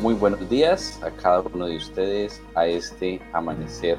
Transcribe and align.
Muy 0.00 0.14
buenos 0.14 0.48
días 0.48 0.98
a 1.02 1.10
cada 1.10 1.42
uno 1.42 1.66
de 1.66 1.76
ustedes 1.76 2.42
a 2.54 2.66
este 2.66 3.20
amanecer 3.34 3.98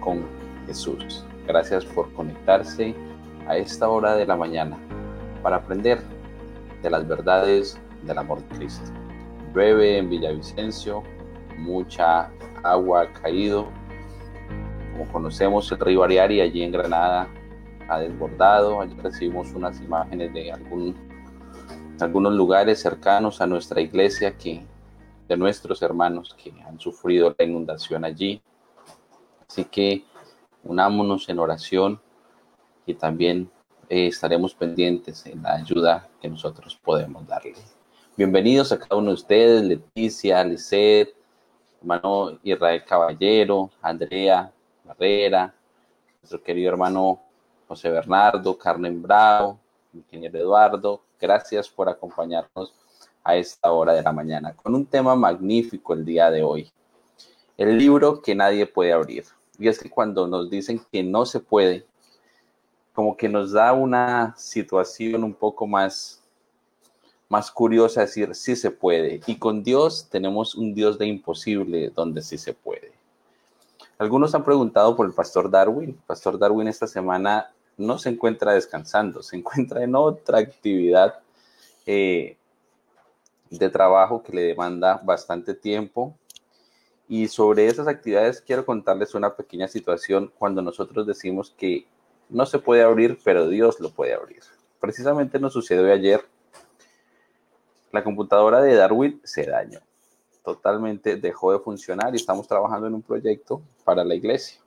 con 0.00 0.26
Jesús. 0.66 1.24
Gracias 1.46 1.82
por 1.86 2.12
conectarse 2.12 2.94
a 3.48 3.56
esta 3.56 3.88
hora 3.88 4.16
de 4.16 4.26
la 4.26 4.36
mañana 4.36 4.76
para 5.42 5.56
aprender 5.56 6.02
de 6.82 6.90
las 6.90 7.08
verdades 7.08 7.80
del 8.02 8.18
amor 8.18 8.46
de 8.46 8.56
Cristo. 8.58 8.90
Llueve 9.54 9.96
en 9.96 10.10
Villavicencio, 10.10 11.02
mucha 11.56 12.30
agua 12.62 13.04
ha 13.04 13.12
caído. 13.22 13.70
Como 14.92 15.10
conocemos 15.10 15.72
el 15.72 15.78
río 15.78 16.04
Ariari 16.04 16.42
allí 16.42 16.62
en 16.62 16.72
Granada 16.72 17.26
ha 17.88 17.98
desbordado. 17.98 18.82
Allí 18.82 18.94
recibimos 19.02 19.50
unas 19.54 19.80
imágenes 19.80 20.34
de 20.34 20.52
algún, 20.52 20.94
algunos 21.98 22.34
lugares 22.34 22.78
cercanos 22.78 23.40
a 23.40 23.46
nuestra 23.46 23.80
iglesia 23.80 24.36
que 24.36 24.66
de 25.30 25.36
nuestros 25.36 25.80
hermanos 25.80 26.34
que 26.34 26.52
han 26.66 26.80
sufrido 26.80 27.32
la 27.38 27.44
inundación 27.44 28.04
allí. 28.04 28.42
Así 29.48 29.64
que 29.64 30.02
unámonos 30.64 31.28
en 31.28 31.38
oración 31.38 32.00
y 32.84 32.94
también 32.94 33.48
eh, 33.88 34.08
estaremos 34.08 34.56
pendientes 34.56 35.24
en 35.26 35.40
la 35.44 35.54
ayuda 35.54 36.08
que 36.20 36.28
nosotros 36.28 36.76
podemos 36.82 37.24
darle. 37.28 37.54
Bienvenidos 38.16 38.72
a 38.72 38.78
cada 38.80 38.96
uno 38.96 39.10
de 39.10 39.14
ustedes, 39.14 39.62
Leticia, 39.62 40.42
Lisset, 40.42 41.14
hermano 41.80 42.36
Israel 42.42 42.84
Caballero, 42.84 43.70
Andrea 43.80 44.52
Barrera, 44.82 45.54
nuestro 46.22 46.42
querido 46.42 46.72
hermano 46.72 47.20
José 47.68 47.88
Bernardo, 47.88 48.58
Carmen 48.58 49.00
Bravo, 49.00 49.60
ingeniero 49.94 50.40
Eduardo. 50.40 51.04
Gracias 51.20 51.68
por 51.68 51.88
acompañarnos 51.88 52.74
a 53.24 53.36
esta 53.36 53.70
hora 53.72 53.92
de 53.92 54.02
la 54.02 54.12
mañana 54.12 54.54
con 54.54 54.74
un 54.74 54.86
tema 54.86 55.14
magnífico 55.14 55.94
el 55.94 56.04
día 56.04 56.30
de 56.30 56.42
hoy. 56.42 56.72
El 57.56 57.78
libro 57.78 58.22
que 58.22 58.34
nadie 58.34 58.66
puede 58.66 58.92
abrir. 58.92 59.24
Y 59.58 59.68
es 59.68 59.78
que 59.78 59.90
cuando 59.90 60.26
nos 60.26 60.48
dicen 60.48 60.80
que 60.90 61.02
no 61.02 61.26
se 61.26 61.40
puede, 61.40 61.86
como 62.94 63.16
que 63.16 63.28
nos 63.28 63.52
da 63.52 63.72
una 63.72 64.34
situación 64.36 65.22
un 65.22 65.34
poco 65.34 65.66
más, 65.66 66.22
más 67.28 67.50
curiosa, 67.50 68.00
decir 68.00 68.34
sí 68.34 68.56
se 68.56 68.70
puede. 68.70 69.20
Y 69.26 69.36
con 69.36 69.62
Dios 69.62 70.08
tenemos 70.10 70.54
un 70.54 70.74
Dios 70.74 70.98
de 70.98 71.06
imposible 71.06 71.90
donde 71.90 72.22
sí 72.22 72.38
se 72.38 72.54
puede. 72.54 72.92
Algunos 73.98 74.34
han 74.34 74.44
preguntado 74.44 74.96
por 74.96 75.06
el 75.06 75.12
pastor 75.12 75.50
Darwin. 75.50 76.00
pastor 76.06 76.38
Darwin 76.38 76.68
esta 76.68 76.86
semana 76.86 77.52
no 77.76 77.98
se 77.98 78.08
encuentra 78.08 78.52
descansando, 78.52 79.22
se 79.22 79.36
encuentra 79.36 79.84
en 79.84 79.94
otra 79.94 80.38
actividad 80.38 81.20
eh, 81.84 82.36
de 83.50 83.68
trabajo 83.68 84.22
que 84.22 84.32
le 84.32 84.42
demanda 84.42 85.00
bastante 85.04 85.54
tiempo. 85.54 86.16
Y 87.08 87.26
sobre 87.26 87.66
esas 87.66 87.88
actividades 87.88 88.40
quiero 88.40 88.64
contarles 88.64 89.14
una 89.14 89.34
pequeña 89.34 89.66
situación 89.66 90.32
cuando 90.38 90.62
nosotros 90.62 91.06
decimos 91.06 91.52
que 91.56 91.86
no 92.28 92.46
se 92.46 92.60
puede 92.60 92.82
abrir, 92.82 93.18
pero 93.24 93.48
Dios 93.48 93.80
lo 93.80 93.90
puede 93.90 94.14
abrir. 94.14 94.42
Precisamente 94.78 95.40
nos 95.40 95.52
sucedió 95.52 95.92
ayer. 95.92 96.24
La 97.90 98.04
computadora 98.04 98.62
de 98.62 98.76
Darwin 98.76 99.20
se 99.24 99.44
dañó. 99.44 99.80
Totalmente 100.44 101.16
dejó 101.16 101.52
de 101.52 101.58
funcionar 101.58 102.14
y 102.14 102.16
estamos 102.16 102.46
trabajando 102.46 102.86
en 102.86 102.94
un 102.94 103.02
proyecto 103.02 103.60
para 103.84 104.04
la 104.04 104.14
iglesia. 104.14 104.60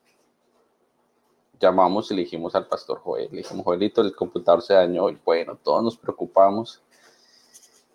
Llamamos 1.58 2.12
y 2.12 2.16
le 2.16 2.24
dijimos 2.24 2.54
al 2.56 2.68
pastor 2.68 3.00
Joel, 3.00 3.30
le 3.32 3.38
dijimos, 3.38 3.64
Joelito, 3.64 4.02
el 4.02 4.14
computador 4.14 4.62
se 4.62 4.74
dañó 4.74 5.10
y 5.10 5.18
bueno, 5.24 5.56
todos 5.56 5.82
nos 5.82 5.98
preocupamos 5.98 6.83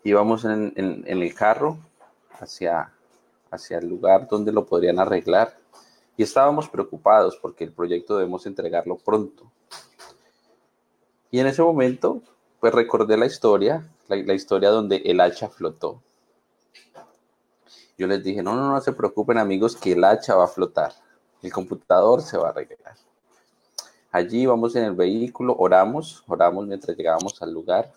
íbamos 0.03 0.45
en, 0.45 0.73
el 0.75 1.33
carro 1.33 1.77
hacia, 2.39 2.91
hacia 3.51 3.79
el 3.79 3.87
lugar 3.87 4.27
donde 4.27 4.51
lo 4.51 4.65
podrían 4.65 4.99
arreglar 4.99 5.57
y 6.17 6.23
estábamos 6.23 6.67
preocupados 6.69 7.37
porque 7.37 7.63
el 7.63 7.71
proyecto 7.71 8.17
debemos 8.17 8.45
entregarlo 8.45 8.97
pronto. 8.97 9.49
Y 11.31 11.39
en 11.39 11.47
ese 11.47 11.61
momento, 11.61 12.21
pues 12.59 12.73
recordé 12.73 13.15
la 13.17 13.25
historia, 13.25 13.89
la, 14.07 14.33
historia 14.33 14.69
donde 14.69 14.97
el 14.97 15.21
hacha 15.21 15.47
flotó. 15.47 16.01
Yo 17.97 18.07
les 18.07 18.23
dije, 18.23 18.41
no, 18.41 18.55
no, 18.55 18.71
no 18.71 18.81
se 18.81 18.93
preocupen 18.93 19.37
amigos, 19.37 19.75
que 19.75 19.91
el 19.91 20.03
hacha 20.03 20.35
va 20.35 20.45
a 20.45 20.47
flotar, 20.47 20.93
el 21.41 21.51
computador 21.51 22.21
se 22.21 22.37
va 22.37 22.47
a 22.47 22.51
arreglar. 22.51 22.95
Allí 24.11 24.45
vamos 24.45 24.75
en 24.75 24.85
el 24.85 24.93
vehículo, 24.93 25.55
oramos, 25.57 26.23
oramos 26.27 26.65
mientras 26.65 26.97
llegábamos 26.97 27.39
al 27.41 27.53
lugar 27.53 27.93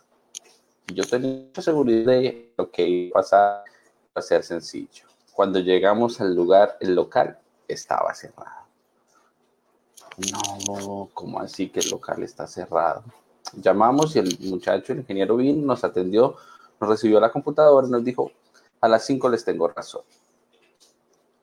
yo 0.86 1.04
tenía 1.04 1.44
mucha 1.46 1.62
seguridad 1.62 2.12
de 2.12 2.52
lo 2.56 2.70
que 2.70 2.86
iba 2.86 3.20
a 3.20 3.22
pasar 3.22 3.64
a 4.14 4.22
ser 4.22 4.42
sencillo. 4.42 5.06
Cuando 5.32 5.58
llegamos 5.58 6.20
al 6.20 6.34
lugar, 6.34 6.76
el 6.80 6.94
local 6.94 7.38
estaba 7.66 8.14
cerrado. 8.14 8.66
No, 10.32 11.08
¿cómo 11.14 11.40
así 11.40 11.70
que 11.70 11.80
el 11.80 11.90
local 11.90 12.22
está 12.22 12.46
cerrado? 12.46 13.04
Llamamos 13.54 14.14
y 14.14 14.18
el 14.18 14.38
muchacho, 14.40 14.92
el 14.92 15.00
ingeniero 15.00 15.36
vino, 15.36 15.64
nos 15.64 15.84
atendió, 15.84 16.36
nos 16.80 16.90
recibió 16.90 17.18
la 17.18 17.32
computadora 17.32 17.86
y 17.86 17.90
nos 17.90 18.04
dijo, 18.04 18.30
a 18.80 18.88
las 18.88 19.06
5 19.06 19.28
les 19.30 19.44
tengo 19.44 19.68
razón. 19.68 20.02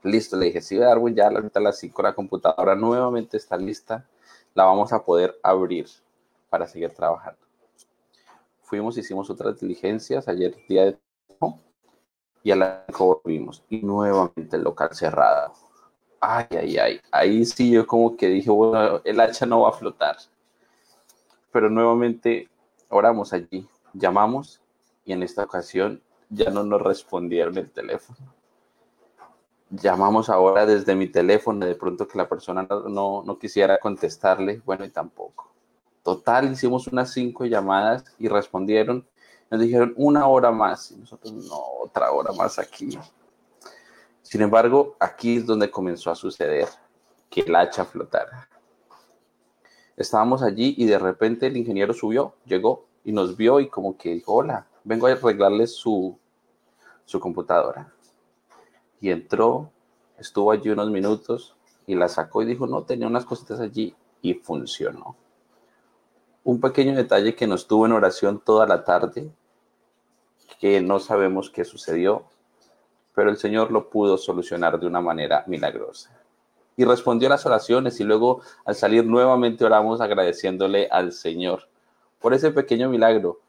Listo, 0.04 0.38
le 0.38 0.48
dije, 0.48 0.62
sí, 0.62 0.78
Darwin, 0.78 1.16
ya 1.16 1.28
a 1.28 1.60
las 1.60 1.78
5 1.80 2.02
la 2.02 2.14
computadora 2.14 2.76
nuevamente 2.76 3.38
está 3.38 3.58
lista, 3.58 4.06
la 4.54 4.66
vamos 4.66 4.94
a 4.94 5.04
poder 5.04 5.40
abrir 5.42 5.88
para 6.50 6.68
seguir 6.68 6.92
trabajando 6.94 7.49
fuimos, 8.70 8.98
hicimos 8.98 9.30
otras 9.32 9.60
diligencias 9.60 10.28
ayer 10.28 10.56
día 10.68 10.86
de 10.86 10.98
y 12.42 12.52
a 12.52 12.56
la 12.56 12.86
volvimos 12.98 13.64
y 13.70 13.82
nuevamente 13.82 14.56
el 14.56 14.64
local 14.64 14.90
cerrado. 14.94 15.54
Ay, 16.22 16.46
ay, 16.52 16.78
ay. 16.78 17.02
Ahí 17.12 17.46
sí 17.46 17.72
yo 17.72 17.86
como 17.86 18.16
que 18.16 18.28
dije, 18.28 18.50
bueno, 18.50 19.02
el 19.04 19.20
hacha 19.20 19.46
no 19.46 19.62
va 19.62 19.70
a 19.70 19.74
flotar. 19.74 20.18
Pero 21.52 21.70
nuevamente 21.70 22.48
oramos 22.90 23.34
allí, 23.34 23.68
llamamos 23.94 24.62
y 25.04 25.14
en 25.14 25.24
esta 25.24 25.44
ocasión 25.44 26.02
ya 26.30 26.50
no 26.50 26.64
nos 26.64 26.82
respondieron 26.82 27.58
el 27.58 27.72
teléfono. 27.72 28.20
Llamamos 29.72 30.30
ahora 30.30 30.66
desde 30.66 30.96
mi 30.96 31.08
teléfono, 31.08 31.66
de 31.66 31.76
pronto 31.76 32.08
que 32.08 32.18
la 32.18 32.30
persona 32.30 32.68
no, 32.70 33.24
no 33.24 33.40
quisiera 33.40 33.80
contestarle, 33.80 34.62
bueno, 34.66 34.86
y 34.86 34.90
tampoco. 34.90 35.50
Total, 36.04 36.50
hicimos 36.52 36.88
unas 36.88 37.12
cinco 37.12 37.46
llamadas 37.46 38.06
y 38.18 38.28
respondieron. 38.28 39.06
Nos 39.52 39.60
dijeron 39.60 39.94
una 39.98 40.28
hora 40.28 40.52
más 40.52 40.92
y 40.92 40.96
nosotros 40.96 41.34
no, 41.34 41.60
otra 41.82 42.12
hora 42.12 42.32
más 42.34 42.58
aquí. 42.60 42.98
Sin 44.22 44.42
embargo, 44.42 44.96
aquí 45.00 45.38
es 45.38 45.46
donde 45.46 45.70
comenzó 45.70 46.12
a 46.12 46.16
suceder 46.16 46.68
que 47.30 47.42
el 47.42 47.56
hacha 47.56 47.84
flotara. 47.84 48.48
Estábamos 49.98 50.42
allí 50.42 50.76
y 50.78 50.86
de 50.86 50.98
repente 50.98 51.48
el 51.48 51.58
ingeniero 51.58 51.94
subió, 51.94 52.36
llegó 52.46 52.86
y 53.04 53.12
nos 53.12 53.36
vio 53.36 53.60
y 53.60 53.68
como 53.68 53.98
que 53.98 54.14
dijo, 54.14 54.36
hola, 54.36 54.68
vengo 54.84 55.08
a 55.08 55.12
arreglarle 55.12 55.68
su, 55.68 56.18
su 57.04 57.20
computadora. 57.20 57.92
Y 59.02 59.10
entró, 59.10 59.72
estuvo 60.18 60.52
allí 60.52 60.70
unos 60.70 60.90
minutos 60.90 61.56
y 61.86 61.96
la 61.96 62.08
sacó 62.08 62.42
y 62.42 62.46
dijo, 62.46 62.68
no, 62.68 62.84
tenía 62.84 63.08
unas 63.08 63.26
cositas 63.26 63.60
allí 63.60 63.96
y 64.22 64.36
funcionó 64.36 65.18
un 66.44 66.62
pequeño 66.62 66.96
detalle 66.96 67.36
que 67.36 67.48
nos 67.48 67.68
tuvo 67.68 67.86
en 67.86 67.92
oración 67.92 68.42
toda 68.44 68.66
la 68.66 68.84
tarde, 68.84 69.30
que 70.60 70.82
no 70.82 71.00
sabemos 71.00 71.50
qué 71.50 71.64
sucedió, 71.64 72.26
pero 73.14 73.30
el 73.30 73.38
Señor 73.38 73.72
lo 73.72 73.90
pudo 73.90 74.18
solucionar 74.18 74.80
de 74.80 74.88
una 74.88 75.02
manera 75.02 75.44
milagrosa. 75.48 76.12
Y 76.78 76.86
respondió 76.86 77.28
a 77.28 77.32
las 77.32 77.46
oraciones 77.46 78.00
y 78.00 78.04
luego 78.04 78.42
al 78.66 78.76
salir 78.76 79.06
nuevamente 79.06 79.66
oramos 79.66 80.00
agradeciéndole 80.00 80.88
al 80.90 81.12
Señor 81.12 81.68
por 82.20 82.34
ese 82.34 82.52
pequeño 82.52 82.90
milagro. 82.90 83.40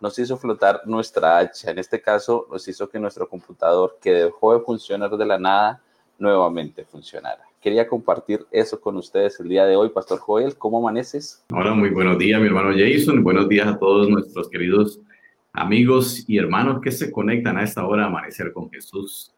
Nos 0.00 0.18
hizo 0.18 0.36
flotar 0.36 0.82
nuestra 0.84 1.38
hacha, 1.38 1.70
en 1.70 1.78
este 1.78 2.00
caso 2.00 2.46
nos 2.50 2.66
hizo 2.66 2.88
que 2.88 2.98
nuestro 2.98 3.28
computador, 3.28 3.98
que 4.00 4.12
dejó 4.12 4.54
de 4.54 4.64
funcionar 4.64 5.10
de 5.16 5.26
la 5.26 5.38
nada, 5.38 5.82
nuevamente 6.18 6.84
funcionara. 6.84 7.51
Quería 7.62 7.86
compartir 7.86 8.44
eso 8.50 8.80
con 8.80 8.96
ustedes 8.96 9.38
el 9.38 9.48
día 9.48 9.64
de 9.64 9.76
hoy. 9.76 9.90
Pastor 9.90 10.18
Joel, 10.18 10.56
¿cómo 10.58 10.78
amaneces? 10.78 11.44
Hola, 11.52 11.72
muy 11.74 11.90
buenos 11.90 12.18
días, 12.18 12.40
mi 12.40 12.48
hermano 12.48 12.74
Jason. 12.76 13.22
Buenos 13.22 13.48
días 13.48 13.68
a 13.68 13.78
todos 13.78 14.08
nuestros 14.08 14.50
queridos 14.50 15.00
amigos 15.52 16.24
y 16.28 16.38
hermanos 16.38 16.80
que 16.82 16.90
se 16.90 17.12
conectan 17.12 17.56
a 17.56 17.62
esta 17.62 17.86
hora 17.86 18.02
a 18.02 18.06
Amanecer 18.08 18.52
con 18.52 18.68
Jesús. 18.68 19.32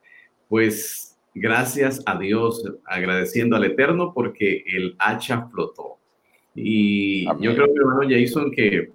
Pues 0.49 1.19
gracias 1.35 2.03
a 2.07 2.19
Dios, 2.19 2.65
agradeciendo 2.87 3.57
al 3.57 3.65
Eterno 3.65 4.15
porque 4.15 4.65
el 4.69 4.97
hacha 4.99 5.47
flotó. 5.49 5.99
Y 6.55 7.27
yo 7.27 7.55
creo, 7.55 7.67
mi 7.67 7.77
hermano 7.77 8.09
Jason, 8.09 8.51
que 8.53 8.91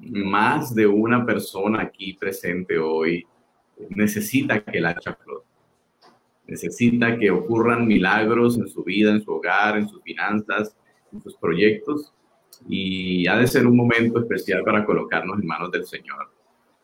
más 0.00 0.74
de 0.74 0.86
una 0.86 1.26
persona 1.26 1.82
aquí 1.82 2.14
presente 2.14 2.78
hoy 2.78 3.26
necesita 3.90 4.64
que 4.64 4.78
el 4.78 4.86
hacha 4.86 5.14
flote 5.22 5.49
necesita 6.50 7.16
que 7.16 7.30
ocurran 7.30 7.86
milagros 7.86 8.58
en 8.58 8.68
su 8.68 8.82
vida, 8.82 9.12
en 9.12 9.22
su 9.22 9.32
hogar, 9.32 9.78
en 9.78 9.88
sus 9.88 10.02
finanzas, 10.02 10.76
en 11.12 11.22
sus 11.22 11.36
proyectos. 11.36 12.12
Y 12.68 13.26
ha 13.28 13.36
de 13.36 13.46
ser 13.46 13.66
un 13.66 13.76
momento 13.76 14.18
especial 14.20 14.62
para 14.64 14.84
colocarnos 14.84 15.40
en 15.40 15.46
manos 15.46 15.70
del 15.70 15.86
Señor. 15.86 16.28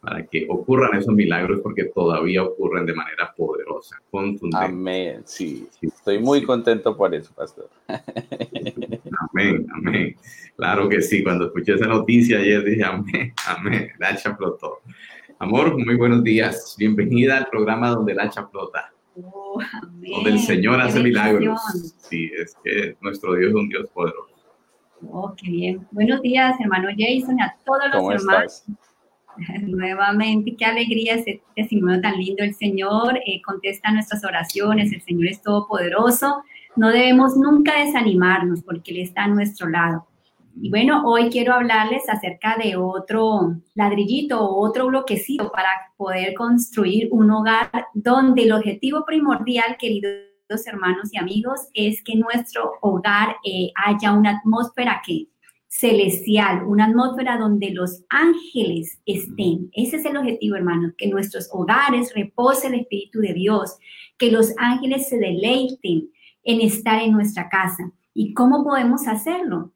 para 0.00 0.24
que 0.24 0.46
ocurran 0.48 0.96
esos 0.96 1.12
milagros 1.14 1.60
porque 1.62 1.86
todavía 1.86 2.44
ocurren 2.44 2.86
de 2.86 2.94
manera 2.94 3.34
poderosa, 3.36 4.00
contundente. 4.08 4.64
Amén, 4.64 5.22
sí, 5.24 5.66
estoy 5.82 6.20
muy 6.20 6.44
contento 6.44 6.96
por 6.96 7.12
eso, 7.12 7.34
pastor. 7.34 7.68
Amén, 7.88 9.66
amén. 9.74 10.14
Claro 10.54 10.88
que 10.88 11.02
sí, 11.02 11.24
cuando 11.24 11.46
escuché 11.46 11.74
esa 11.74 11.88
noticia 11.88 12.38
ayer 12.38 12.62
dije 12.62 12.84
amén, 12.84 13.32
amén, 13.48 13.90
la 13.98 14.10
hacha 14.10 14.36
flotó. 14.36 14.78
Amor, 15.40 15.76
muy 15.76 15.96
buenos 15.96 16.22
días, 16.22 16.76
bienvenida 16.78 17.38
al 17.38 17.48
programa 17.48 17.90
donde 17.90 18.14
la 18.14 18.24
hacha 18.24 18.46
flota. 18.46 18.92
Oh, 19.22 19.58
donde 20.14 20.30
el 20.30 20.38
Señor 20.38 20.80
hace 20.80 21.02
milagros. 21.02 21.60
Sí, 21.96 22.30
es 22.36 22.54
que 22.62 22.96
nuestro 23.00 23.34
Dios 23.34 23.50
es 23.50 23.54
un 23.54 23.68
Dios 23.68 23.88
poderoso. 23.94 24.34
Oh, 25.10 25.34
qué 25.36 25.50
bien. 25.50 25.86
Buenos 25.90 26.20
días, 26.22 26.56
hermano 26.60 26.88
Jason, 26.90 27.38
y 27.38 27.42
a 27.42 27.56
todos 27.64 27.82
los 27.92 28.20
hermanos. 28.20 28.64
Nuevamente, 29.62 30.54
qué 30.56 30.64
alegría 30.64 31.14
ese 31.14 31.42
testimonio 31.54 32.00
tan 32.00 32.18
lindo. 32.18 32.42
El 32.42 32.54
Señor 32.54 33.18
eh, 33.26 33.40
contesta 33.42 33.90
nuestras 33.90 34.24
oraciones, 34.24 34.92
el 34.92 35.02
Señor 35.02 35.28
es 35.28 35.42
todopoderoso. 35.42 36.42
No 36.74 36.90
debemos 36.90 37.36
nunca 37.36 37.78
desanimarnos 37.78 38.62
porque 38.62 38.92
Él 38.92 38.98
está 38.98 39.24
a 39.24 39.28
nuestro 39.28 39.68
lado. 39.68 40.06
Y 40.58 40.70
bueno, 40.70 41.02
hoy 41.04 41.28
quiero 41.28 41.52
hablarles 41.52 42.08
acerca 42.08 42.56
de 42.56 42.76
otro 42.76 43.60
ladrillito 43.74 44.40
o 44.40 44.66
otro 44.66 44.86
bloquecito 44.86 45.52
para 45.52 45.68
poder 45.98 46.32
construir 46.32 47.08
un 47.10 47.30
hogar 47.30 47.70
donde 47.92 48.44
el 48.44 48.52
objetivo 48.52 49.04
primordial, 49.04 49.76
queridos 49.78 50.66
hermanos 50.66 51.12
y 51.12 51.18
amigos, 51.18 51.68
es 51.74 52.02
que 52.02 52.16
nuestro 52.16 52.72
hogar 52.80 53.36
eh, 53.44 53.70
haya 53.84 54.12
una 54.12 54.38
atmósfera 54.38 55.02
que 55.04 55.26
celestial, 55.68 56.64
una 56.64 56.86
atmósfera 56.86 57.36
donde 57.36 57.70
los 57.70 58.04
ángeles 58.08 58.98
estén. 59.04 59.68
Ese 59.74 59.96
es 59.96 60.06
el 60.06 60.16
objetivo, 60.16 60.56
hermanos, 60.56 60.94
que 60.96 61.08
nuestros 61.08 61.50
hogares 61.52 62.14
repose 62.14 62.68
el 62.68 62.74
Espíritu 62.76 63.20
de 63.20 63.34
Dios, 63.34 63.76
que 64.16 64.30
los 64.30 64.54
ángeles 64.56 65.08
se 65.08 65.18
deleiten 65.18 66.08
en 66.44 66.60
estar 66.62 67.02
en 67.02 67.12
nuestra 67.12 67.50
casa. 67.50 67.92
¿Y 68.14 68.32
cómo 68.32 68.64
podemos 68.64 69.06
hacerlo? 69.06 69.74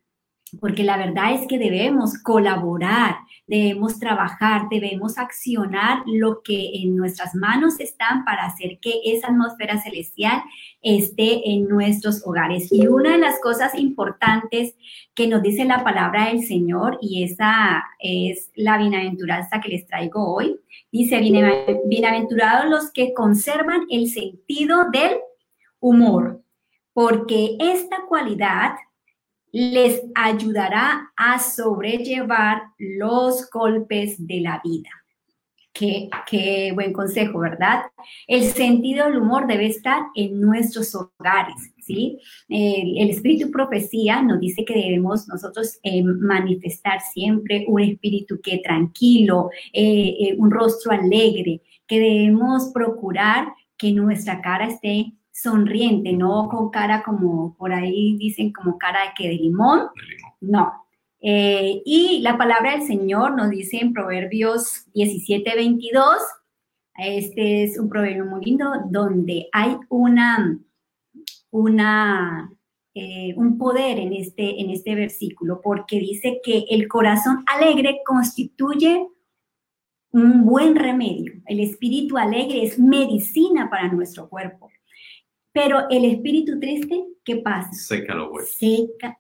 Porque 0.58 0.82
la 0.82 0.96
verdad 0.96 1.34
es 1.34 1.46
que 1.46 1.58
debemos 1.58 2.18
colaborar, 2.22 3.16
debemos 3.46 3.98
trabajar, 3.98 4.68
debemos 4.70 5.18
accionar 5.18 6.02
lo 6.06 6.42
que 6.42 6.82
en 6.82 6.96
nuestras 6.96 7.34
manos 7.34 7.78
están 7.78 8.24
para 8.24 8.46
hacer 8.46 8.78
que 8.80 9.00
esa 9.04 9.28
atmósfera 9.28 9.80
celestial 9.80 10.42
esté 10.82 11.50
en 11.50 11.68
nuestros 11.68 12.26
hogares. 12.26 12.72
Y 12.72 12.86
una 12.86 13.12
de 13.12 13.18
las 13.18 13.40
cosas 13.40 13.74
importantes 13.78 14.74
que 15.14 15.26
nos 15.26 15.42
dice 15.42 15.64
la 15.64 15.84
palabra 15.84 16.26
del 16.26 16.44
Señor, 16.44 16.98
y 17.00 17.24
esa 17.24 17.84
es 17.98 18.50
la 18.54 18.78
bienaventuranza 18.78 19.60
que 19.60 19.68
les 19.68 19.86
traigo 19.86 20.34
hoy, 20.34 20.56
dice, 20.90 21.20
bienaventurados 21.86 22.70
los 22.70 22.90
que 22.92 23.12
conservan 23.12 23.82
el 23.90 24.08
sentido 24.08 24.90
del 24.90 25.18
humor, 25.78 26.42
porque 26.92 27.56
esta 27.58 28.04
cualidad 28.08 28.74
les 29.52 30.02
ayudará 30.14 31.12
a 31.16 31.38
sobrellevar 31.38 32.62
los 32.78 33.48
golpes 33.50 34.26
de 34.26 34.40
la 34.40 34.60
vida. 34.64 34.90
Qué, 35.72 36.72
buen 36.74 36.92
consejo, 36.92 37.38
¿verdad? 37.38 37.84
El 38.26 38.42
sentido 38.42 39.06
del 39.06 39.18
humor 39.18 39.46
debe 39.46 39.66
estar 39.66 40.02
en 40.14 40.38
nuestros 40.38 40.94
hogares, 40.94 41.72
¿sí? 41.78 42.18
El, 42.48 43.08
espíritu 43.08 43.50
profecía 43.50 44.20
nos 44.20 44.40
dice 44.40 44.64
que 44.64 44.74
debemos 44.74 45.26
nosotros 45.28 45.78
eh, 45.82 46.02
manifestar 46.02 47.00
siempre 47.00 47.64
un 47.66 47.80
espíritu 47.80 48.40
que 48.42 48.58
tranquilo, 48.58 49.48
eh, 49.72 50.16
eh, 50.20 50.34
un 50.36 50.50
rostro 50.50 50.92
alegre, 50.92 51.62
que 51.86 51.98
debemos 51.98 52.72
procurar 52.74 53.48
que 53.78 53.92
nuestra 53.92 54.42
cara 54.42 54.66
esté 54.66 55.14
sonriente, 55.42 56.12
no 56.12 56.48
con 56.48 56.70
cara 56.70 57.02
como 57.02 57.54
por 57.56 57.72
ahí 57.72 58.16
dicen 58.16 58.52
como 58.52 58.78
cara 58.78 59.00
de 59.02 59.10
que 59.16 59.28
de 59.28 59.34
limón, 59.34 59.88
no. 60.40 60.72
Eh, 61.22 61.82
y 61.84 62.20
la 62.22 62.38
palabra 62.38 62.72
del 62.72 62.82
Señor 62.82 63.36
nos 63.36 63.50
dice 63.50 63.78
en 63.78 63.92
Proverbios 63.92 64.86
17, 64.94 65.54
22, 65.54 66.04
este 66.96 67.64
es 67.64 67.78
un 67.78 67.88
proverbio 67.88 68.26
muy 68.26 68.44
lindo 68.44 68.70
donde 68.90 69.48
hay 69.52 69.76
una, 69.88 70.58
una, 71.50 72.50
eh, 72.94 73.34
un 73.36 73.58
poder 73.58 73.98
en 73.98 74.12
este, 74.12 74.60
en 74.60 74.70
este 74.70 74.94
versículo, 74.94 75.60
porque 75.62 75.98
dice 75.98 76.40
que 76.42 76.64
el 76.70 76.88
corazón 76.88 77.44
alegre 77.46 78.00
constituye 78.04 79.06
un 80.12 80.44
buen 80.44 80.74
remedio. 80.74 81.34
El 81.46 81.60
espíritu 81.60 82.18
alegre 82.18 82.64
es 82.64 82.78
medicina 82.78 83.70
para 83.70 83.92
nuestro 83.92 84.28
cuerpo. 84.28 84.70
Pero 85.52 85.88
el 85.90 86.04
espíritu 86.04 86.60
triste, 86.60 87.04
¿qué 87.24 87.36
pasa? 87.36 87.72
Seca 87.72 88.14
los 88.14 88.30
huesos. 88.30 88.54
Seca 88.56 89.18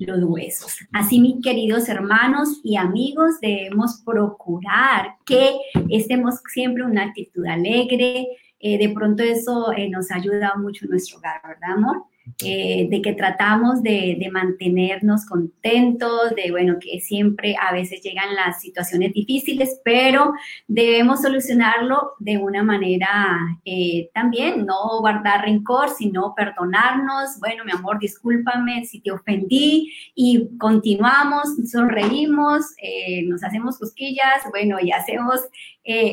los 0.00 0.24
huesos. 0.24 0.78
Así, 0.92 1.20
mis 1.20 1.42
queridos 1.42 1.88
hermanos 1.88 2.60
y 2.64 2.76
amigos, 2.76 3.40
debemos 3.40 4.02
procurar 4.04 5.16
que 5.24 5.52
estemos 5.88 6.40
siempre 6.52 6.82
en 6.82 6.90
una 6.90 7.04
actitud 7.04 7.46
alegre. 7.46 8.26
Eh, 8.58 8.78
de 8.78 8.88
pronto 8.90 9.22
eso 9.22 9.72
eh, 9.72 9.88
nos 9.88 10.10
ayuda 10.10 10.54
mucho 10.56 10.84
en 10.84 10.90
nuestro 10.90 11.18
hogar, 11.18 11.40
¿verdad, 11.46 11.76
amor? 11.76 12.04
Eh, 12.42 12.86
de 12.90 13.02
que 13.02 13.12
tratamos 13.14 13.82
de, 13.82 14.28
mantenernos 14.32 15.26
contentos, 15.26 16.34
de, 16.36 16.50
bueno, 16.50 16.76
que 16.80 17.00
siempre 17.00 17.56
a 17.60 17.72
veces 17.72 18.02
llegan 18.02 18.34
las 18.34 18.60
situaciones 18.60 19.12
difíciles, 19.12 19.80
pero 19.84 20.32
debemos 20.68 21.22
solucionarlo 21.22 22.12
de 22.18 22.38
una 22.38 22.62
manera 22.62 23.38
eh, 23.64 24.10
también, 24.14 24.66
no 24.66 25.00
guardar 25.00 25.44
rencor, 25.44 25.90
sino 25.90 26.34
perdonarnos, 26.34 27.38
bueno, 27.40 27.64
mi 27.64 27.72
amor, 27.72 27.98
discúlpame 27.98 28.84
si 28.84 29.00
te 29.00 29.10
ofendí 29.10 29.92
y 30.14 30.56
continuamos, 30.58 31.48
sonreímos, 31.70 32.64
eh, 32.82 33.22
nos 33.24 33.42
hacemos 33.42 33.78
cosquillas, 33.78 34.42
bueno, 34.50 34.78
y 34.80 34.92
hacemos 34.92 35.40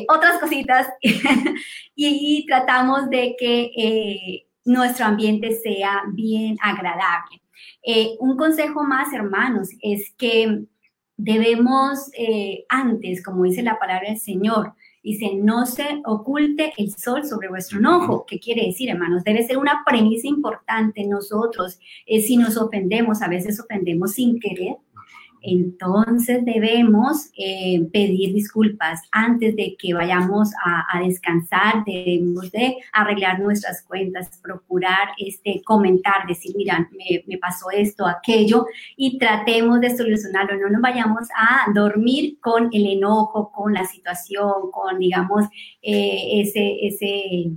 otras 0.08 0.38
cositas. 0.40 0.88
Y, 2.00 2.46
tratamos 2.46 3.10
de 3.10 3.34
que 3.36 4.46
nuestro 4.68 5.06
ambiente 5.06 5.52
sea 5.52 6.02
bien 6.12 6.56
agradable. 6.60 7.40
Eh, 7.82 8.16
un 8.20 8.36
consejo 8.36 8.84
más, 8.84 9.12
hermanos, 9.12 9.70
es 9.80 10.12
que 10.16 10.64
debemos 11.16 12.10
eh, 12.16 12.64
antes, 12.68 13.22
como 13.22 13.44
dice 13.44 13.62
la 13.62 13.78
palabra 13.78 14.10
del 14.10 14.18
Señor, 14.18 14.74
dice, 15.02 15.32
no 15.36 15.64
se 15.64 16.02
oculte 16.04 16.72
el 16.76 16.92
sol 16.92 17.24
sobre 17.24 17.48
vuestro 17.48 17.78
enojo. 17.78 18.26
¿Qué 18.26 18.38
quiere 18.38 18.66
decir, 18.66 18.90
hermanos? 18.90 19.24
Debe 19.24 19.46
ser 19.46 19.56
una 19.56 19.82
premisa 19.86 20.28
importante 20.28 21.06
nosotros. 21.06 21.78
Eh, 22.06 22.20
si 22.20 22.36
nos 22.36 22.56
ofendemos, 22.56 23.22
a 23.22 23.28
veces 23.28 23.58
ofendemos 23.58 24.12
sin 24.12 24.38
querer, 24.38 24.76
entonces 25.42 26.44
debemos 26.44 27.30
eh, 27.36 27.86
pedir 27.92 28.34
disculpas 28.34 29.02
antes 29.12 29.54
de 29.56 29.76
que 29.78 29.94
vayamos 29.94 30.50
a, 30.64 31.00
descansar, 31.00 31.84
debemos 31.84 32.50
de 32.50 32.76
arreglar 32.92 33.40
nuestras 33.40 33.82
cuentas, 33.82 34.40
procurar 34.42 35.10
este, 35.16 35.62
comentar, 35.64 36.26
decir, 36.26 36.54
mira, 36.56 36.88
me, 37.26 37.38
pasó 37.38 37.70
esto, 37.70 38.06
aquello, 38.06 38.66
y 38.96 39.18
tratemos 39.18 39.80
de 39.80 39.96
solucionarlo, 39.96 40.58
no 40.58 40.70
nos 40.70 40.82
vayamos 40.82 41.28
a 41.36 41.70
dormir 41.72 42.38
con 42.40 42.68
el 42.72 42.86
enojo, 42.86 43.52
con 43.52 43.72
la 43.72 43.86
situación, 43.86 44.70
con, 44.72 44.98
digamos, 44.98 45.44
eh, 45.82 46.40
ese, 46.40 46.86
ese 46.86 47.52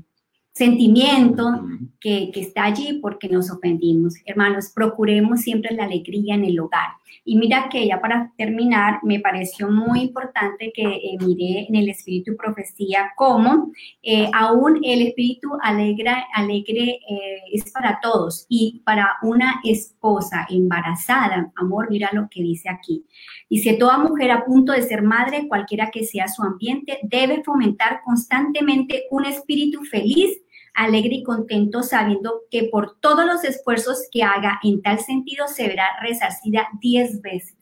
sentimiento 0.54 1.64
que, 2.00 2.30
que, 2.32 2.42
está 2.42 2.66
allí 2.66 3.00
porque 3.02 3.28
nos 3.30 3.50
ofendimos. 3.50 4.16
Hermanos, 4.26 4.72
procuremos 4.74 5.42
siempre 5.42 5.74
la 5.76 5.86
alegría 5.86 6.36
en 6.36 6.46
el 6.46 6.60
hogar. 6.60 7.01
Y 7.24 7.38
mira 7.38 7.70
que 7.70 7.86
ya 7.88 8.02
para 8.02 8.32
terminar, 8.38 9.00
me 9.04 9.20
pareció 9.20 9.70
muy 9.70 10.02
importante 10.02 10.72
que 10.74 10.84
eh, 10.84 11.18
miré 11.20 11.68
en 11.68 11.76
el 11.76 11.90
espíritu 11.90 12.36
profecía 12.36 13.12
cómo 13.16 13.72
eh, 14.02 14.30
aún 14.34 14.80
el 14.84 15.08
espíritu 15.08 15.50
alegra, 15.62 16.26
alegre 16.34 17.00
eh, 17.10 17.42
es 17.54 17.72
para 17.72 18.00
todos 18.02 18.46
y 18.50 18.82
para 18.86 19.18
una 19.22 19.62
esposa 19.64 20.46
embarazada, 20.50 21.52
amor, 21.56 21.90
mira 21.90 22.10
lo 22.14 22.28
que 22.30 22.42
dice 22.42 22.70
aquí. 22.70 23.06
Dice, 23.50 23.74
toda 23.74 23.98
mujer 23.98 24.32
a 24.32 24.46
punto 24.46 24.72
de 24.72 24.82
ser 24.82 25.02
madre, 25.02 25.48
cualquiera 25.48 25.92
que 25.92 26.06
sea 26.06 26.28
su 26.28 26.42
ambiente, 26.44 27.00
debe 27.04 27.44
fomentar 27.44 28.02
constantemente 28.04 29.04
un 29.12 29.26
espíritu 29.26 29.84
feliz 29.84 30.42
alegre 30.74 31.16
y 31.16 31.24
contento 31.24 31.84
sabiendo 31.84 32.42
que 32.50 32.70
por 32.72 33.00
todos 33.00 33.26
los 33.26 33.44
esfuerzos 33.44 34.08
que 34.12 34.24
haga 34.24 34.60
en 34.64 34.82
tal 34.82 35.00
sentido 35.00 35.48
se 35.48 35.68
verá 35.68 35.86
resarcida 36.02 36.68
diez 36.80 37.22
veces. 37.22 37.56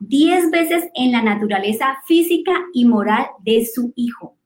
Diez 0.00 0.50
veces 0.50 0.88
en 0.94 1.12
la 1.12 1.22
naturaleza 1.22 1.98
física 2.06 2.52
y 2.72 2.84
moral 2.84 3.26
de 3.40 3.66
su 3.66 3.92
hijo. 3.96 4.36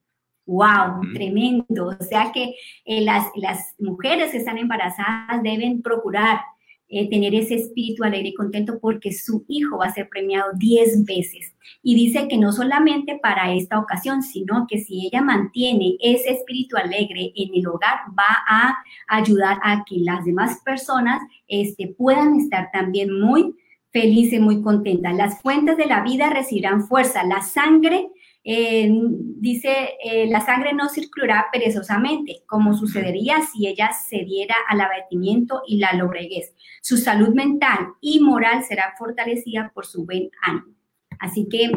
¡Wow! 0.46 1.12
Tremendo. 1.14 1.86
O 1.86 2.04
sea 2.04 2.30
que 2.32 2.54
eh, 2.84 3.00
las, 3.00 3.28
las 3.36 3.74
mujeres 3.78 4.32
que 4.32 4.38
están 4.38 4.58
embarazadas 4.58 5.42
deben 5.42 5.80
procurar 5.80 6.40
eh, 6.88 7.08
tener 7.08 7.34
ese 7.34 7.54
espíritu 7.54 8.04
alegre 8.04 8.28
y 8.28 8.34
contento 8.34 8.78
porque 8.78 9.12
su 9.12 9.44
hijo 9.48 9.78
va 9.78 9.86
a 9.86 9.94
ser 9.94 10.08
premiado 10.08 10.52
10 10.56 11.04
veces. 11.04 11.54
Y 11.82 11.94
dice 11.94 12.28
que 12.28 12.36
no 12.36 12.52
solamente 12.52 13.18
para 13.22 13.54
esta 13.54 13.78
ocasión, 13.78 14.22
sino 14.22 14.66
que 14.68 14.78
si 14.78 15.06
ella 15.06 15.22
mantiene 15.22 15.96
ese 16.00 16.32
espíritu 16.32 16.76
alegre 16.76 17.32
en 17.34 17.54
el 17.54 17.66
hogar, 17.66 18.00
va 18.18 18.44
a 18.48 18.74
ayudar 19.08 19.58
a 19.62 19.84
que 19.84 19.96
las 19.98 20.24
demás 20.24 20.60
personas 20.64 21.22
este, 21.48 21.88
puedan 21.88 22.38
estar 22.38 22.70
también 22.70 23.18
muy 23.18 23.54
felices, 23.90 24.40
muy 24.40 24.60
contentas. 24.60 25.14
Las 25.14 25.40
fuentes 25.40 25.76
de 25.76 25.86
la 25.86 26.02
vida 26.02 26.28
recibirán 26.28 26.86
fuerza. 26.86 27.24
La 27.24 27.42
sangre 27.42 28.10
eh, 28.46 28.90
dice, 28.90 29.96
eh, 30.04 30.26
la 30.28 30.40
sangre 30.42 30.74
no 30.74 30.90
circulará 30.90 31.46
perezosamente, 31.50 32.42
como 32.46 32.74
sucedería 32.74 33.40
si 33.40 33.66
ella 33.66 33.90
cediera 33.92 34.54
al 34.68 34.82
abatimiento 34.82 35.62
y 35.66 35.78
la 35.78 35.94
lobreguez. 35.94 36.54
Su 36.82 36.98
salud 36.98 37.34
mental 37.34 37.94
y 38.02 38.20
moral 38.20 38.62
será 38.62 38.94
fortalecida 38.98 39.72
por 39.74 39.86
su 39.86 40.04
buen 40.04 40.30
ánimo. 40.42 40.74
Así 41.18 41.48
que 41.48 41.70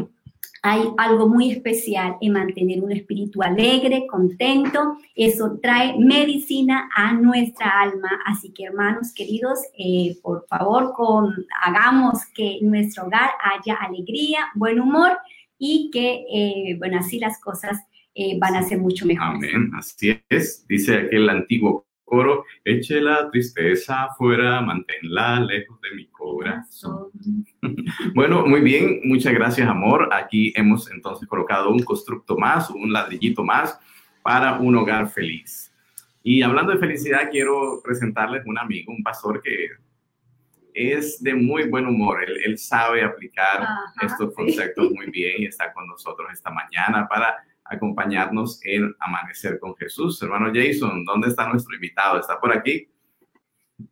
hay 0.63 0.81
algo 0.97 1.29
muy 1.29 1.51
especial 1.51 2.17
en 2.19 2.33
mantener 2.33 2.83
un 2.83 2.91
espíritu 2.91 3.41
alegre, 3.41 4.05
contento. 4.07 4.97
Eso 5.15 5.59
trae 5.61 5.97
medicina 5.97 6.89
a 6.93 7.13
nuestra 7.13 7.79
alma. 7.79 8.09
Así 8.25 8.51
que 8.51 8.65
hermanos 8.65 9.13
queridos, 9.13 9.59
eh, 9.77 10.17
por 10.21 10.45
favor, 10.47 10.93
hagamos 11.63 12.25
que 12.33 12.57
en 12.57 12.71
nuestro 12.71 13.05
hogar 13.05 13.29
haya 13.41 13.75
alegría, 13.75 14.47
buen 14.55 14.81
humor 14.81 15.17
y 15.57 15.89
que, 15.91 16.25
eh, 16.31 16.75
bueno, 16.77 16.99
así 16.99 17.19
las 17.19 17.39
cosas 17.39 17.77
eh, 18.13 18.37
van 18.39 18.55
a 18.55 18.63
ser 18.63 18.79
mucho 18.79 19.05
mejores. 19.05 19.53
Amén, 19.53 19.71
así 19.75 20.19
es. 20.29 20.65
Dice 20.67 20.95
aquel 20.95 21.29
antiguo 21.29 21.85
coro, 22.03 22.45
eche 22.63 23.01
la 23.01 23.29
tristeza 23.29 24.05
afuera, 24.05 24.61
manténla 24.61 25.41
lejos 25.41 25.79
de 25.81 25.95
mi 25.95 26.07
corazón. 26.07 27.09
bueno, 28.15 28.45
muy 28.45 28.61
bien, 28.61 29.01
muchas 29.03 29.33
gracias, 29.33 29.67
amor. 29.67 30.09
Aquí 30.13 30.53
hemos 30.55 30.89
entonces 30.89 31.27
colocado 31.27 31.69
un 31.69 31.83
constructo 31.83 32.37
más, 32.37 32.69
un 32.69 32.93
ladrillito 32.93 33.43
más 33.43 33.77
para 34.23 34.57
un 34.59 34.75
hogar 34.75 35.09
feliz. 35.09 35.73
Y 36.23 36.41
hablando 36.41 36.71
de 36.71 36.79
felicidad, 36.79 37.29
quiero 37.29 37.81
presentarles 37.83 38.45
un 38.45 38.57
amigo, 38.57 38.93
un 38.93 39.03
pastor 39.03 39.41
que 39.41 39.67
es 40.77 41.21
de 41.23 41.33
muy 41.33 41.67
buen 41.67 41.87
humor. 41.87 42.19
Él, 42.23 42.57
sabe 42.59 43.03
aplicar 43.03 43.67
estos 43.99 44.33
conceptos 44.35 44.91
muy 44.91 45.09
bien 45.09 45.41
y 45.41 45.45
está 45.45 45.73
con 45.73 45.87
nosotros 45.87 46.29
esta 46.31 46.51
mañana 46.51 47.07
para 47.07 47.35
acompañarnos 47.63 48.59
en 48.63 48.93
Amanecer 48.99 49.59
con 49.59 49.75
Jesús. 49.75 50.21
Hermano 50.21 50.51
Jason, 50.53 51.03
¿dónde 51.03 51.29
está 51.29 51.49
nuestro 51.49 51.73
invitado? 51.73 52.19
¿Está 52.19 52.39
por 52.39 52.55
aquí? 52.55 52.87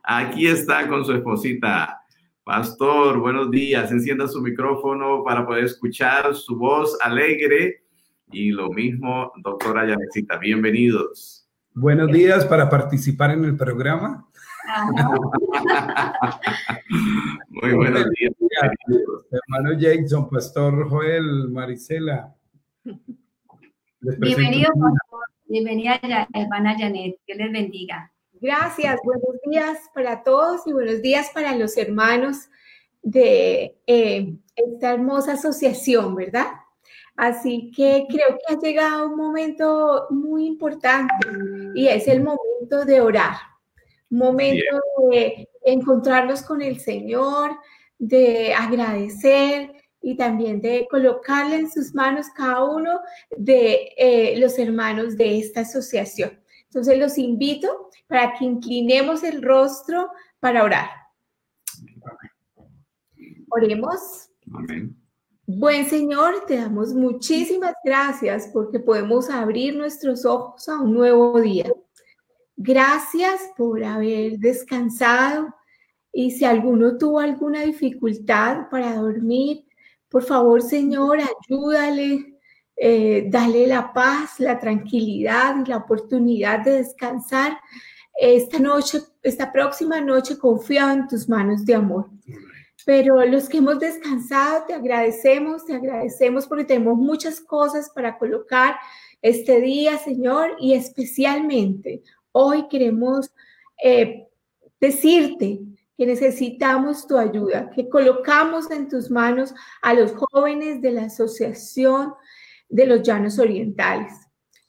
Aquí 0.03 0.45
está 0.45 0.87
con 0.87 1.03
su 1.03 1.13
esposita. 1.13 2.01
Pastor, 2.43 3.17
buenos 3.17 3.49
días. 3.49 3.91
Encienda 3.91 4.27
su 4.27 4.39
micrófono 4.39 5.23
para 5.23 5.43
poder 5.43 5.65
escuchar 5.65 6.35
su 6.35 6.55
voz 6.55 6.95
alegre. 7.01 7.83
Y 8.31 8.51
lo 8.51 8.69
mismo, 8.69 9.31
doctora 9.37 9.87
Yanecita, 9.87 10.37
bienvenidos. 10.37 11.49
Buenos 11.73 12.11
días 12.11 12.45
para 12.45 12.69
participar 12.69 13.31
en 13.31 13.43
el 13.43 13.57
programa. 13.57 14.29
Muy 17.49 17.73
buenos 17.73 18.05
días. 18.11 18.33
Hermano 19.31 19.77
Jason, 19.79 20.29
Pastor 20.29 20.89
Joel, 20.89 21.49
Marisela. 21.49 22.35
Bienvenido, 23.99 24.71
pastor. 24.73 25.25
Bienvenida, 25.45 25.99
hermana 26.33 26.75
Janet. 26.77 27.17
Que 27.25 27.35
les 27.35 27.51
bendiga. 27.51 28.11
Gracias. 28.33 28.99
Buenos 29.03 29.35
días 29.49 29.77
para 29.93 30.23
todos 30.23 30.65
y 30.65 30.73
buenos 30.73 31.01
días 31.01 31.29
para 31.33 31.55
los 31.55 31.77
hermanos 31.77 32.49
de 33.01 33.77
eh, 33.87 34.35
esta 34.55 34.93
hermosa 34.93 35.33
asociación, 35.33 36.15
¿verdad? 36.15 36.47
Así 37.15 37.71
que 37.75 38.05
creo 38.09 38.37
que 38.37 38.53
ha 38.53 38.59
llegado 38.59 39.07
un 39.07 39.15
momento 39.15 40.07
muy 40.09 40.45
importante 40.47 41.13
y 41.75 41.87
es 41.87 42.07
el 42.07 42.21
momento 42.21 42.83
de 42.85 42.99
orar 42.99 43.54
momento 44.09 44.79
de 45.11 45.49
encontrarnos 45.63 46.41
con 46.41 46.61
el 46.61 46.79
Señor, 46.79 47.57
de 47.97 48.53
agradecer 48.53 49.73
y 50.01 50.15
también 50.15 50.61
de 50.61 50.87
colocarle 50.89 51.55
en 51.55 51.71
sus 51.71 51.93
manos 51.93 52.27
cada 52.35 52.63
uno 52.63 52.99
de 53.35 53.89
eh, 53.97 54.37
los 54.37 54.59
hermanos 54.59 55.17
de 55.17 55.39
esta 55.39 55.61
asociación. 55.61 56.39
Entonces 56.65 56.99
los 56.99 57.17
invito 57.17 57.89
para 58.07 58.33
que 58.33 58.45
inclinemos 58.45 59.23
el 59.23 59.41
rostro 59.41 60.09
para 60.39 60.63
orar. 60.63 60.89
Oremos. 63.49 64.29
Buen 65.47 65.85
Señor, 65.85 66.45
te 66.47 66.57
damos 66.57 66.93
muchísimas 66.93 67.73
gracias 67.83 68.49
porque 68.51 68.79
podemos 68.79 69.29
abrir 69.29 69.75
nuestros 69.75 70.25
ojos 70.25 70.67
a 70.67 70.81
un 70.81 70.93
nuevo 70.93 71.39
día. 71.39 71.71
Gracias 72.57 73.51
por 73.57 73.83
haber 73.83 74.39
descansado 74.39 75.53
y 76.11 76.31
si 76.31 76.45
alguno 76.45 76.97
tuvo 76.97 77.19
alguna 77.19 77.63
dificultad 77.63 78.69
para 78.71 78.95
dormir, 78.95 79.65
por 80.07 80.23
favor, 80.23 80.61
Señor, 80.61 81.19
ayúdale, 81.19 82.37
eh, 82.77 83.25
dale 83.27 83.67
la 83.67 83.91
paz, 83.91 84.39
la 84.39 84.57
tranquilidad 84.57 85.55
y 85.65 85.69
la 85.69 85.77
oportunidad 85.77 86.63
de 86.63 86.77
descansar. 86.77 87.57
Esta 88.17 88.59
noche, 88.59 88.99
esta 89.21 89.51
próxima 89.51 89.99
noche, 89.99 90.37
confío 90.37 90.89
en 90.89 91.07
tus 91.09 91.27
manos 91.27 91.65
de 91.65 91.75
amor. 91.75 92.09
Pero 92.85 93.25
los 93.25 93.49
que 93.49 93.57
hemos 93.57 93.79
descansado, 93.79 94.63
te 94.65 94.73
agradecemos, 94.73 95.65
te 95.65 95.73
agradecemos 95.75 96.47
porque 96.47 96.63
tenemos 96.63 96.97
muchas 96.97 97.41
cosas 97.41 97.89
para 97.93 98.17
colocar 98.17 98.77
este 99.21 99.59
día, 99.59 99.97
Señor, 99.97 100.51
y 100.59 100.75
especialmente 100.75 102.03
Hoy 102.37 102.67
queremos 102.67 103.31
eh, 103.81 104.27
decirte 104.81 105.61
que 105.97 106.05
necesitamos 106.05 107.07
tu 107.07 107.17
ayuda, 107.17 107.69
que 107.69 107.87
colocamos 107.87 108.69
en 108.71 108.89
tus 108.89 109.09
manos 109.09 109.53
a 109.81 109.93
los 109.93 110.11
jóvenes 110.11 110.81
de 110.81 110.91
la 110.91 111.03
Asociación 111.05 112.13
de 112.67 112.87
los 112.87 113.03
Llanos 113.03 113.39
Orientales. 113.39 114.11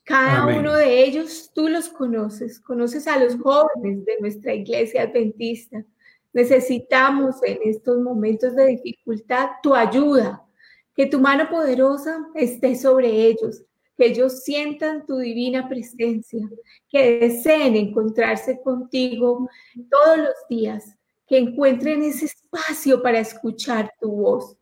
Cada 0.05 0.47
uno 0.47 0.75
de 0.75 1.03
ellos 1.03 1.51
tú 1.53 1.69
los 1.69 1.89
conoces, 1.89 2.61
conoces 2.61 3.09
a 3.09 3.19
los 3.19 3.35
jóvenes 3.35 4.05
de 4.05 4.17
nuestra 4.21 4.55
iglesia 4.55 5.03
adventista. 5.03 5.85
Necesitamos 6.33 7.43
en 7.43 7.59
estos 7.65 7.99
momentos 7.99 8.55
de 8.55 8.67
dificultad 8.67 9.49
tu 9.61 9.75
ayuda, 9.75 10.41
que 10.95 11.07
tu 11.07 11.19
mano 11.19 11.51
poderosa 11.51 12.29
esté 12.37 12.77
sobre 12.77 13.09
ellos, 13.09 13.65
que 13.97 14.07
ellos 14.07 14.43
sientan 14.43 15.07
tu 15.07 15.19
divina 15.19 15.69
presencia, 15.69 16.49
que 16.89 17.19
deseen 17.19 17.77
encontrarse 17.77 18.61
contigo 18.63 19.49
todos 19.91 20.19
los 20.19 20.35
días, 20.49 20.97
que 21.27 21.39
encuentren 21.39 22.03
ese 22.03 22.27
espacio 22.27 23.03
para 23.03 23.21
escuchar 23.21 23.91
tu 24.01 24.11
voz. 24.11 24.57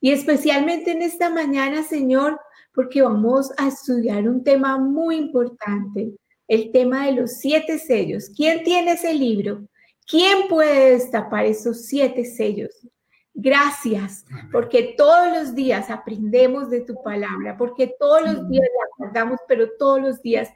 Y 0.00 0.10
especialmente 0.12 0.92
en 0.92 1.02
esta 1.02 1.30
mañana, 1.30 1.82
Señor, 1.82 2.40
porque 2.74 3.02
vamos 3.02 3.52
a 3.58 3.68
estudiar 3.68 4.28
un 4.28 4.42
tema 4.42 4.78
muy 4.78 5.16
importante, 5.16 6.12
el 6.48 6.72
tema 6.72 7.06
de 7.06 7.12
los 7.12 7.32
siete 7.32 7.78
sellos. 7.78 8.30
¿Quién 8.34 8.64
tiene 8.64 8.92
ese 8.92 9.14
libro? 9.14 9.66
¿Quién 10.06 10.48
puede 10.48 10.92
destapar 10.92 11.46
esos 11.46 11.86
siete 11.86 12.24
sellos? 12.24 12.86
Gracias, 13.42 14.26
porque 14.52 14.94
todos 14.98 15.28
los 15.32 15.54
días 15.54 15.88
aprendemos 15.88 16.68
de 16.68 16.82
tu 16.82 17.02
palabra, 17.02 17.56
porque 17.56 17.94
todos 17.98 18.20
los 18.22 18.48
días 18.50 18.68
la 18.78 18.86
guardamos, 18.98 19.40
pero 19.48 19.66
todos 19.78 19.98
los 19.98 20.20
días 20.20 20.50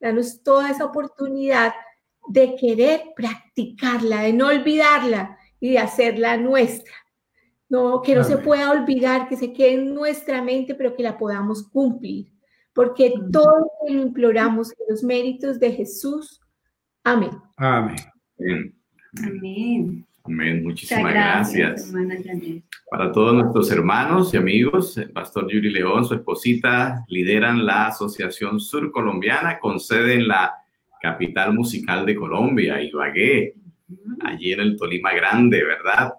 danos 0.00 0.42
toda 0.42 0.70
esa 0.70 0.86
oportunidad 0.86 1.74
de 2.28 2.56
querer 2.56 3.02
practicarla, 3.14 4.22
de 4.22 4.32
no 4.32 4.46
olvidarla 4.46 5.38
y 5.60 5.72
de 5.72 5.80
hacerla 5.80 6.38
nuestra. 6.38 6.94
No, 7.68 8.00
que 8.00 8.14
no 8.14 8.24
se 8.24 8.38
pueda 8.38 8.70
olvidar, 8.70 9.28
que 9.28 9.36
se 9.36 9.52
quede 9.52 9.74
en 9.74 9.94
nuestra 9.94 10.42
mente, 10.42 10.74
pero 10.74 10.96
que 10.96 11.02
la 11.02 11.18
podamos 11.18 11.68
cumplir, 11.68 12.32
porque 12.72 13.12
todo 13.30 13.70
lo 13.86 14.02
imploramos 14.02 14.72
en 14.72 14.86
los 14.88 15.04
méritos 15.04 15.60
de 15.60 15.72
Jesús. 15.72 16.40
Amén. 17.04 17.30
Amén. 17.56 17.96
Amén. 19.22 20.06
Amén. 20.24 20.62
Muchísimas 20.62 21.12
gracias. 21.12 21.92
Para 22.90 23.10
todos 23.12 23.34
nuestros 23.34 23.70
hermanos 23.70 24.34
y 24.34 24.36
amigos, 24.36 24.96
el 24.98 25.10
pastor 25.10 25.50
Yuri 25.50 25.70
León, 25.70 26.04
su 26.04 26.14
esposita, 26.14 27.04
lideran 27.08 27.64
la 27.64 27.86
Asociación 27.86 28.60
Sur 28.60 28.90
Colombiana 28.92 29.58
con 29.58 29.80
sede 29.80 30.14
en 30.14 30.28
la 30.28 30.54
capital 31.00 31.54
musical 31.54 32.04
de 32.04 32.14
Colombia, 32.14 32.82
Ibagué, 32.82 33.54
allí 34.20 34.52
en 34.52 34.60
el 34.60 34.76
Tolima 34.76 35.12
Grande, 35.12 35.64
¿verdad? 35.64 36.14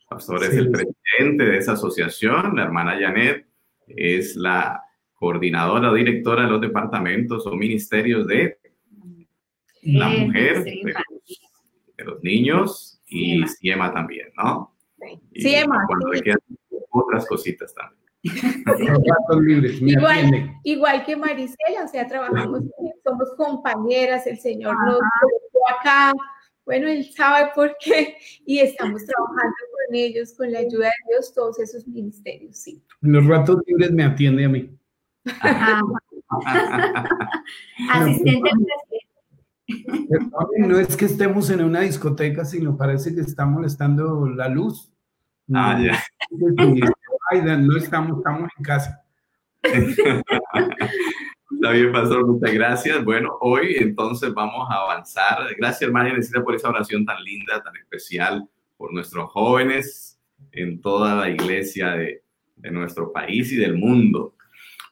El 0.00 0.06
pastor 0.08 0.44
es 0.44 0.54
el 0.54 0.70
presidente 0.70 1.44
de 1.44 1.58
esa 1.58 1.72
asociación, 1.72 2.56
la 2.56 2.64
hermana 2.64 2.98
Janet 2.98 3.46
es 3.86 4.36
la 4.36 4.82
coordinadora 5.14 5.90
o 5.90 5.94
directora 5.94 6.44
de 6.44 6.50
los 6.50 6.60
departamentos 6.60 7.46
o 7.46 7.54
ministerios 7.54 8.26
de 8.26 8.58
la 9.82 10.08
mujer, 10.08 10.64
de 10.64 12.04
los 12.04 12.22
niños, 12.22 12.91
y 13.12 13.46
Siema, 13.46 13.92
también, 13.92 14.28
¿no? 14.36 14.74
Siema. 15.34 15.86
otras 16.90 17.26
cositas 17.26 17.74
también. 17.74 18.02
igual, 19.88 20.60
igual, 20.62 21.04
que 21.04 21.16
Marisela, 21.16 21.84
o 21.84 21.88
sea, 21.88 22.06
trabajamos, 22.06 22.62
somos 23.04 23.32
compañeras, 23.36 24.26
el 24.26 24.38
Señor 24.38 24.76
nos 24.86 24.98
colocó 24.98 25.70
acá, 25.78 26.12
bueno, 26.64 26.86
Él 26.88 27.04
sabe 27.12 27.50
por 27.54 27.76
qué, 27.80 28.16
y 28.46 28.60
estamos 28.60 29.04
trabajando 29.04 29.54
con 29.72 29.94
ellos, 29.96 30.34
con 30.36 30.52
la 30.52 30.60
ayuda 30.60 30.86
de 30.86 30.92
Dios, 31.08 31.34
todos 31.34 31.58
esos 31.58 31.88
ministerios, 31.88 32.56
sí. 32.56 32.80
Los 33.00 33.26
ratos 33.26 33.58
libres 33.66 33.90
me 33.90 34.04
atiende 34.04 34.44
a 34.44 34.48
mí. 34.48 34.78
Asistente 37.90 38.50
no 40.58 40.78
es 40.78 40.96
que 40.96 41.04
estemos 41.06 41.50
en 41.50 41.62
una 41.64 41.80
discoteca, 41.80 42.44
sino 42.44 42.76
parece 42.76 43.14
que 43.14 43.20
está 43.20 43.46
molestando 43.46 44.28
la 44.28 44.48
luz. 44.48 44.92
Ah, 45.52 45.78
ya. 45.80 47.56
no 47.56 47.76
estamos, 47.76 48.18
estamos 48.18 48.50
en 48.56 48.64
casa. 48.64 49.04
Está 51.54 51.70
bien, 51.72 51.92
Pastor, 51.92 52.26
muchas 52.26 52.52
gracias. 52.52 53.04
Bueno, 53.04 53.36
hoy 53.40 53.76
entonces 53.78 54.34
vamos 54.34 54.66
a 54.68 54.74
avanzar. 54.74 55.38
Gracias, 55.56 55.82
hermana 55.82 56.12
necesita 56.12 56.42
por 56.42 56.56
esa 56.56 56.70
oración 56.70 57.04
tan 57.04 57.22
linda, 57.22 57.62
tan 57.62 57.76
especial, 57.76 58.48
por 58.76 58.92
nuestros 58.92 59.30
jóvenes 59.30 60.18
en 60.50 60.80
toda 60.80 61.14
la 61.14 61.30
iglesia 61.30 61.90
de, 61.90 62.24
de 62.56 62.70
nuestro 62.70 63.12
país 63.12 63.52
y 63.52 63.56
del 63.56 63.76
mundo. 63.76 64.34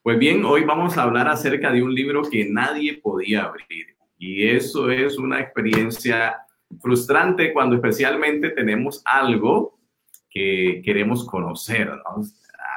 Pues 0.02 0.19
bien, 0.19 0.45
hoy 0.45 0.64
vamos 0.64 0.97
a 0.97 1.02
hablar 1.02 1.28
acerca 1.28 1.73
de 1.73 1.83
un 1.83 1.95
libro 1.95 2.23
que 2.23 2.49
nadie 2.49 2.99
podía 2.99 3.45
abrir. 3.45 3.97
Y 4.20 4.46
eso 4.46 4.90
es 4.90 5.16
una 5.16 5.40
experiencia 5.40 6.36
frustrante 6.78 7.54
cuando 7.54 7.76
especialmente 7.76 8.50
tenemos 8.50 9.00
algo 9.06 9.80
que 10.28 10.82
queremos 10.84 11.26
conocer. 11.26 11.90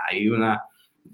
Hay 0.10 0.30
una, 0.30 0.62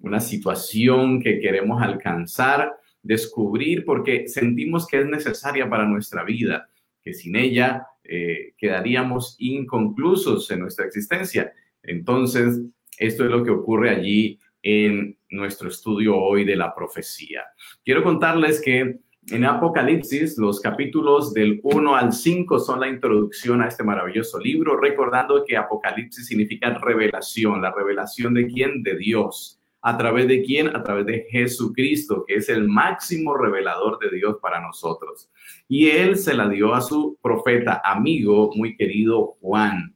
una 0.01 0.19
situación 0.19 1.19
que 1.19 1.39
queremos 1.39 1.81
alcanzar, 1.81 2.71
descubrir, 3.01 3.83
porque 3.83 4.27
sentimos 4.27 4.85
que 4.85 4.99
es 4.99 5.07
necesaria 5.07 5.67
para 5.67 5.85
nuestra 5.85 6.23
vida, 6.23 6.69
que 7.01 7.15
sin 7.15 7.35
ella 7.35 7.87
eh, 8.03 8.53
quedaríamos 8.55 9.35
inconclusos 9.39 10.51
en 10.51 10.59
nuestra 10.59 10.85
existencia. 10.85 11.51
Entonces, 11.81 12.61
esto 12.99 13.25
es 13.25 13.31
lo 13.31 13.43
que 13.43 13.49
ocurre 13.49 13.89
allí 13.89 14.39
en 14.61 15.17
nuestro 15.31 15.69
estudio 15.69 16.15
hoy 16.17 16.45
de 16.45 16.55
la 16.55 16.75
profecía. 16.75 17.45
Quiero 17.83 18.03
contarles 18.03 18.61
que 18.61 18.99
en 19.31 19.45
Apocalipsis, 19.45 20.37
los 20.37 20.59
capítulos 20.59 21.33
del 21.33 21.59
1 21.63 21.95
al 21.95 22.13
5 22.13 22.59
son 22.59 22.79
la 22.79 22.87
introducción 22.87 23.61
a 23.61 23.67
este 23.67 23.83
maravilloso 23.83 24.39
libro, 24.39 24.79
recordando 24.79 25.43
que 25.45 25.57
Apocalipsis 25.57 26.27
significa 26.27 26.77
revelación, 26.77 27.61
la 27.61 27.71
revelación 27.71 28.33
de 28.33 28.47
quién, 28.47 28.83
de 28.83 28.97
Dios. 28.97 29.59
¿A 29.81 29.97
través 29.97 30.27
de 30.27 30.41
quién? 30.41 30.75
A 30.75 30.83
través 30.83 31.05
de 31.05 31.25
Jesucristo, 31.29 32.25
que 32.27 32.35
es 32.35 32.49
el 32.49 32.67
máximo 32.67 33.37
revelador 33.37 33.99
de 33.99 34.09
Dios 34.15 34.37
para 34.41 34.59
nosotros. 34.59 35.29
Y 35.67 35.89
él 35.89 36.17
se 36.17 36.33
la 36.33 36.49
dio 36.49 36.73
a 36.73 36.81
su 36.81 37.17
profeta, 37.21 37.81
amigo, 37.83 38.51
muy 38.55 38.75
querido 38.75 39.37
Juan, 39.41 39.95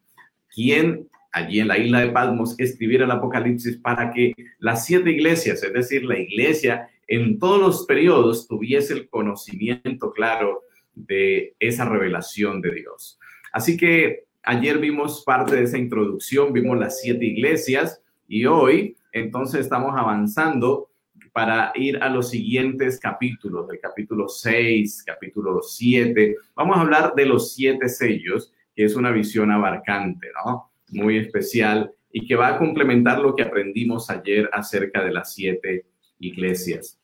quien 0.49 1.09
allí 1.31 1.59
en 1.59 1.67
la 1.67 1.77
isla 1.77 2.01
de 2.01 2.11
Patmos 2.11 2.55
escribiera 2.59 3.05
el 3.05 3.11
Apocalipsis 3.11 3.77
para 3.77 4.11
que 4.11 4.33
las 4.59 4.85
siete 4.85 5.11
iglesias, 5.11 5.63
es 5.63 5.73
decir, 5.73 6.05
la 6.05 6.19
iglesia 6.19 6.89
en 7.07 7.39
todos 7.39 7.59
los 7.59 7.85
periodos 7.85 8.47
tuviese 8.47 8.93
el 8.93 9.09
conocimiento 9.09 10.11
claro 10.11 10.63
de 10.95 11.55
esa 11.59 11.85
revelación 11.85 12.61
de 12.61 12.73
Dios. 12.73 13.19
Así 13.51 13.77
que 13.77 14.25
ayer 14.43 14.77
vimos 14.79 15.23
parte 15.25 15.55
de 15.55 15.63
esa 15.63 15.77
introducción, 15.77 16.53
vimos 16.53 16.77
las 16.77 17.01
siete 17.01 17.25
iglesias 17.25 18.01
y 18.27 18.45
hoy 18.45 18.95
entonces 19.11 19.61
estamos 19.61 19.93
avanzando 19.95 20.89
para 21.31 21.71
ir 21.75 21.97
a 22.01 22.09
los 22.09 22.29
siguientes 22.29 22.99
capítulos, 22.99 23.67
del 23.67 23.79
capítulo 23.79 24.27
6, 24.27 25.03
capítulo 25.03 25.61
7. 25.63 26.35
Vamos 26.55 26.77
a 26.77 26.81
hablar 26.81 27.13
de 27.15 27.25
los 27.25 27.53
siete 27.53 27.89
sellos, 27.89 28.53
que 28.75 28.85
es 28.85 28.95
una 28.95 29.11
visión 29.11 29.49
abarcante, 29.49 30.27
¿no? 30.45 30.71
Muy 30.89 31.17
especial 31.17 31.91
y 32.11 32.27
que 32.27 32.35
va 32.35 32.49
a 32.49 32.57
complementar 32.59 33.19
lo 33.19 33.35
que 33.35 33.41
aprendimos 33.41 34.11
ayer 34.11 34.47
acerca 34.53 35.03
de 35.03 35.11
las 35.11 35.33
siete 35.33 35.85
iglesias. 36.27 36.99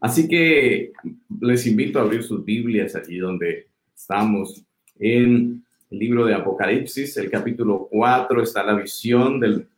Así 0.00 0.28
que 0.28 0.92
les 1.40 1.66
invito 1.66 1.98
a 1.98 2.02
abrir 2.02 2.22
sus 2.22 2.44
Biblias 2.44 2.94
allí 2.94 3.18
donde 3.18 3.68
estamos 3.94 4.62
en 4.98 5.64
el 5.90 5.98
libro 5.98 6.26
de 6.26 6.34
Apocalipsis, 6.34 7.16
el 7.16 7.30
capítulo 7.30 7.88
4 7.90 8.42
está 8.42 8.64
la 8.64 8.74
visión 8.74 9.40
del, 9.40 9.68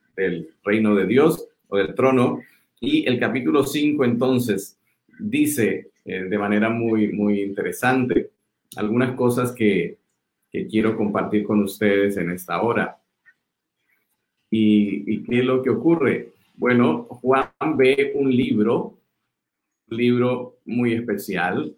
reino 0.65 0.95
de 0.95 1.07
Dios 1.07 1.47
o 1.69 1.77
del 1.77 1.95
trono 1.95 2.41
y 2.81 3.07
el 3.07 3.21
capítulo 3.21 3.65
5 3.65 4.05
entonces 4.05 4.79
dice 5.19 5.91
eh, 6.05 6.25
de 6.25 6.39
manera 6.39 6.71
muy, 6.71 7.13
muy 7.13 7.43
interesante 7.43 8.31
algunas 8.77 9.15
cosas 9.15 9.53
que, 9.53 9.99
quiero 10.71 10.97
compartir 10.97 11.45
con 11.45 11.63
ustedes 11.63 12.17
en 12.17 12.31
esta 12.31 12.63
hora. 12.63 12.97
¿Y, 14.51 15.05
¿Y 15.13 15.23
qué 15.23 15.41
es 15.41 15.45
lo 15.45 15.63
que 15.63 15.69
ocurre? 15.69 16.36
Bueno, 16.57 17.05
Juan 17.05 17.51
ve 17.77 18.13
un 18.15 18.35
libro, 18.35 18.99
un 19.91 19.97
libro 19.97 20.59
muy 20.65 20.95
especial 20.95 21.77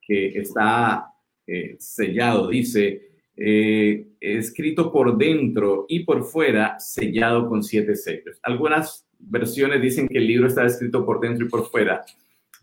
que 0.00 0.36
está 0.38 1.12
eh, 1.46 1.76
sellado, 1.78 2.48
dice, 2.48 3.12
eh, 3.36 4.08
escrito 4.18 4.90
por 4.92 5.16
dentro 5.16 5.86
y 5.88 6.00
por 6.00 6.24
fuera, 6.24 6.78
sellado 6.80 7.48
con 7.48 7.62
siete 7.62 7.94
sellos. 7.94 8.40
Algunas 8.42 9.06
versiones 9.16 9.80
dicen 9.80 10.08
que 10.08 10.18
el 10.18 10.26
libro 10.26 10.48
está 10.48 10.66
escrito 10.66 11.06
por 11.06 11.20
dentro 11.20 11.46
y 11.46 11.48
por 11.48 11.70
fuera, 11.70 12.04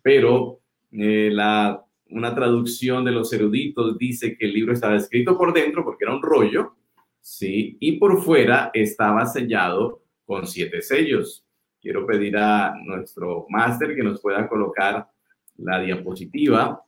pero 0.04 0.60
eh, 0.92 1.34
una 2.10 2.36
traducción 2.36 3.06
de 3.06 3.12
los 3.12 3.32
eruditos 3.32 3.98
dice 3.98 4.38
que 4.38 4.48
el 4.48 4.54
libro 4.54 4.74
estaba 4.74 4.98
escrito 4.98 5.38
por 5.38 5.54
dentro 5.54 5.86
porque 5.86 6.04
era 6.04 6.14
un 6.14 6.22
rollo, 6.22 6.76
¿sí? 7.22 7.78
Y 7.80 7.94
por 7.94 8.22
fuera 8.22 8.70
estaba 8.74 9.26
sellado 9.26 10.01
con 10.32 10.48
siete 10.48 10.82
sellos. 10.82 11.46
Quiero 11.82 12.08
pedir 12.08 12.38
a 12.38 12.74
nuestro 12.86 13.46
máster 13.50 13.94
que 13.94 14.02
nos 14.02 14.22
pueda 14.22 14.48
colocar 14.48 15.06
la 15.58 15.82
diapositiva. 15.82 16.82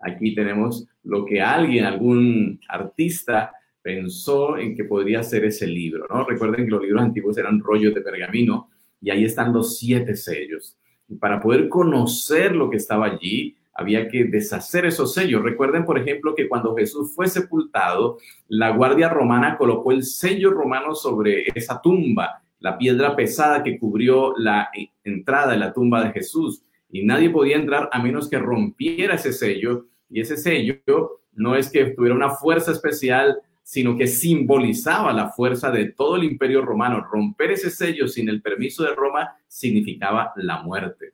Aquí 0.00 0.34
tenemos 0.34 0.86
lo 1.02 1.26
que 1.26 1.42
alguien, 1.42 1.84
algún 1.84 2.58
artista 2.66 3.52
pensó 3.82 4.56
en 4.56 4.74
que 4.74 4.84
podría 4.84 5.22
ser 5.22 5.44
ese 5.44 5.66
libro, 5.66 6.06
¿no? 6.08 6.24
Recuerden 6.24 6.64
que 6.64 6.70
los 6.70 6.80
libros 6.80 7.02
antiguos 7.02 7.36
eran 7.36 7.60
rollos 7.60 7.92
de 7.92 8.00
pergamino 8.00 8.70
y 9.02 9.10
ahí 9.10 9.26
están 9.26 9.52
los 9.52 9.76
siete 9.78 10.16
sellos. 10.16 10.78
Para 11.20 11.42
poder 11.42 11.68
conocer 11.68 12.56
lo 12.56 12.70
que 12.70 12.78
estaba 12.78 13.04
allí, 13.04 13.54
había 13.74 14.08
que 14.08 14.24
deshacer 14.24 14.86
esos 14.86 15.12
sellos. 15.12 15.42
Recuerden, 15.42 15.84
por 15.84 15.98
ejemplo, 15.98 16.34
que 16.34 16.48
cuando 16.48 16.74
Jesús 16.74 17.14
fue 17.14 17.28
sepultado, 17.28 18.16
la 18.48 18.70
guardia 18.70 19.10
romana 19.10 19.58
colocó 19.58 19.92
el 19.92 20.04
sello 20.04 20.52
romano 20.52 20.94
sobre 20.94 21.44
esa 21.54 21.82
tumba 21.82 22.42
la 22.66 22.78
piedra 22.78 23.14
pesada 23.14 23.62
que 23.62 23.78
cubrió 23.78 24.34
la 24.36 24.70
entrada 25.04 25.52
de 25.52 25.58
la 25.58 25.72
tumba 25.72 26.02
de 26.02 26.10
Jesús. 26.10 26.64
Y 26.90 27.04
nadie 27.04 27.30
podía 27.30 27.54
entrar 27.54 27.88
a 27.92 28.02
menos 28.02 28.28
que 28.28 28.40
rompiera 28.40 29.14
ese 29.14 29.32
sello. 29.32 29.86
Y 30.10 30.20
ese 30.20 30.36
sello 30.36 31.20
no 31.32 31.54
es 31.54 31.70
que 31.70 31.84
tuviera 31.90 32.16
una 32.16 32.30
fuerza 32.30 32.72
especial, 32.72 33.38
sino 33.62 33.96
que 33.96 34.08
simbolizaba 34.08 35.12
la 35.12 35.28
fuerza 35.28 35.70
de 35.70 35.92
todo 35.92 36.16
el 36.16 36.24
imperio 36.24 36.60
romano. 36.60 37.06
Romper 37.08 37.52
ese 37.52 37.70
sello 37.70 38.08
sin 38.08 38.28
el 38.28 38.42
permiso 38.42 38.82
de 38.82 38.96
Roma 38.96 39.36
significaba 39.46 40.32
la 40.34 40.60
muerte. 40.64 41.12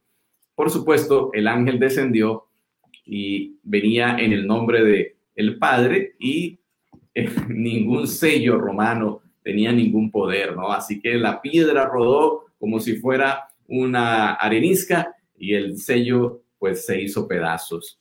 Por 0.54 0.70
supuesto, 0.70 1.32
el 1.34 1.46
ángel 1.48 1.78
descendió 1.78 2.46
y 3.04 3.58
venía 3.62 4.16
en 4.18 4.32
el 4.32 4.46
nombre 4.46 4.82
de 4.82 5.16
el 5.34 5.58
Padre 5.58 6.14
y 6.18 6.60
eh, 7.14 7.28
ningún 7.48 8.06
sello 8.06 8.56
romano 8.56 9.20
tenía 9.42 9.72
ningún 9.72 10.10
poder, 10.10 10.56
¿no? 10.56 10.72
Así 10.72 11.00
que 11.00 11.14
la 11.14 11.40
piedra 11.40 11.86
rodó 11.86 12.46
como 12.58 12.80
si 12.80 12.96
fuera 12.96 13.48
una 13.66 14.34
arenisca 14.34 15.14
y 15.36 15.54
el 15.54 15.78
sello 15.78 16.42
pues 16.58 16.86
se 16.86 17.00
hizo 17.00 17.26
pedazos. 17.26 17.98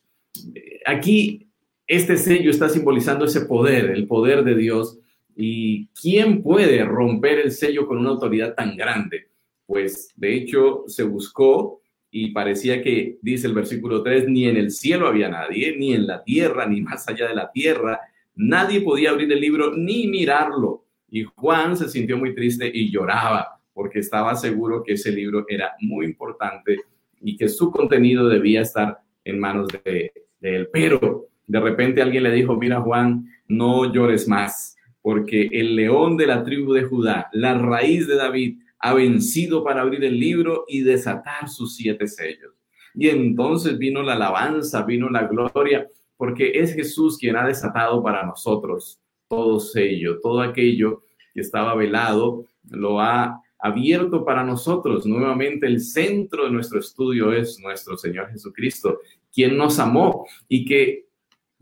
Aquí 0.86 1.48
este 1.86 2.16
sello 2.16 2.50
está 2.50 2.68
simbolizando 2.68 3.24
ese 3.24 3.42
poder, 3.42 3.90
el 3.90 4.06
poder 4.06 4.44
de 4.44 4.54
Dios. 4.54 4.98
¿Y 5.34 5.88
quién 5.88 6.42
puede 6.42 6.84
romper 6.84 7.38
el 7.40 7.50
sello 7.50 7.86
con 7.86 7.98
una 7.98 8.10
autoridad 8.10 8.54
tan 8.54 8.76
grande? 8.76 9.28
Pues 9.66 10.12
de 10.16 10.34
hecho 10.34 10.84
se 10.86 11.02
buscó 11.02 11.82
y 12.10 12.30
parecía 12.30 12.82
que, 12.82 13.18
dice 13.22 13.46
el 13.46 13.54
versículo 13.54 14.02
3, 14.02 14.28
ni 14.28 14.46
en 14.46 14.56
el 14.56 14.70
cielo 14.70 15.08
había 15.08 15.28
nadie, 15.28 15.76
ni 15.76 15.94
en 15.94 16.06
la 16.06 16.22
tierra, 16.22 16.66
ni 16.66 16.82
más 16.82 17.08
allá 17.08 17.26
de 17.26 17.34
la 17.34 17.50
tierra. 17.50 18.00
Nadie 18.34 18.82
podía 18.82 19.10
abrir 19.10 19.32
el 19.32 19.40
libro 19.40 19.74
ni 19.74 20.06
mirarlo. 20.06 20.81
Y 21.14 21.24
Juan 21.24 21.76
se 21.76 21.90
sintió 21.90 22.16
muy 22.16 22.34
triste 22.34 22.70
y 22.72 22.90
lloraba 22.90 23.60
porque 23.74 23.98
estaba 23.98 24.34
seguro 24.34 24.82
que 24.82 24.94
ese 24.94 25.12
libro 25.12 25.44
era 25.46 25.72
muy 25.78 26.06
importante 26.06 26.78
y 27.20 27.36
que 27.36 27.50
su 27.50 27.70
contenido 27.70 28.30
debía 28.30 28.62
estar 28.62 28.98
en 29.22 29.38
manos 29.38 29.68
de, 29.84 30.10
él. 30.40 30.70
Pero 30.72 31.26
de 31.46 31.60
repente 31.60 32.00
alguien 32.00 32.22
le 32.22 32.32
dijo, 32.32 32.56
mira 32.56 32.80
Juan, 32.80 33.26
no 33.46 33.92
llores 33.92 34.26
más, 34.26 34.74
porque 35.02 35.50
el 35.52 35.76
león 35.76 36.16
de 36.16 36.28
la 36.28 36.42
tribu 36.44 36.72
de 36.72 36.84
Judá, 36.84 37.28
la 37.32 37.58
raíz 37.58 38.06
de 38.06 38.16
David, 38.16 38.60
ha 38.78 38.94
vencido 38.94 39.62
para 39.62 39.82
abrir 39.82 40.02
el 40.04 40.18
libro 40.18 40.64
y 40.66 40.80
desatar 40.80 41.46
sus 41.50 41.76
siete 41.76 42.06
sellos. 42.08 42.54
Y 42.94 43.10
entonces 43.10 43.76
vino 43.76 44.02
la 44.02 44.14
alabanza, 44.14 44.82
vino 44.86 45.10
la 45.10 45.26
gloria, 45.26 45.86
porque 46.16 46.52
es 46.54 46.74
Jesús 46.74 47.18
quien 47.18 47.36
ha 47.36 47.46
desatado 47.46 48.02
para 48.02 48.24
nosotros 48.24 49.01
todo 49.32 49.60
sello, 49.60 50.20
todo 50.20 50.42
aquello 50.42 51.00
que 51.32 51.40
estaba 51.40 51.74
velado, 51.74 52.44
lo 52.68 53.00
ha 53.00 53.40
abierto 53.58 54.26
para 54.26 54.44
nosotros. 54.44 55.06
Nuevamente 55.06 55.66
el 55.66 55.80
centro 55.80 56.44
de 56.44 56.50
nuestro 56.50 56.78
estudio 56.78 57.32
es 57.32 57.58
nuestro 57.58 57.96
Señor 57.96 58.28
Jesucristo, 58.30 59.00
quien 59.32 59.56
nos 59.56 59.78
amó 59.78 60.26
y 60.48 60.66
que 60.66 61.06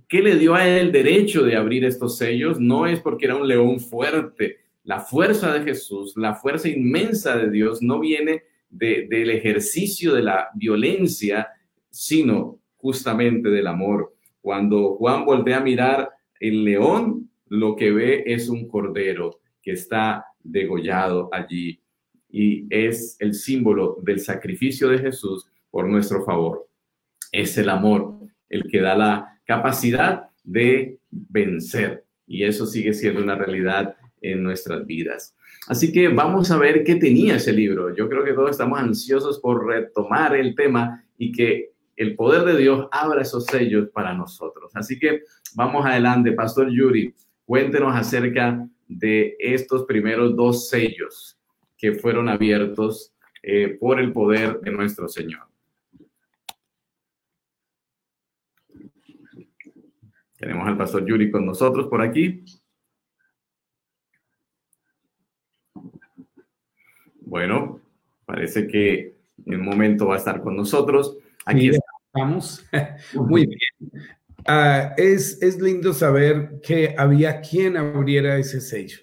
¿qué 0.09 0.21
le 0.21 0.35
dio 0.35 0.57
a 0.57 0.67
él 0.67 0.87
el 0.87 0.93
derecho 0.93 1.45
de 1.45 1.55
abrir 1.55 1.85
estos 1.85 2.19
sellos? 2.19 2.59
No 2.59 2.89
es 2.89 2.99
porque 2.99 3.27
era 3.27 3.37
un 3.37 3.47
león 3.47 3.79
fuerte. 3.79 4.57
La 4.83 4.99
fuerza 4.99 5.53
de 5.55 5.63
Jesús, 5.63 6.15
la 6.17 6.35
fuerza 6.35 6.69
inmensa 6.69 7.37
de 7.37 7.53
Dios 7.53 7.81
no 7.83 8.01
viene 8.01 8.43
del 8.69 9.31
ejercicio 9.31 10.13
de 10.13 10.23
la 10.23 10.49
violencia, 10.55 11.47
sino 11.89 12.59
justamente 12.79 13.49
del 13.49 13.69
amor. 13.69 14.13
Cuando 14.41 14.97
Juan 14.97 15.25
voltea 15.25 15.59
a 15.59 15.61
mirar 15.61 16.11
el 16.41 16.65
león, 16.65 17.30
lo 17.51 17.77
que 17.77 17.91
ve 17.91 18.23
es 18.27 18.49
un 18.49 18.69
cordero 18.69 19.41
que 19.61 19.73
está 19.73 20.25
degollado 20.43 21.29
allí 21.33 21.81
y 22.31 22.67
es 22.71 23.17
el 23.19 23.35
símbolo 23.35 23.99
del 24.03 24.21
sacrificio 24.21 24.89
de 24.89 24.99
Jesús 24.99 25.47
por 25.69 25.89
nuestro 25.89 26.25
favor. 26.25 26.69
Es 27.33 27.59
el 27.59 27.69
amor 27.69 28.19
el 28.49 28.65
que 28.71 28.81
da 28.81 28.97
la 28.97 29.41
capacidad 29.45 30.31
de 30.45 30.99
vencer 31.11 32.05
y 32.27 32.45
eso 32.45 32.67
sigue 32.67 32.95
siendo 32.95 33.21
una 33.21 33.35
realidad 33.35 33.97
en 34.23 34.45
nuestras 34.45 34.87
vidas. 34.87 35.35
Así 35.67 35.93
que 35.93 36.09
vamos 36.09 36.53
a 36.53 36.59
ver 36.59 36.85
qué 36.85 36.95
tenía 36.95 37.37
ese 37.37 37.53
libro. 37.53 37.95
Yo 37.97 38.09
creo 38.09 38.25
que 38.25 38.33
todos 38.33 38.53
estamos 38.53 38.79
ansiosos 38.79 39.41
por 39.41 39.67
retomar 39.67 40.37
el 40.37 40.55
tema 40.55 41.05
y 41.19 41.33
que 41.33 41.73
el 41.97 42.15
poder 42.15 42.45
de 42.45 42.57
Dios 42.57 42.87
abra 42.93 43.23
esos 43.23 43.45
sellos 43.47 43.89
para 43.93 44.15
nosotros. 44.15 44.71
Así 44.75 45.01
que 45.01 45.25
vamos 45.55 45.85
adelante, 45.85 46.33
Pastor 46.33 46.71
Yuri, 46.71 47.13
cuéntenos 47.51 47.97
acerca 47.97 48.65
de 48.87 49.35
estos 49.41 49.85
primeros 49.85 50.37
dos 50.37 50.69
sellos 50.69 51.37
que 51.77 51.95
fueron 51.95 52.29
abiertos 52.29 53.13
eh, 53.43 53.71
por 53.71 53.99
el 53.99 54.13
poder 54.13 54.61
de 54.61 54.71
nuestro 54.71 55.09
Señor. 55.09 55.49
Tenemos 60.39 60.69
al 60.69 60.79
pastor 60.79 61.05
Yuri 61.05 61.29
con 61.33 61.45
nosotros 61.45 61.89
por 61.89 62.01
aquí. 62.01 62.45
Bueno, 67.23 67.81
parece 68.27 68.69
que 68.69 69.17
en 69.45 69.59
un 69.59 69.67
momento 69.67 70.07
va 70.07 70.15
a 70.15 70.19
estar 70.19 70.41
con 70.41 70.55
nosotros. 70.55 71.19
Aquí 71.45 71.73
estamos. 72.13 72.65
Muy 73.15 73.45
bien. 73.45 74.20
Ah, 74.47 74.95
es, 74.97 75.41
es, 75.43 75.61
lindo 75.61 75.93
saber 75.93 76.61
que 76.63 76.95
había 76.97 77.41
quien 77.41 77.77
abriera 77.77 78.39
ese 78.39 78.61
sello, 78.61 78.99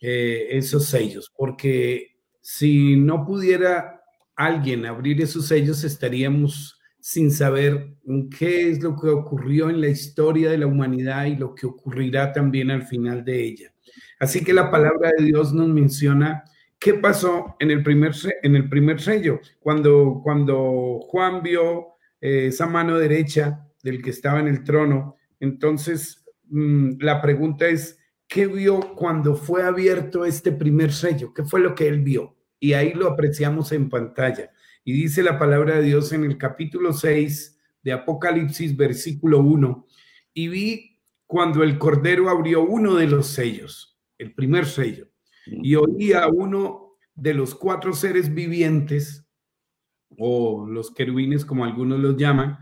eh, 0.00 0.48
esos 0.50 0.86
sellos, 0.86 1.32
porque 1.36 2.18
si 2.40 2.96
no 2.96 3.24
pudiera 3.24 4.02
alguien 4.34 4.86
abrir 4.86 5.20
esos 5.22 5.46
sellos, 5.46 5.84
estaríamos 5.84 6.78
sin 7.00 7.30
saber 7.30 7.94
qué 8.36 8.70
es 8.70 8.82
lo 8.82 8.96
que 8.96 9.08
ocurrió 9.08 9.70
en 9.70 9.80
la 9.80 9.88
historia 9.88 10.50
de 10.50 10.58
la 10.58 10.66
humanidad 10.66 11.26
y 11.26 11.36
lo 11.36 11.54
que 11.54 11.66
ocurrirá 11.66 12.32
también 12.32 12.70
al 12.70 12.82
final 12.82 13.24
de 13.24 13.44
ella. 13.44 13.72
Así 14.18 14.42
que 14.42 14.52
la 14.52 14.70
palabra 14.70 15.12
de 15.16 15.24
Dios 15.24 15.52
nos 15.52 15.68
menciona 15.68 16.44
¿Qué 16.78 16.94
pasó 16.94 17.56
en 17.58 17.70
el 17.70 17.82
primer, 17.82 18.12
en 18.42 18.54
el 18.54 18.68
primer 18.68 19.00
sello? 19.00 19.40
Cuando, 19.60 20.20
cuando 20.22 21.00
Juan 21.08 21.42
vio 21.42 21.96
eh, 22.20 22.46
esa 22.48 22.66
mano 22.66 22.98
derecha 22.98 23.65
del 23.86 24.02
que 24.02 24.10
estaba 24.10 24.40
en 24.40 24.48
el 24.48 24.64
trono, 24.64 25.16
entonces 25.40 26.24
mm, 26.48 26.98
la 27.00 27.22
pregunta 27.22 27.66
es, 27.68 27.98
¿qué 28.28 28.46
vio 28.46 28.94
cuando 28.94 29.34
fue 29.34 29.62
abierto 29.62 30.24
este 30.24 30.52
primer 30.52 30.92
sello? 30.92 31.32
¿Qué 31.32 31.44
fue 31.44 31.60
lo 31.60 31.74
que 31.74 31.88
él 31.88 32.02
vio? 32.02 32.36
Y 32.60 32.72
ahí 32.72 32.92
lo 32.92 33.08
apreciamos 33.08 33.72
en 33.72 33.88
pantalla. 33.88 34.50
Y 34.84 34.92
dice 34.92 35.22
la 35.22 35.38
palabra 35.38 35.76
de 35.76 35.82
Dios 35.82 36.12
en 36.12 36.24
el 36.24 36.36
capítulo 36.38 36.92
6 36.92 37.58
de 37.82 37.92
Apocalipsis, 37.92 38.76
versículo 38.76 39.38
1, 39.40 39.86
y 40.34 40.48
vi 40.48 41.00
cuando 41.26 41.62
el 41.62 41.78
Cordero 41.78 42.28
abrió 42.28 42.62
uno 42.62 42.96
de 42.96 43.06
los 43.06 43.28
sellos, 43.28 43.98
el 44.18 44.34
primer 44.34 44.66
sello 44.66 45.08
y 45.46 45.74
oí 45.76 46.12
a 46.12 46.28
uno 46.28 46.96
de 47.14 47.34
los 47.34 47.54
cuatro 47.54 47.92
seres 47.92 48.34
vivientes, 48.34 49.26
o 50.18 50.66
los 50.66 50.92
querubines 50.92 51.44
como 51.44 51.64
algunos 51.64 52.00
los 52.00 52.16
llaman, 52.16 52.58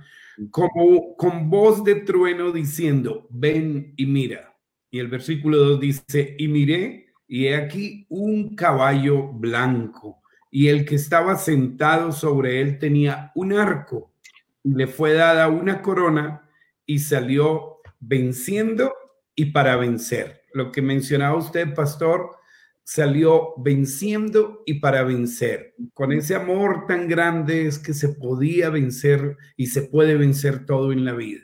como 0.51 1.17
con 1.17 1.49
voz 1.49 1.85
de 1.85 1.97
trueno 1.97 2.53
diciendo, 2.53 3.27
ven 3.31 3.95
y 3.97 4.07
mira. 4.07 4.57
Y 4.91 4.99
el 4.99 5.09
versículo 5.09 5.59
2 5.59 5.81
dice, 5.81 6.37
y 6.39 6.49
miré, 6.49 7.07
y 7.27 7.47
he 7.47 7.57
aquí 7.57 8.07
un 8.09 8.55
caballo 8.55 9.29
blanco, 9.33 10.23
y 10.51 10.69
el 10.69 10.85
que 10.85 10.95
estaba 10.95 11.37
sentado 11.37 12.13
sobre 12.13 12.61
él 12.61 12.79
tenía 12.79 13.33
un 13.35 13.53
arco, 13.53 14.13
y 14.63 14.75
le 14.75 14.87
fue 14.87 15.15
dada 15.15 15.49
una 15.49 15.83
corona, 15.83 16.49
y 16.87 16.99
salió 16.99 17.79
venciendo 17.99 18.93
y 19.35 19.47
para 19.47 19.77
vencer. 19.77 20.43
Lo 20.53 20.71
que 20.71 20.83
mencionaba 20.83 21.37
usted, 21.37 21.75
pastor, 21.75 22.37
salió 22.85 23.55
venciendo 23.57 24.63
y 24.67 24.75
para 24.75 25.03
vencer. 25.03 25.75
Con 25.95 26.13
ese 26.13 26.35
amor 26.35 26.87
tan 26.87 27.09
grande 27.09 27.67
es 27.67 27.79
que 27.79 27.95
se 27.95 28.11
podía 28.11 28.69
vencer 28.69 29.39
y 29.57 29.69
se 29.69 29.83
puede 29.83 30.17
vencer 30.17 30.67
todo 30.67 30.93
en 30.93 31.05
la 31.05 31.15
vida. 31.15 31.41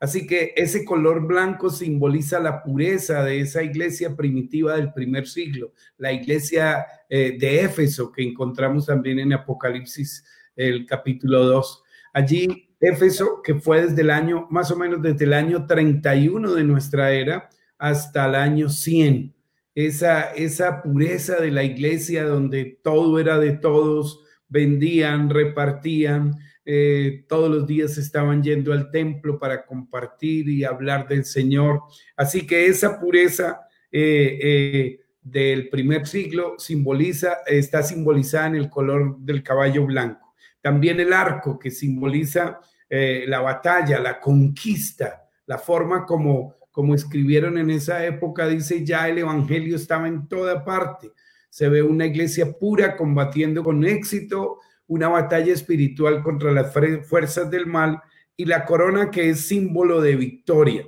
Así 0.00 0.26
que 0.26 0.52
ese 0.56 0.84
color 0.84 1.26
blanco 1.26 1.70
simboliza 1.70 2.40
la 2.40 2.62
pureza 2.62 3.24
de 3.24 3.40
esa 3.40 3.62
iglesia 3.62 4.16
primitiva 4.16 4.76
del 4.76 4.92
primer 4.92 5.28
siglo, 5.28 5.72
la 5.96 6.12
iglesia 6.12 6.84
eh, 7.08 7.36
de 7.38 7.62
Éfeso 7.62 8.10
que 8.12 8.22
encontramos 8.22 8.86
también 8.86 9.20
en 9.20 9.32
Apocalipsis, 9.32 10.24
el 10.56 10.86
capítulo 10.86 11.46
2. 11.46 11.82
Allí, 12.14 12.68
Éfeso, 12.80 13.40
que 13.42 13.54
fue 13.54 13.86
desde 13.86 14.02
el 14.02 14.10
año, 14.10 14.48
más 14.50 14.70
o 14.72 14.76
menos 14.76 15.00
desde 15.00 15.24
el 15.24 15.32
año 15.32 15.66
31 15.66 16.52
de 16.52 16.64
nuestra 16.64 17.12
era 17.12 17.48
hasta 17.78 18.26
el 18.26 18.34
año 18.34 18.68
100 18.68 19.32
esa, 19.74 20.32
esa 20.34 20.82
pureza 20.82 21.40
de 21.40 21.50
la 21.50 21.64
iglesia 21.64 22.24
donde 22.24 22.78
todo 22.82 23.18
era 23.18 23.38
de 23.38 23.52
todos, 23.52 24.24
vendían, 24.48 25.30
repartían, 25.30 26.38
eh, 26.64 27.24
todos 27.26 27.50
los 27.50 27.66
días 27.66 27.98
estaban 27.98 28.42
yendo 28.42 28.72
al 28.72 28.90
templo 28.90 29.38
para 29.38 29.64
compartir 29.64 30.48
y 30.48 30.64
hablar 30.64 31.08
del 31.08 31.24
Señor. 31.24 31.82
Así 32.16 32.46
que 32.46 32.66
esa 32.66 33.00
pureza 33.00 33.62
eh, 33.90 34.38
eh, 34.42 35.00
del 35.22 35.68
primer 35.68 36.06
siglo 36.06 36.54
simboliza, 36.58 37.38
está 37.46 37.82
simbolizada 37.82 38.48
en 38.48 38.56
el 38.56 38.70
color 38.70 39.18
del 39.18 39.42
caballo 39.42 39.86
blanco. 39.86 40.34
También 40.60 41.00
el 41.00 41.12
arco 41.12 41.58
que 41.58 41.70
simboliza 41.70 42.60
la 42.90 43.40
batalla, 43.40 43.98
la 43.98 44.20
conquista, 44.20 45.26
la 45.46 45.56
forma 45.56 46.04
como 46.04 46.56
como 46.72 46.94
escribieron 46.94 47.58
en 47.58 47.70
esa 47.70 48.04
época, 48.04 48.48
dice 48.48 48.84
ya 48.84 49.08
el 49.08 49.18
Evangelio 49.18 49.76
estaba 49.76 50.08
en 50.08 50.26
toda 50.26 50.64
parte. 50.64 51.12
Se 51.50 51.68
ve 51.68 51.82
una 51.82 52.06
iglesia 52.06 52.58
pura 52.58 52.96
combatiendo 52.96 53.62
con 53.62 53.84
éxito 53.84 54.58
una 54.86 55.08
batalla 55.08 55.52
espiritual 55.52 56.22
contra 56.22 56.50
las 56.50 56.72
fuerzas 56.72 57.50
del 57.50 57.66
mal 57.66 58.00
y 58.36 58.46
la 58.46 58.64
corona 58.64 59.10
que 59.10 59.28
es 59.30 59.46
símbolo 59.46 60.00
de 60.00 60.16
victoria. 60.16 60.86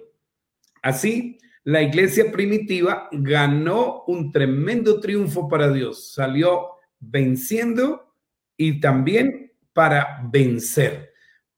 Así, 0.83 1.39
la 1.65 1.83
iglesia 1.83 2.33
primitiva 2.33 3.09
ganó 3.13 4.05
un 4.07 4.33
tremendo 4.33 5.01
triunfo 5.01 5.49
para 5.49 5.71
Dios, 5.71 6.13
salió 6.13 6.71
venciendo 6.99 8.15
y 8.57 8.81
también 8.81 9.53
para 9.73 10.21
vencer 10.31 11.14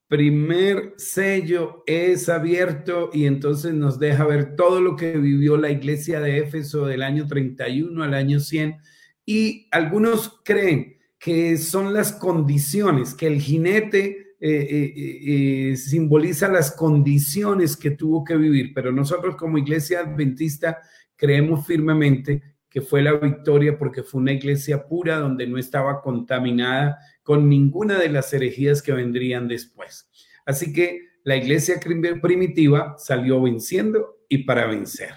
primer 0.09 0.95
sello 0.99 1.83
es 1.87 2.29
abierto 2.29 3.11
y 3.12 3.27
entonces 3.27 3.75
nos 3.75 3.99
deja 3.99 4.25
ver 4.25 4.55
todo 4.55 4.81
lo 4.81 4.97
que 4.97 5.16
vivió 5.16 5.57
la 5.57 5.71
iglesia 5.71 6.21
de 6.21 6.38
Éfeso 6.38 6.87
del 6.87 7.03
año 7.03 7.27
31 7.27 8.03
al 8.03 8.14
año 8.14 8.38
100 8.38 8.77
y 9.25 9.69
algunos 9.73 10.40
creen 10.45 10.97
que 11.19 11.57
son 11.57 11.92
las 11.92 12.12
condiciones, 12.12 13.14
que 13.14 13.27
el 13.27 13.40
jinete 13.40 14.37
eh, 14.38 14.69
eh, 14.71 15.71
eh, 15.73 15.77
simboliza 15.77 16.47
las 16.49 16.71
condiciones 16.71 17.77
que 17.77 17.90
tuvo 17.90 18.23
que 18.23 18.37
vivir, 18.37 18.73
pero 18.75 18.92
nosotros 18.92 19.35
como 19.35 19.59
iglesia 19.59 20.01
adventista 20.01 20.79
creemos 21.16 21.66
firmemente 21.66 22.42
que 22.69 22.83
fue 22.83 23.03
la 23.03 23.14
victoria 23.14 23.79
porque 23.79 24.03
fue 24.03 24.21
una 24.21 24.33
iglesia 24.33 24.87
pura 24.87 25.19
donde 25.19 25.47
no 25.47 25.57
estaba 25.57 26.03
contaminada 26.03 26.99
con 27.26 27.48
ninguna 27.48 27.98
de 27.98 28.08
las 28.08 28.32
herejías 28.32 28.80
que 28.82 28.92
vendrían 28.92 29.48
después. 29.48 30.08
Así 30.46 30.72
que 30.72 31.08
la 31.24 31.36
iglesia 31.36 31.80
primitiva 32.22 32.94
salió 32.98 33.42
venciendo 33.42 34.20
y 34.28 34.44
para 34.44 34.66
vencer. 34.66 35.10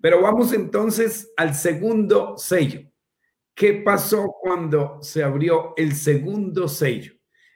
Pero 0.00 0.20
vamos 0.20 0.52
entonces 0.52 1.32
al 1.36 1.54
segundo 1.54 2.36
sello. 2.36 2.80
¿Qué 3.54 3.74
pasó 3.74 4.34
cuando 4.40 4.98
se 5.02 5.22
abrió 5.22 5.74
el 5.76 5.94
segundo 5.94 6.66
sello? 6.66 7.12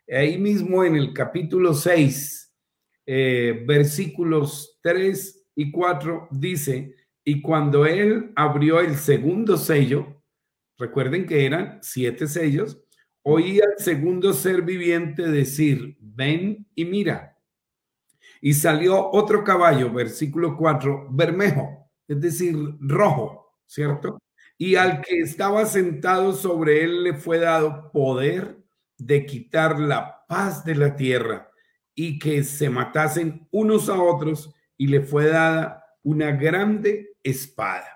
Ahí 0.08 0.38
mismo 0.38 0.84
en 0.84 0.94
el 0.94 1.12
capítulo 1.12 1.74
6, 1.74 2.54
eh, 3.06 3.64
versículos 3.66 4.78
3 4.82 5.48
y 5.56 5.72
4 5.72 6.28
dice, 6.30 6.94
y 7.24 7.42
cuando 7.42 7.86
él 7.86 8.30
abrió 8.36 8.78
el 8.78 8.94
segundo 8.94 9.56
sello, 9.56 10.22
recuerden 10.78 11.26
que 11.26 11.44
eran 11.44 11.80
siete 11.82 12.28
sellos, 12.28 12.85
oía 13.28 13.64
al 13.64 13.82
segundo 13.82 14.32
ser 14.32 14.62
viviente 14.62 15.28
decir, 15.28 15.96
ven 16.00 16.64
y 16.76 16.84
mira. 16.84 17.36
Y 18.40 18.54
salió 18.54 19.10
otro 19.10 19.42
caballo, 19.42 19.92
versículo 19.92 20.56
4, 20.56 21.08
bermejo, 21.10 21.90
es 22.06 22.20
decir, 22.20 22.56
rojo, 22.78 23.58
¿cierto? 23.66 24.22
Y 24.56 24.76
al 24.76 25.00
que 25.00 25.18
estaba 25.18 25.66
sentado 25.66 26.34
sobre 26.34 26.84
él 26.84 27.02
le 27.02 27.14
fue 27.14 27.40
dado 27.40 27.90
poder 27.90 28.62
de 28.96 29.26
quitar 29.26 29.80
la 29.80 30.24
paz 30.28 30.64
de 30.64 30.76
la 30.76 30.94
tierra 30.94 31.50
y 31.96 32.20
que 32.20 32.44
se 32.44 32.70
matasen 32.70 33.48
unos 33.50 33.88
a 33.88 34.00
otros 34.00 34.54
y 34.76 34.86
le 34.86 35.00
fue 35.00 35.26
dada 35.26 35.84
una 36.04 36.30
grande 36.30 37.16
espada. 37.24 37.88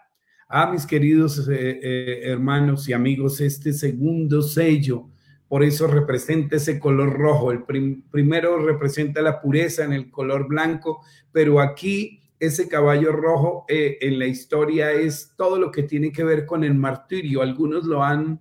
Ah, 0.48 0.72
mis 0.72 0.84
queridos 0.84 1.48
eh, 1.48 1.78
eh, 1.80 2.20
hermanos 2.24 2.88
y 2.88 2.92
amigos, 2.92 3.40
este 3.40 3.72
segundo 3.72 4.42
sello, 4.42 5.08
por 5.50 5.64
eso 5.64 5.88
representa 5.88 6.56
ese 6.56 6.78
color 6.78 7.12
rojo. 7.12 7.50
El 7.50 7.64
primero 8.10 8.64
representa 8.64 9.20
la 9.20 9.42
pureza 9.42 9.84
en 9.84 9.92
el 9.92 10.08
color 10.10 10.46
blanco, 10.46 11.02
pero 11.32 11.60
aquí 11.60 12.22
ese 12.38 12.68
caballo 12.68 13.10
rojo 13.10 13.64
eh, 13.68 13.98
en 14.00 14.18
la 14.20 14.26
historia 14.26 14.92
es 14.92 15.34
todo 15.36 15.58
lo 15.58 15.72
que 15.72 15.82
tiene 15.82 16.12
que 16.12 16.22
ver 16.22 16.46
con 16.46 16.62
el 16.62 16.74
martirio. 16.74 17.42
Algunos 17.42 17.84
lo 17.84 18.04
han 18.04 18.40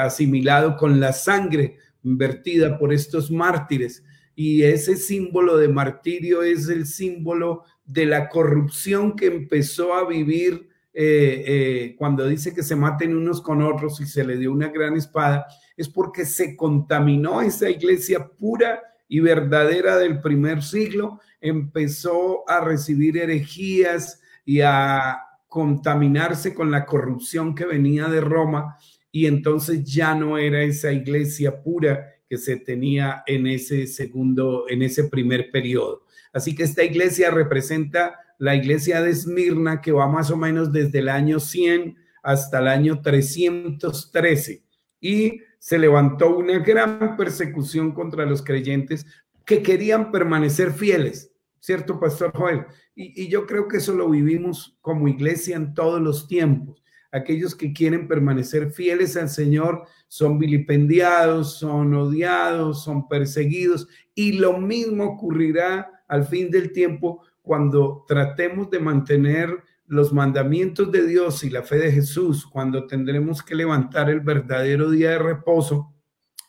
asimilado 0.00 0.74
con 0.74 1.00
la 1.00 1.12
sangre 1.12 1.76
vertida 2.02 2.78
por 2.78 2.94
estos 2.94 3.30
mártires. 3.30 4.02
Y 4.34 4.62
ese 4.62 4.96
símbolo 4.96 5.58
de 5.58 5.68
martirio 5.68 6.42
es 6.42 6.70
el 6.70 6.86
símbolo 6.86 7.64
de 7.84 8.06
la 8.06 8.28
corrupción 8.30 9.14
que 9.14 9.26
empezó 9.26 9.94
a 9.94 10.08
vivir 10.08 10.68
eh, 10.98 11.44
eh, 11.46 11.94
cuando 11.98 12.26
dice 12.26 12.54
que 12.54 12.62
se 12.62 12.74
maten 12.74 13.14
unos 13.14 13.42
con 13.42 13.60
otros 13.60 14.00
y 14.00 14.06
se 14.06 14.24
le 14.24 14.38
dio 14.38 14.50
una 14.50 14.68
gran 14.68 14.96
espada, 14.96 15.46
es 15.76 15.88
porque 15.88 16.24
se 16.24 16.56
contaminó 16.56 17.42
esa 17.42 17.68
iglesia 17.68 18.28
pura 18.28 18.82
y 19.08 19.20
verdadera 19.20 19.98
del 19.98 20.20
primer 20.20 20.62
siglo, 20.62 21.20
empezó 21.40 22.48
a 22.48 22.60
recibir 22.60 23.18
herejías 23.18 24.20
y 24.44 24.60
a 24.60 25.18
contaminarse 25.48 26.54
con 26.54 26.70
la 26.70 26.86
corrupción 26.86 27.54
que 27.54 27.64
venía 27.64 28.08
de 28.08 28.20
Roma 28.20 28.76
y 29.12 29.26
entonces 29.26 29.84
ya 29.84 30.14
no 30.14 30.38
era 30.38 30.62
esa 30.62 30.92
iglesia 30.92 31.62
pura 31.62 32.12
que 32.28 32.36
se 32.36 32.56
tenía 32.56 33.22
en 33.26 33.46
ese 33.46 33.86
segundo, 33.86 34.66
en 34.68 34.82
ese 34.82 35.04
primer 35.04 35.50
periodo. 35.50 36.04
Así 36.32 36.54
que 36.54 36.64
esta 36.64 36.82
iglesia 36.82 37.30
representa 37.30 38.18
la 38.38 38.54
iglesia 38.54 39.00
de 39.00 39.10
Esmirna, 39.10 39.80
que 39.80 39.92
va 39.92 40.08
más 40.08 40.30
o 40.30 40.36
menos 40.36 40.72
desde 40.72 40.98
el 40.98 41.08
año 41.08 41.40
100 41.40 41.96
hasta 42.22 42.58
el 42.58 42.68
año 42.68 43.00
313. 43.00 44.62
Y 45.00 45.40
se 45.66 45.80
levantó 45.80 46.36
una 46.36 46.60
gran 46.60 47.16
persecución 47.16 47.90
contra 47.90 48.24
los 48.24 48.40
creyentes 48.40 49.04
que 49.44 49.64
querían 49.64 50.12
permanecer 50.12 50.70
fieles, 50.70 51.32
¿cierto, 51.58 51.98
Pastor 51.98 52.30
Joel? 52.36 52.66
Y, 52.94 53.26
yo 53.26 53.48
creo 53.48 53.66
que 53.66 53.78
eso 53.78 53.92
lo 53.92 54.08
vivimos 54.08 54.78
como 54.80 55.08
iglesia 55.08 55.56
en 55.56 55.74
todos 55.74 56.00
los 56.00 56.28
tiempos. 56.28 56.84
Aquellos 57.10 57.56
que 57.56 57.72
quieren 57.72 58.06
permanecer 58.06 58.70
fieles 58.70 59.16
al 59.16 59.28
Señor 59.28 59.82
son 60.06 60.38
vilipendiados, 60.38 61.58
son 61.58 61.92
odiados, 61.94 62.84
son 62.84 63.08
perseguidos 63.08 63.88
y 64.14 64.34
lo 64.34 64.58
mismo 64.58 65.02
ocurrirá 65.02 65.90
al 66.06 66.26
fin 66.26 66.48
del 66.48 66.70
tiempo 66.70 67.24
cuando 67.42 68.04
tratemos 68.06 68.70
de 68.70 68.78
mantener 68.78 69.64
los 69.88 70.12
mandamientos 70.12 70.90
de 70.90 71.06
Dios 71.06 71.44
y 71.44 71.50
la 71.50 71.62
fe 71.62 71.76
de 71.76 71.92
Jesús, 71.92 72.46
cuando 72.46 72.86
tendremos 72.86 73.42
que 73.42 73.54
levantar 73.54 74.10
el 74.10 74.20
verdadero 74.20 74.90
día 74.90 75.10
de 75.10 75.18
reposo, 75.18 75.94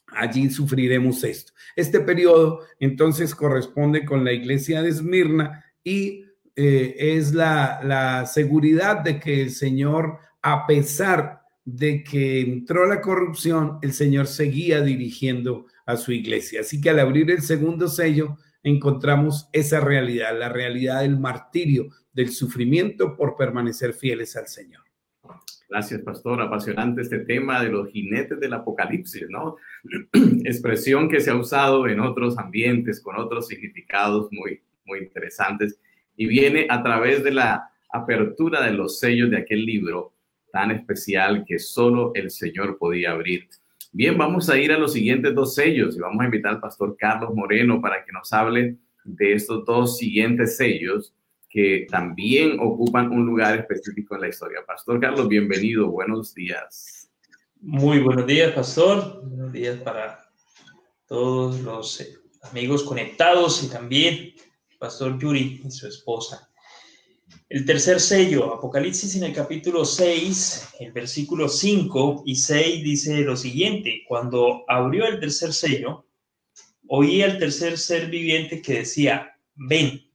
allí 0.07 0.49
sufriremos 0.49 1.23
esto. 1.23 1.53
Este 1.75 1.99
periodo 1.99 2.61
entonces 2.79 3.35
corresponde 3.35 4.05
con 4.05 4.23
la 4.23 4.33
iglesia 4.33 4.81
de 4.81 4.89
Esmirna 4.89 5.63
y 5.83 6.25
eh, 6.55 6.95
es 6.97 7.33
la, 7.33 7.81
la 7.83 8.25
seguridad 8.25 9.01
de 9.01 9.19
que 9.19 9.41
el 9.43 9.51
Señor, 9.51 10.17
a 10.41 10.65
pesar 10.65 11.41
de 11.63 12.03
que 12.03 12.41
entró 12.41 12.87
la 12.87 13.01
corrupción, 13.01 13.77
el 13.81 13.93
Señor 13.93 14.25
seguía 14.27 14.81
dirigiendo 14.81 15.67
a 15.85 15.97
su 15.97 16.11
iglesia. 16.11 16.61
Así 16.61 16.81
que 16.81 16.89
al 16.89 16.99
abrir 16.99 17.29
el 17.29 17.41
segundo 17.41 17.87
sello, 17.87 18.37
encontramos 18.69 19.49
esa 19.53 19.79
realidad, 19.79 20.37
la 20.37 20.49
realidad 20.49 21.01
del 21.01 21.19
martirio, 21.19 21.89
del 22.13 22.29
sufrimiento 22.29 23.15
por 23.15 23.35
permanecer 23.35 23.93
fieles 23.93 24.35
al 24.35 24.47
Señor. 24.47 24.83
Gracias, 25.69 26.01
pastor. 26.01 26.41
Apasionante 26.41 27.01
este 27.01 27.19
tema 27.19 27.61
de 27.61 27.69
los 27.69 27.89
jinetes 27.89 28.39
del 28.39 28.53
apocalipsis, 28.53 29.25
¿no? 29.29 29.57
Expresión 30.45 31.09
que 31.09 31.19
se 31.19 31.29
ha 31.29 31.35
usado 31.35 31.87
en 31.87 31.99
otros 31.99 32.37
ambientes 32.37 33.01
con 33.01 33.17
otros 33.17 33.47
significados 33.47 34.29
muy, 34.31 34.61
muy 34.85 34.99
interesantes 34.99 35.77
y 36.15 36.25
viene 36.25 36.67
a 36.69 36.81
través 36.81 37.23
de 37.23 37.31
la 37.31 37.69
apertura 37.91 38.65
de 38.65 38.73
los 38.73 38.99
sellos 38.99 39.29
de 39.29 39.37
aquel 39.37 39.65
libro 39.65 40.13
tan 40.51 40.71
especial 40.71 41.43
que 41.45 41.59
solo 41.59 42.11
el 42.15 42.31
Señor 42.31 42.77
podía 42.77 43.11
abrir. 43.11 43.47
Bien, 43.91 44.17
vamos 44.17 44.49
a 44.49 44.57
ir 44.57 44.71
a 44.71 44.77
los 44.77 44.93
siguientes 44.93 45.33
dos 45.33 45.55
sellos 45.55 45.95
y 45.95 45.99
vamos 45.99 46.21
a 46.21 46.25
invitar 46.25 46.53
al 46.53 46.59
pastor 46.59 46.95
Carlos 46.97 47.33
Moreno 47.33 47.81
para 47.81 48.03
que 48.03 48.11
nos 48.11 48.31
hable 48.33 48.77
de 49.03 49.33
estos 49.33 49.65
dos 49.65 49.97
siguientes 49.97 50.57
sellos 50.57 51.13
que 51.49 51.87
también 51.89 52.59
ocupan 52.59 53.11
un 53.11 53.25
lugar 53.25 53.57
específico 53.57 54.15
en 54.15 54.21
la 54.21 54.27
historia. 54.27 54.59
Pastor 54.67 54.99
Carlos, 54.99 55.27
bienvenido, 55.29 55.89
buenos 55.89 56.33
días. 56.33 57.09
Muy 57.61 57.99
buenos 57.99 58.27
días, 58.27 58.51
pastor. 58.51 59.21
Buenos 59.23 59.51
días 59.51 59.77
para 59.77 60.29
todos 61.07 61.61
los 61.61 62.01
eh, 62.01 62.17
amigos 62.43 62.83
conectados 62.83 63.63
y 63.63 63.69
también 63.69 64.33
pastor 64.77 65.17
Yuri 65.17 65.61
y 65.65 65.71
su 65.71 65.87
esposa. 65.87 66.46
El 67.49 67.63
tercer 67.63 68.01
sello, 68.01 68.53
Apocalipsis 68.55 69.15
en 69.15 69.23
el 69.23 69.31
capítulo 69.31 69.85
6, 69.85 70.73
el 70.81 70.91
versículo 70.91 71.47
5 71.47 72.23
y 72.25 72.35
6 72.35 72.83
dice 72.83 73.21
lo 73.21 73.37
siguiente, 73.37 74.03
cuando 74.05 74.65
abrió 74.67 75.05
el 75.05 75.17
tercer 75.21 75.53
sello, 75.53 76.05
oí 76.89 77.21
al 77.21 77.37
tercer 77.39 77.77
ser 77.77 78.09
viviente 78.09 78.61
que 78.61 78.79
decía, 78.79 79.39
ven, 79.55 80.11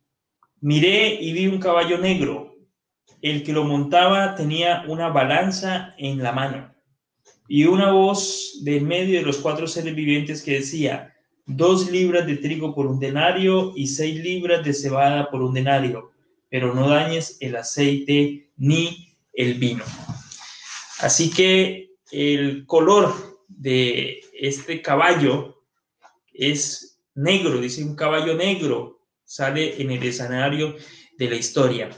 miré 0.60 1.14
y 1.22 1.32
vi 1.32 1.46
un 1.46 1.58
caballo 1.58 1.96
negro, 1.96 2.54
el 3.22 3.42
que 3.42 3.54
lo 3.54 3.64
montaba 3.64 4.34
tenía 4.34 4.84
una 4.86 5.08
balanza 5.08 5.94
en 5.96 6.22
la 6.22 6.32
mano 6.32 6.74
y 7.48 7.64
una 7.64 7.92
voz 7.92 8.58
de 8.62 8.78
medio 8.82 9.18
de 9.18 9.24
los 9.24 9.38
cuatro 9.38 9.66
seres 9.66 9.94
vivientes 9.94 10.42
que 10.42 10.58
decía, 10.58 11.14
dos 11.46 11.90
libras 11.90 12.26
de 12.26 12.36
trigo 12.36 12.74
por 12.74 12.86
un 12.86 13.00
denario 13.00 13.72
y 13.74 13.86
seis 13.86 14.22
libras 14.22 14.62
de 14.62 14.74
cebada 14.74 15.30
por 15.30 15.40
un 15.40 15.54
denario 15.54 16.12
pero 16.52 16.74
no 16.74 16.90
dañes 16.90 17.38
el 17.40 17.56
aceite 17.56 18.50
ni 18.58 19.16
el 19.32 19.54
vino. 19.54 19.82
Así 20.98 21.30
que 21.30 21.94
el 22.10 22.66
color 22.66 23.38
de 23.48 24.20
este 24.38 24.82
caballo 24.82 25.64
es 26.30 27.00
negro, 27.14 27.58
dice 27.58 27.82
un 27.82 27.96
caballo 27.96 28.34
negro, 28.34 29.00
sale 29.24 29.80
en 29.80 29.92
el 29.92 30.02
escenario 30.02 30.76
de 31.16 31.30
la 31.30 31.36
historia. 31.36 31.88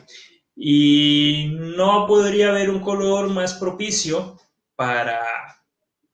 Y 0.55 1.51
no 1.51 2.07
podría 2.07 2.51
haber 2.51 2.71
un 2.71 2.79
color 2.79 3.31
más 3.31 3.55
propicio 3.55 4.39
para 4.77 5.21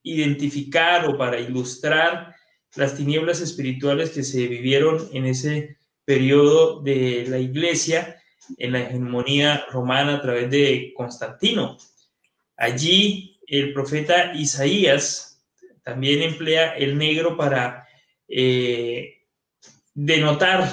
identificar 0.03 1.07
o 1.07 1.19
para 1.19 1.39
ilustrar 1.39 2.35
las 2.75 2.97
tinieblas 2.97 3.43
espirituales 3.43 4.09
que 4.09 4.23
se 4.23 4.47
vivieron 4.47 5.11
en 5.13 5.27
ese 5.27 5.77
periodo 6.07 6.81
de 6.81 7.27
la 7.29 7.39
iglesia 7.39 8.17
en 8.59 8.73
la 8.73 8.81
hegemonía 8.81 9.65
romana 9.71 10.17
a 10.17 10.23
través 10.23 10.51
de 10.51 10.93
Constantino. 10.97 11.79
Allí 12.57 13.39
el 13.47 13.73
profeta 13.73 14.33
Isaías 14.35 15.43
también 15.83 16.23
emplea 16.23 16.77
el 16.77 16.97
negro 16.97 17.37
para 17.37 17.87
eh, 18.29 19.25
denotar 19.95 20.69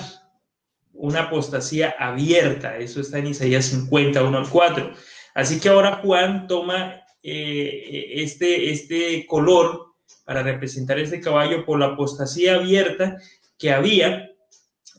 una 0.94 1.24
apostasía 1.24 1.96
abierta. 1.98 2.78
Eso 2.78 3.02
está 3.02 3.20
en 3.20 3.28
Isaías 3.28 3.66
50, 3.66 4.24
1 4.24 4.38
al 4.38 4.50
4. 4.50 4.94
Así 5.36 5.60
que 5.60 5.70
ahora 5.70 6.02
Juan 6.04 6.48
toma 6.48 7.02
eh, 7.24 8.14
este, 8.16 8.72
este 8.72 9.26
color 9.28 9.94
para 10.26 10.44
representar 10.44 11.00
este 11.00 11.22
caballo 11.22 11.66
por 11.66 11.80
la 11.80 11.88
apostasía 11.88 12.56
abierta 12.56 13.18
que 13.58 13.72
había 13.72 14.30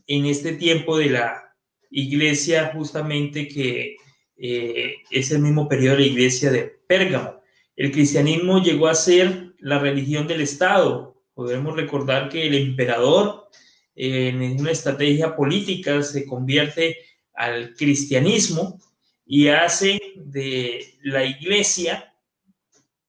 en 0.06 0.26
este 0.26 0.54
tiempo 0.54 0.96
de 0.96 1.10
la 1.10 1.47
iglesia 1.90 2.70
justamente 2.74 3.48
que 3.48 3.96
eh, 4.36 4.94
es 5.10 5.30
el 5.30 5.40
mismo 5.40 5.68
periodo 5.68 5.96
de 5.96 6.02
la 6.02 6.06
iglesia 6.08 6.50
de 6.50 6.64
Pérgamo. 6.86 7.40
El 7.76 7.90
cristianismo 7.92 8.62
llegó 8.62 8.88
a 8.88 8.94
ser 8.94 9.54
la 9.58 9.78
religión 9.78 10.26
del 10.26 10.40
Estado. 10.40 11.20
Podemos 11.34 11.76
recordar 11.76 12.28
que 12.28 12.46
el 12.46 12.54
emperador 12.54 13.48
en 14.00 14.60
una 14.60 14.70
estrategia 14.70 15.34
política 15.34 16.02
se 16.04 16.24
convierte 16.24 16.98
al 17.34 17.74
cristianismo 17.74 18.78
y 19.24 19.48
hace 19.48 20.00
de 20.16 20.94
la 21.02 21.24
iglesia 21.24 22.14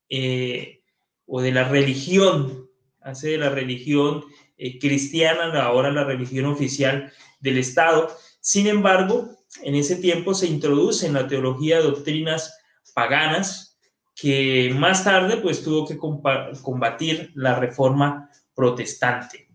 eh, 0.10 0.82
o 1.26 1.42
de 1.42 1.52
la 1.52 1.70
religión, 1.70 2.70
hace 3.02 3.30
de 3.30 3.38
la 3.38 3.50
religión 3.50 4.26
eh, 4.58 4.78
cristiana 4.80 5.46
ahora 5.64 5.92
la 5.92 6.04
religión 6.04 6.46
oficial 6.46 7.12
del 7.40 7.58
Estado. 7.58 8.16
Sin 8.42 8.68
embargo, 8.68 9.30
en 9.64 9.76
ese 9.76 9.96
tiempo 9.98 10.34
se 10.34 10.48
introduce 10.48 11.06
en 11.06 11.14
la 11.14 11.28
teología 11.28 11.82
doctrinas 11.82 12.58
paganas 12.94 13.78
que 14.16 14.74
más 14.76 15.04
tarde 15.04 15.38
pues 15.38 15.64
tuvo 15.64 15.88
que 15.88 15.98
combatir 15.98 17.32
la 17.36 17.56
reforma 17.56 18.30
protestante. 18.54 19.48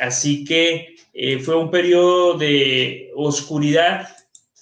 Así 0.00 0.44
que 0.44 0.96
eh, 1.12 1.38
fue 1.38 1.56
un 1.56 1.70
periodo 1.70 2.36
de 2.36 3.10
oscuridad 3.14 4.08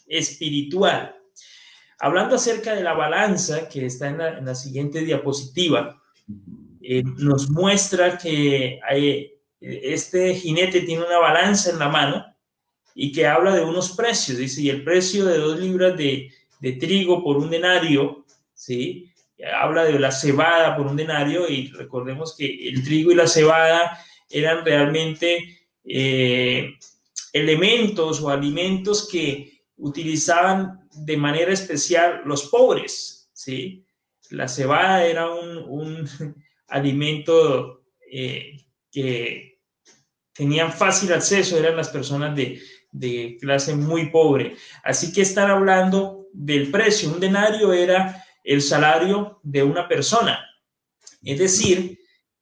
espiritual. 0.07 1.17
Hablando 2.01 2.37
acerca 2.37 2.75
de 2.75 2.83
la 2.83 2.95
balanza 2.95 3.69
que 3.69 3.87
está 3.87 4.09
en 4.09 4.45
la, 4.45 4.55
siguiente 4.55 5.01
diapositiva, 5.01 6.03
eh, 6.83 7.03
nos 7.17 7.49
muestra 7.49 8.19
que 8.19 8.81
este 9.61 10.35
jinete 10.35 10.81
tiene 10.81 11.05
una 11.05 11.19
balanza 11.19 11.71
en 11.71 11.79
la 11.79 11.89
mano 11.89 12.34
y 12.95 13.11
que 13.13 13.27
habla 13.27 13.55
de 13.55 13.65
unos 13.65 13.93
precios, 13.93 14.39
dice, 14.39 14.63
y 14.63 14.71
el 14.71 14.85
precio 14.85 15.27
de 15.27 15.39
dos 15.39 15.59
libras 15.59 15.97
de, 15.97 16.31
trigo 16.81 17.23
por 17.23 17.37
un 17.37 17.51
denario, 17.51 18.25
¿sí? 18.55 19.11
Habla 19.61 19.85
de 19.85 19.99
la 19.99 20.11
cebada 20.11 20.77
por 20.77 20.87
un 20.87 20.97
denario 20.97 21.47
y 21.47 21.67
recordemos 21.67 22.35
que 22.35 22.69
el 22.69 22.83
trigo 22.83 23.13
y 23.13 23.17
la 23.17 23.27
cebada 23.27 23.99
eran 24.31 24.65
realmente 24.65 25.59
eh, 25.85 26.73
elementos 27.35 28.23
o 28.23 28.31
alimentos 28.31 29.07
que 29.11 29.61
utilizaban 29.77 30.89
de 30.93 31.17
manera 31.19 31.53
especial 31.53 32.23
los 32.25 32.45
pobres, 32.45 33.29
¿sí? 33.35 33.85
La 34.31 34.49
cebada 34.49 35.05
era 35.05 35.29
un, 35.31 36.09
alimento 36.69 37.83
eh, 38.11 38.57
que 38.91 39.59
tenían 40.33 40.73
fácil 40.73 41.13
acceso, 41.13 41.59
eran 41.59 41.77
las 41.77 41.91
personas 41.91 42.35
de, 42.35 42.61
de 42.95 43.37
clase 43.41 43.75
muy 43.75 44.11
pobre. 44.11 44.57
Así 44.85 45.13
que 45.13 45.23
están 45.23 45.51
hablando 45.51 46.29
del 46.33 46.71
precio. 46.71 47.11
Un 47.13 47.21
denario 47.21 47.73
era 47.73 48.25
el 48.45 48.63
salario 48.63 49.41
de 49.43 49.63
una 49.65 49.89
persona. 49.89 50.45
Es 51.23 51.39
decir, 51.39 51.99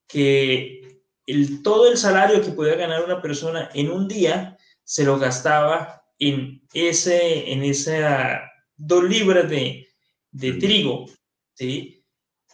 que 0.07 1.01
el, 1.27 1.63
todo 1.63 1.91
el 1.91 1.97
salario 1.97 2.43
que 2.43 2.51
podía 2.51 2.75
ganar 2.75 3.03
una 3.05 3.23
persona 3.23 3.71
en 3.73 3.91
un 3.91 4.07
día 4.07 4.59
se 4.85 5.05
lo 5.05 5.19
gastaba 5.19 6.05
en, 6.19 6.63
ese, 6.75 7.51
en 7.51 7.63
esa 7.63 8.43
dos 8.77 9.05
libras 9.05 9.49
de, 9.49 9.89
de 10.33 10.53
trigo. 10.55 11.07
¿sí? 11.55 12.05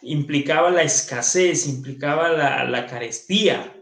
Implicaba 0.03 0.71
la 0.71 0.83
escasez, 0.83 1.67
implicaba 1.67 2.29
la, 2.29 2.63
la 2.63 2.85
carestía. 2.85 3.75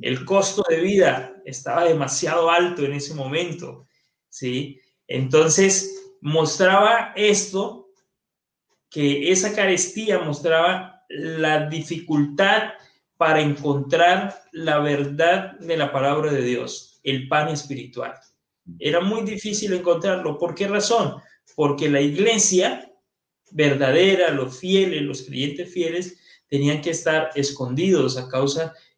El 0.00 0.24
costo 0.24 0.62
de 0.68 0.80
vida 0.80 1.39
estaba 1.44 1.84
demasiado 1.84 2.50
alto 2.50 2.84
en 2.84 2.92
ese 2.92 3.14
momento, 3.14 3.86
¿sí? 4.28 4.80
Entonces, 5.06 6.14
mostraba 6.20 7.12
esto, 7.16 7.88
que 8.88 9.30
esa 9.30 9.54
carestía 9.54 10.18
mostraba 10.18 11.04
la 11.08 11.68
dificultad 11.68 12.72
para 13.16 13.40
encontrar 13.40 14.42
la 14.52 14.78
verdad 14.78 15.58
de 15.58 15.76
la 15.76 15.92
palabra 15.92 16.32
de 16.32 16.42
Dios, 16.42 17.00
el 17.02 17.28
pan 17.28 17.48
espiritual. 17.48 18.14
Era 18.78 19.00
muy 19.00 19.22
difícil 19.22 19.72
encontrarlo. 19.72 20.38
¿Por 20.38 20.54
qué 20.54 20.68
razón? 20.68 21.16
Porque 21.54 21.90
la 21.90 22.00
iglesia 22.00 22.90
verdadera, 23.50 24.30
los 24.30 24.58
fieles, 24.58 25.02
los 25.02 25.22
creyentes 25.22 25.72
fieles, 25.72 26.18
tenían 26.48 26.80
que 26.80 26.90
estar 26.90 27.30
escondidos 27.34 28.16
a 28.16 28.28
causa 28.28 28.72
de 28.72 28.89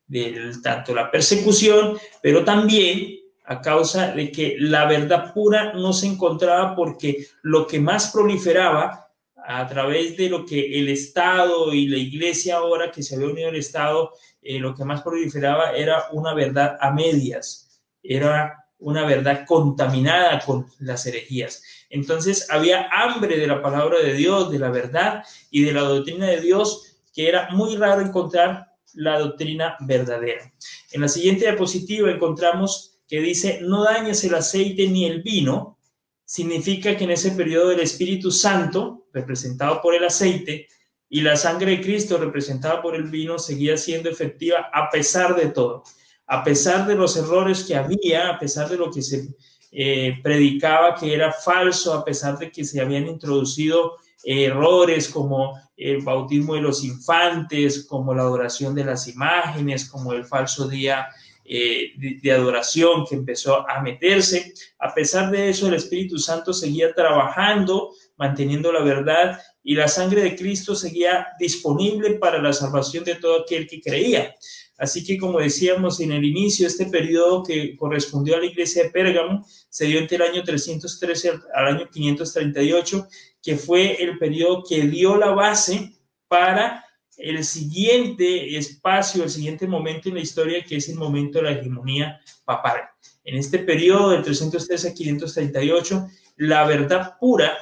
tanto 0.62 0.94
la 0.94 1.10
persecución, 1.10 1.98
pero 2.20 2.44
también 2.44 3.18
a 3.44 3.60
causa 3.60 4.12
de 4.12 4.30
que 4.30 4.56
la 4.58 4.86
verdad 4.86 5.32
pura 5.32 5.72
no 5.72 5.92
se 5.92 6.06
encontraba 6.06 6.74
porque 6.74 7.26
lo 7.42 7.66
que 7.66 7.80
más 7.80 8.10
proliferaba 8.12 9.08
a 9.44 9.66
través 9.66 10.16
de 10.16 10.28
lo 10.28 10.46
que 10.46 10.78
el 10.78 10.88
Estado 10.88 11.72
y 11.74 11.88
la 11.88 11.96
iglesia 11.96 12.56
ahora 12.56 12.92
que 12.92 13.02
se 13.02 13.16
había 13.16 13.28
unido 13.28 13.48
al 13.48 13.56
Estado, 13.56 14.12
eh, 14.40 14.58
lo 14.58 14.74
que 14.74 14.84
más 14.84 15.02
proliferaba 15.02 15.72
era 15.72 16.04
una 16.12 16.32
verdad 16.34 16.76
a 16.80 16.92
medias, 16.92 17.82
era 18.02 18.66
una 18.78 19.04
verdad 19.04 19.44
contaminada 19.46 20.40
con 20.40 20.66
las 20.78 21.06
herejías. 21.06 21.62
Entonces 21.90 22.48
había 22.50 22.88
hambre 22.90 23.36
de 23.36 23.46
la 23.46 23.60
palabra 23.62 23.98
de 23.98 24.14
Dios, 24.14 24.50
de 24.50 24.58
la 24.58 24.70
verdad 24.70 25.24
y 25.50 25.62
de 25.62 25.72
la 25.72 25.82
doctrina 25.82 26.26
de 26.26 26.40
Dios 26.40 26.92
que 27.14 27.28
era 27.28 27.50
muy 27.50 27.76
raro 27.76 28.00
encontrar 28.00 28.71
la 28.94 29.18
doctrina 29.18 29.76
verdadera. 29.80 30.52
En 30.92 31.00
la 31.00 31.08
siguiente 31.08 31.44
diapositiva 31.44 32.10
encontramos 32.10 32.98
que 33.08 33.20
dice, 33.20 33.60
no 33.62 33.84
dañes 33.84 34.24
el 34.24 34.34
aceite 34.34 34.88
ni 34.88 35.04
el 35.04 35.22
vino, 35.22 35.78
significa 36.24 36.96
que 36.96 37.04
en 37.04 37.10
ese 37.10 37.32
periodo 37.32 37.72
el 37.72 37.80
Espíritu 37.80 38.30
Santo, 38.30 39.06
representado 39.12 39.82
por 39.82 39.94
el 39.94 40.04
aceite, 40.04 40.68
y 41.08 41.20
la 41.20 41.36
sangre 41.36 41.72
de 41.72 41.82
Cristo, 41.82 42.16
representada 42.16 42.80
por 42.80 42.96
el 42.96 43.10
vino, 43.10 43.38
seguía 43.38 43.76
siendo 43.76 44.08
efectiva 44.08 44.70
a 44.72 44.88
pesar 44.88 45.36
de 45.36 45.48
todo, 45.48 45.82
a 46.26 46.42
pesar 46.42 46.86
de 46.86 46.94
los 46.94 47.18
errores 47.18 47.64
que 47.64 47.76
había, 47.76 48.30
a 48.30 48.38
pesar 48.38 48.70
de 48.70 48.78
lo 48.78 48.90
que 48.90 49.02
se 49.02 49.28
eh, 49.72 50.18
predicaba 50.22 50.94
que 50.94 51.12
era 51.12 51.30
falso, 51.30 51.92
a 51.92 52.02
pesar 52.02 52.38
de 52.38 52.50
que 52.50 52.64
se 52.64 52.80
habían 52.80 53.06
introducido 53.06 53.98
errores 54.24 55.08
como 55.08 55.58
el 55.76 56.02
bautismo 56.02 56.54
de 56.54 56.62
los 56.62 56.84
infantes, 56.84 57.86
como 57.86 58.14
la 58.14 58.22
adoración 58.22 58.74
de 58.74 58.84
las 58.84 59.08
imágenes, 59.08 59.88
como 59.88 60.12
el 60.12 60.24
falso 60.24 60.68
día 60.68 61.08
eh, 61.44 61.92
de, 62.22 62.32
adoración 62.32 63.04
que 63.04 63.16
empezó 63.16 63.68
a 63.68 63.82
meterse. 63.82 64.54
A 64.78 64.94
pesar 64.94 65.30
de 65.30 65.50
eso, 65.50 65.66
el 65.66 65.74
Espíritu 65.74 66.18
Santo 66.18 66.52
seguía 66.52 66.94
trabajando, 66.94 67.90
manteniendo 68.16 68.70
la 68.70 68.82
verdad 68.82 69.40
y 69.64 69.74
la 69.74 69.88
sangre 69.88 70.22
de 70.22 70.36
Cristo 70.36 70.74
seguía 70.74 71.28
disponible 71.38 72.14
para 72.14 72.40
la 72.40 72.52
salvación 72.52 73.04
de 73.04 73.16
todo 73.16 73.42
aquel 73.42 73.66
que 73.66 73.80
creía. 73.80 74.34
Así 74.82 75.04
que, 75.04 75.16
como 75.16 75.38
decíamos 75.38 76.00
en 76.00 76.10
el 76.10 76.24
inicio, 76.24 76.66
este 76.66 76.86
periodo 76.86 77.44
que 77.44 77.76
correspondió 77.76 78.34
a 78.34 78.40
la 78.40 78.46
iglesia 78.46 78.82
de 78.82 78.90
Pérgamo 78.90 79.46
se 79.68 79.84
dio 79.86 80.00
entre 80.00 80.16
el 80.16 80.22
año 80.22 80.42
313 80.42 81.34
al 81.54 81.66
año 81.68 81.88
538 81.88 83.06
que 83.40 83.56
fue 83.56 84.02
el 84.02 84.18
periodo 84.18 84.64
que 84.68 84.82
dio 84.88 85.16
la 85.16 85.30
base 85.30 85.92
para 86.26 86.84
el 87.16 87.44
siguiente 87.44 88.56
espacio, 88.56 89.22
el 89.22 89.30
siguiente 89.30 89.68
momento 89.68 90.08
en 90.08 90.16
la 90.16 90.20
historia, 90.20 90.64
que 90.64 90.78
es 90.78 90.88
el 90.88 90.96
momento 90.96 91.38
de 91.38 91.44
la 91.44 91.52
hegemonía 91.52 92.20
papal. 92.44 92.80
En 93.22 93.36
este 93.36 93.60
periodo 93.60 94.10
del 94.10 94.24
313 94.24 94.88
a 94.88 94.94
538, 94.94 96.08
la 96.38 96.64
verdad 96.64 97.14
pura, 97.20 97.56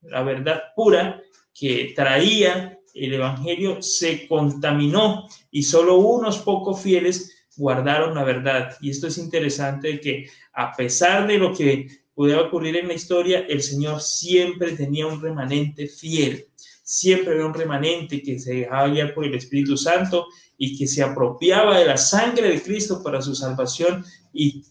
la 0.00 0.22
verdad 0.22 0.62
pura 0.74 1.20
que 1.52 1.92
traía 1.94 2.78
el 2.94 3.14
Evangelio 3.14 3.82
se 3.82 4.26
contaminó 4.28 5.28
y 5.50 5.62
solo 5.62 5.96
unos 5.96 6.38
pocos 6.38 6.80
fieles 6.80 7.46
guardaron 7.56 8.14
la 8.14 8.24
verdad. 8.24 8.76
Y 8.80 8.90
esto 8.90 9.06
es 9.06 9.18
interesante 9.18 10.00
que 10.00 10.28
a 10.52 10.72
pesar 10.76 11.26
de 11.26 11.38
lo 11.38 11.54
que 11.54 11.88
pudiera 12.14 12.42
ocurrir 12.42 12.76
en 12.76 12.88
la 12.88 12.94
historia, 12.94 13.40
el 13.48 13.62
Señor 13.62 14.00
siempre 14.00 14.72
tenía 14.72 15.06
un 15.06 15.20
remanente 15.20 15.86
fiel, 15.86 16.46
siempre 16.82 17.32
había 17.32 17.46
un 17.46 17.54
remanente 17.54 18.22
que 18.22 18.38
se 18.38 18.54
dejaba 18.54 18.88
guiar 18.88 19.14
por 19.14 19.24
el 19.24 19.34
Espíritu 19.34 19.76
Santo 19.76 20.26
y 20.58 20.76
que 20.76 20.86
se 20.86 21.02
apropiaba 21.02 21.78
de 21.78 21.86
la 21.86 21.96
sangre 21.96 22.48
de 22.48 22.62
Cristo 22.62 23.02
para 23.02 23.22
su 23.22 23.34
salvación 23.34 24.04
y 24.32 24.64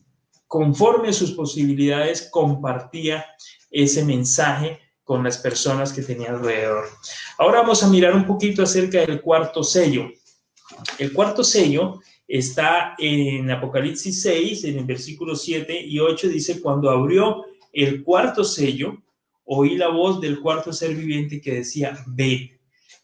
conforme 0.48 1.10
a 1.10 1.14
sus 1.14 1.32
posibilidades 1.32 2.30
compartía 2.30 3.26
ese 3.72 4.04
mensaje 4.04 4.81
con 5.04 5.24
las 5.24 5.38
personas 5.38 5.94
que 5.94 6.02
tenía 6.02 6.30
alrededor. 6.30 6.86
Ahora 7.38 7.62
vamos 7.62 7.84
a 7.84 7.90
mirar 7.90 8.16
un 8.16 8.26
poquito 8.26 8.64
acerca 8.64 9.00
del 9.00 9.22
cuarto 9.22 9.64
sello. 9.64 10.10
El 10.98 11.12
cuarto 11.14 11.44
sello 11.44 12.00
está 12.28 12.96
en 12.98 13.50
Apocalipsis 13.52 14.22
6, 14.22 14.64
en 14.66 14.78
el 14.80 14.86
versículo 14.86 15.36
7 15.36 15.82
y 15.82 16.00
8, 16.00 16.30
dice, 16.30 16.62
cuando 16.62 16.90
abrió 16.90 17.44
el 17.74 18.04
cuarto 18.04 18.44
sello, 18.44 19.02
oí 19.44 19.76
la 19.76 19.90
voz 19.90 20.22
del 20.22 20.40
cuarto 20.40 20.72
ser 20.72 20.96
viviente 20.96 21.42
que 21.42 21.56
decía, 21.56 21.98
ve, 22.08 22.60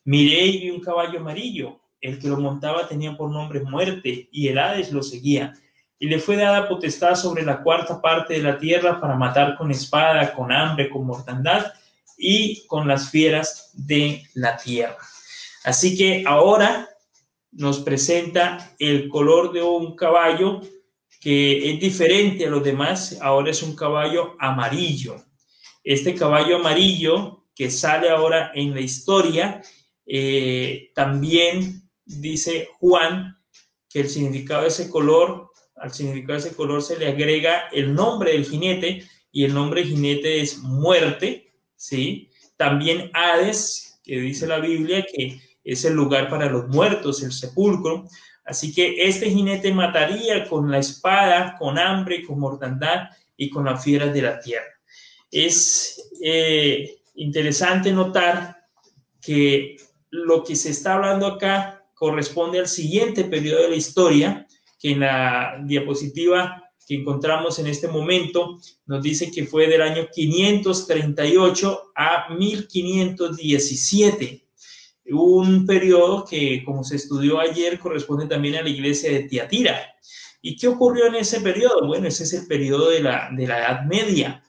miré 0.06 0.46
y 0.46 0.60
vi 0.62 0.70
un 0.70 0.80
caballo 0.80 1.20
amarillo, 1.20 1.80
el 2.00 2.20
que 2.20 2.30
lo 2.30 2.38
montaba 2.38 2.88
tenía 2.88 3.18
por 3.18 3.30
nombre 3.30 3.60
muerte 3.62 4.30
y 4.32 4.48
el 4.48 4.60
Hades 4.60 4.92
lo 4.92 5.04
seguía. 5.04 5.54
y 6.00 6.08
le 6.08 6.20
fue 6.20 6.36
dada 6.36 6.70
potestad 6.70 7.16
sobre 7.16 7.44
la 7.44 7.64
cuarta 7.64 8.00
parte 8.00 8.36
de 8.36 8.44
la 8.44 8.60
tierra 8.60 9.02
para 9.02 9.16
matar 9.16 9.58
con 9.58 9.72
espada, 9.72 10.32
con 10.34 10.52
hambre, 10.52 10.90
con 10.90 11.06
mortandad 11.08 11.74
y 12.18 12.66
con 12.68 12.88
las 12.88 13.12
fieras 13.12 13.72
de 13.74 14.24
la 14.34 14.58
tierra. 14.58 14.98
Así 15.64 15.98
que 15.98 16.24
ahora 16.26 16.90
nos 17.52 17.80
presenta 17.80 18.76
el 18.80 19.08
color 19.10 19.54
de 19.54 19.62
un 19.62 19.96
caballo 19.96 20.62
que 21.20 21.72
es 21.72 21.80
diferente 21.80 22.46
a 22.46 22.50
los 22.50 22.64
demás, 22.64 23.18
ahora 23.22 23.52
es 23.52 23.64
un 23.64 23.76
caballo 23.76 24.36
amarillo. 24.40 25.16
Este 25.84 26.16
caballo 26.16 26.58
amarillo 26.58 27.46
que 27.56 27.72
sale 27.72 28.10
ahora 28.10 28.52
en 28.54 28.74
la 28.74 28.82
historia, 28.82 29.62
eh, 30.06 30.92
también 30.94 31.90
dice 32.06 32.70
Juan 32.80 33.36
que 33.90 34.02
el 34.02 34.10
significado 34.10 34.62
de 34.62 34.68
ese 34.68 34.90
color, 34.90 35.50
al 35.76 35.94
significado 35.94 36.40
de 36.40 36.48
ese 36.48 36.56
color 36.56 36.82
se 36.82 36.98
le 36.98 37.08
agrega 37.08 37.68
el 37.72 37.94
nombre 37.94 38.34
del 38.34 38.46
jinete 38.46 39.04
y 39.32 39.44
el 39.44 39.54
nombre 39.54 39.82
del 39.82 39.90
jinete 39.92 40.42
es 40.42 40.60
muerte, 40.60 41.47
¿sí? 41.78 42.30
También 42.58 43.10
Hades, 43.14 44.02
que 44.04 44.20
dice 44.20 44.48
la 44.48 44.60
Biblia 44.60 45.06
que 45.06 45.40
es 45.64 45.86
el 45.86 45.94
lugar 45.94 46.30
para 46.30 46.50
los 46.50 46.68
muertos, 46.68 47.24
el 47.24 47.32
sepulcro. 47.32 48.06
Así 48.46 48.74
que 48.74 49.04
este 49.04 49.30
jinete 49.30 49.74
mataría 49.74 50.48
con 50.48 50.72
la 50.72 50.80
espada, 50.80 51.56
con 51.60 51.78
hambre, 51.78 52.24
con 52.26 52.40
mortandad 52.40 53.10
y 53.36 53.50
con 53.50 53.66
las 53.66 53.84
fieras 53.84 54.14
de 54.14 54.22
la 54.22 54.40
tierra. 54.40 54.66
Es 55.30 56.10
eh, 56.24 57.00
interesante 57.16 57.92
notar 57.92 58.66
que 59.22 59.76
lo 60.10 60.44
que 60.44 60.56
se 60.56 60.70
está 60.70 60.94
hablando 60.94 61.28
acá 61.28 61.86
corresponde 61.94 62.60
al 62.60 62.68
siguiente 62.68 63.26
periodo 63.26 63.64
de 63.64 63.70
la 63.70 63.76
historia, 63.76 64.48
que 64.80 64.92
en 64.92 65.02
la 65.02 65.62
diapositiva 65.66 66.67
que 66.88 66.96
encontramos 66.96 67.60
en 67.60 67.68
este 67.68 67.88
momento 67.88 68.60
nos 68.86 69.04
dice 69.04 69.30
que 69.30 69.46
fue 69.46 69.68
del 69.68 69.82
año 69.82 70.08
538 70.12 71.92
a 71.96 72.34
1517 72.34 74.48
un 75.12 75.66
periodo 75.66 76.26
que, 76.26 76.64
como 76.66 76.84
se 76.84 76.98
estudió 76.98 77.40
ayer, 77.40 77.80
corresponde 77.80 78.28
también 78.28 78.56
a 78.56 78.62
la 78.62 78.70
iglesia 78.70 79.12
de 79.12 79.24
Tiatira. 79.24 79.96
¿Y 80.42 80.56
qué 80.56 80.68
ocurrió 80.68 81.08
en 81.08 81.16
ese 81.16 81.42
periodo? 81.42 81.88
Bueno, 81.88 82.08
ese 82.08 82.24
es 82.24 82.34
el 82.34 82.48
periodo 82.48 82.90
de 82.90 83.02
la, 83.02 83.30
de 83.36 83.48
la 83.48 83.60
Edad 83.60 83.86
Media. 83.86 84.44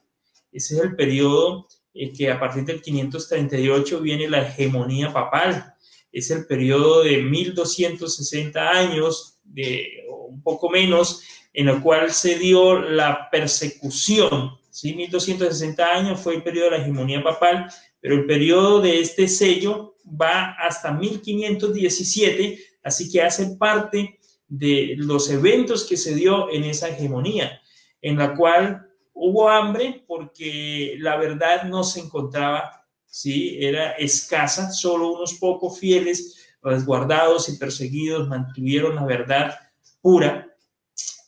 Ese 0.53 0.76
es 0.76 0.82
el 0.82 0.97
periodo 0.97 1.68
eh, 1.95 2.12
que 2.12 2.30
a 2.30 2.41
partir 2.41 2.64
del 2.64 2.82
538 2.82 4.01
viene 4.01 4.28
la 4.28 4.47
hegemonía 4.47 5.12
papal. 5.12 5.74
Es 6.12 6.30
el 6.30 6.47
periodo 6.47 7.03
de 7.03 7.22
1260 7.22 8.70
años, 8.70 9.39
de, 9.45 10.05
un 10.28 10.43
poco 10.43 10.70
menos, 10.70 11.22
en 11.59 11.68
el 11.68 11.82
cual 11.82 12.12
se 12.12 12.38
dio 12.38 12.78
la 12.78 13.28
persecución. 13.30 14.56
¿sí? 14.70 14.94
1260 14.94 15.84
años 15.84 16.20
fue 16.20 16.36
el 16.36 16.44
periodo 16.44 16.66
de 16.66 16.78
la 16.78 16.82
hegemonía 16.84 17.20
papal, 17.20 17.68
pero 18.00 18.14
el 18.14 18.26
periodo 18.26 18.80
de 18.80 19.00
este 19.00 19.26
sello 19.26 19.96
va 20.09 20.52
hasta 20.52 20.92
1517, 20.92 22.61
así 22.84 23.11
que 23.11 23.22
hace 23.22 23.56
parte 23.56 24.20
de 24.46 24.94
los 24.98 25.28
eventos 25.30 25.84
que 25.84 25.96
se 25.96 26.14
dio 26.14 26.48
en 26.52 26.62
esa 26.62 26.90
hegemonía, 26.90 27.61
en 28.02 28.18
la 28.18 28.36
cual 28.36 28.88
hubo 29.12 29.48
hambre 29.48 30.04
porque 30.06 30.94
la 31.00 31.16
verdad 31.16 31.64
no 31.64 31.82
se 31.82 31.98
encontraba, 31.98 32.86
¿sí? 33.04 33.59
Era 33.59 33.94
escasa, 33.94 34.70
solo 34.70 35.11
unos 35.11 35.34
pocos 35.34 35.80
fieles, 35.80 36.36
resguardados 36.62 37.48
y 37.48 37.56
perseguidos 37.56 38.28
mantuvieron 38.28 38.94
la 38.94 39.04
verdad 39.04 39.59
pura. 40.00 40.47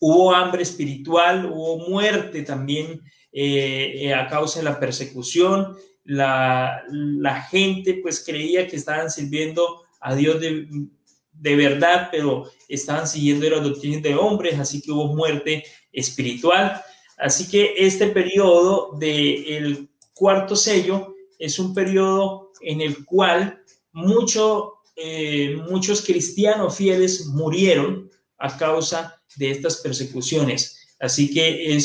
Hubo 0.00 0.34
hambre 0.34 0.62
espiritual, 0.62 1.46
hubo 1.46 1.88
muerte 1.88 2.42
también 2.42 3.00
eh, 3.32 4.12
a 4.12 4.26
causa 4.26 4.58
de 4.58 4.64
la 4.64 4.80
persecución, 4.80 5.76
la, 6.04 7.46
gente 7.50 8.00
pues 8.02 8.24
creía 8.24 8.66
que 8.66 8.76
estaban 8.76 9.10
sirviendo 9.10 9.82
a 10.00 10.14
Dios 10.14 10.40
de, 10.40 11.56
verdad, 11.56 12.08
pero 12.10 12.50
estaban 12.68 13.06
siguiendo 13.06 13.48
las 13.48 13.62
doctrinas 13.62 14.02
de 14.02 14.14
hombres, 14.14 14.58
así 14.58 14.80
que 14.80 14.92
hubo 14.92 15.14
muerte 15.14 15.64
espiritual. 15.92 16.82
Así 17.18 17.48
que 17.48 17.74
este 17.76 18.08
periodo 18.08 18.96
del 18.98 19.88
cuarto 20.14 20.56
sello 20.56 21.14
es 21.38 21.58
un 21.58 21.74
periodo 21.74 22.50
en 22.60 22.80
el 22.80 23.04
cual 23.04 23.62
mucho, 23.92 24.74
eh, 24.96 25.56
muchos 25.68 26.02
cristianos 26.02 26.76
fieles 26.76 27.26
murieron 27.26 28.10
a 28.38 28.56
causa 28.56 29.19
de 29.36 29.50
estas 29.50 29.76
persecuciones. 29.78 30.88
Así 30.98 31.32
que 31.32 31.76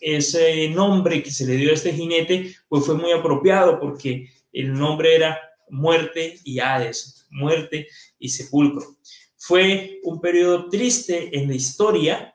ese 0.00 0.68
nombre 0.70 1.22
que 1.22 1.30
se 1.30 1.46
le 1.46 1.56
dio 1.56 1.70
a 1.70 1.74
este 1.74 1.92
jinete, 1.92 2.54
pues 2.68 2.86
fue 2.86 2.96
muy 2.96 3.12
apropiado 3.12 3.78
porque 3.78 4.28
el 4.52 4.72
nombre 4.72 5.14
era 5.14 5.38
muerte 5.70 6.38
y 6.44 6.60
Hades, 6.60 7.26
muerte 7.30 7.86
y 8.18 8.28
sepulcro. 8.28 8.96
Fue 9.36 10.00
un 10.02 10.20
periodo 10.20 10.68
triste 10.68 11.36
en 11.38 11.48
la 11.48 11.54
historia, 11.54 12.34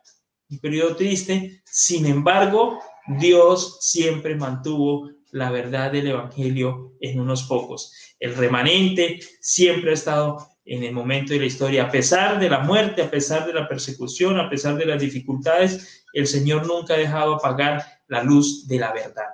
un 0.49 0.59
periodo 0.59 0.95
triste, 0.95 1.61
sin 1.65 2.05
embargo, 2.05 2.79
Dios 3.19 3.79
siempre 3.81 4.35
mantuvo 4.35 5.09
la 5.31 5.49
verdad 5.49 5.91
del 5.91 6.07
Evangelio 6.07 6.93
en 7.01 7.19
unos 7.19 7.43
pocos. 7.43 7.91
El 8.19 8.35
remanente 8.35 9.19
siempre 9.41 9.91
ha 9.91 9.95
estado 9.95 10.47
en 10.65 10.83
el 10.83 10.93
momento 10.93 11.33
de 11.33 11.39
la 11.39 11.45
historia. 11.45 11.85
A 11.85 11.91
pesar 11.91 12.39
de 12.39 12.49
la 12.49 12.59
muerte, 12.59 13.01
a 13.01 13.11
pesar 13.11 13.45
de 13.45 13.53
la 13.53 13.67
persecución, 13.67 14.39
a 14.39 14.49
pesar 14.49 14.75
de 14.75 14.85
las 14.85 15.01
dificultades, 15.01 16.05
el 16.13 16.27
Señor 16.27 16.67
nunca 16.67 16.93
ha 16.93 16.97
dejado 16.97 17.35
apagar 17.35 17.83
la 18.07 18.23
luz 18.23 18.67
de 18.67 18.79
la 18.79 18.93
verdad. 18.93 19.29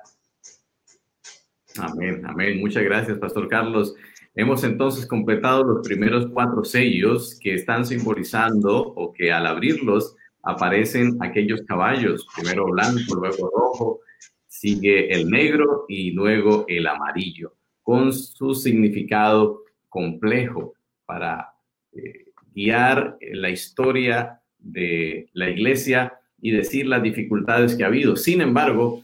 Amén, 1.78 2.24
amén. 2.26 2.60
Muchas 2.60 2.84
gracias, 2.84 3.18
Pastor 3.20 3.48
Carlos. 3.48 3.94
Hemos 4.36 4.64
entonces 4.64 5.06
completado 5.06 5.64
los 5.64 5.88
primeros 5.88 6.28
cuatro 6.32 6.64
sellos 6.64 7.38
que 7.42 7.56
están 7.56 7.86
simbolizando 7.86 8.78
o 8.78 9.12
que 9.12 9.32
al 9.32 9.46
abrirlos 9.46 10.16
aparecen 10.44 11.18
aquellos 11.22 11.62
caballos, 11.64 12.26
primero 12.36 12.66
blanco, 12.68 13.16
luego 13.16 13.52
rojo, 13.54 14.00
sigue 14.48 15.14
el 15.14 15.30
negro 15.30 15.86
y 15.88 16.12
luego 16.12 16.66
el 16.68 16.88
amarillo, 16.88 17.54
con 17.84 18.14
su 18.14 18.54
significado 18.54 19.64
complejo 19.90 20.74
para 21.10 21.56
eh, 21.92 22.26
guiar 22.54 23.18
la 23.20 23.50
historia 23.50 24.42
de 24.60 25.28
la 25.34 25.50
iglesia 25.50 26.14
y 26.40 26.52
decir 26.52 26.86
las 26.86 27.02
dificultades 27.02 27.76
que 27.76 27.84
ha 27.84 27.88
habido. 27.88 28.16
Sin 28.16 28.42
embargo, 28.42 29.02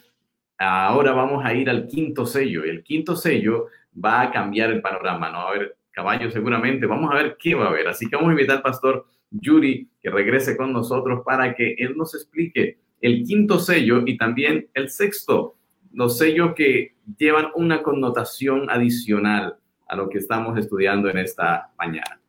ahora 0.59 1.13
vamos 1.13 1.43
a 1.43 1.55
ir 1.55 1.67
al 1.67 1.87
quinto 1.87 2.27
sello. 2.27 2.63
El 2.63 2.83
quinto 2.83 3.15
sello 3.15 3.69
va 3.93 4.21
a 4.21 4.31
cambiar 4.31 4.69
el 4.69 4.83
panorama. 4.83 5.31
No 5.31 5.39
va 5.39 5.43
a 5.45 5.49
haber 5.49 5.77
caballos 5.89 6.31
seguramente. 6.31 6.85
Vamos 6.85 7.11
a 7.11 7.15
ver 7.15 7.37
qué 7.39 7.55
va 7.55 7.65
a 7.65 7.69
haber. 7.69 7.87
Así 7.87 8.07
que 8.07 8.15
vamos 8.15 8.29
a 8.29 8.33
invitar 8.33 8.57
al 8.57 8.61
pastor 8.61 9.07
Yuri 9.31 9.89
que 9.99 10.11
regrese 10.11 10.55
con 10.55 10.73
nosotros 10.73 11.23
para 11.25 11.55
que 11.55 11.73
él 11.79 11.97
nos 11.97 12.13
explique 12.13 12.77
el 13.01 13.23
quinto 13.23 13.57
sello 13.57 14.03
y 14.05 14.15
también 14.15 14.67
el 14.75 14.91
sexto. 14.91 15.55
Los 15.91 16.19
sellos 16.19 16.53
que 16.55 16.93
llevan 17.17 17.47
una 17.55 17.81
connotación 17.81 18.69
adicional 18.69 19.57
a 19.87 19.95
lo 19.95 20.09
que 20.09 20.19
estamos 20.19 20.57
estudiando 20.57 21.09
en 21.09 21.17
esta 21.17 21.71
mañana. 21.77 22.19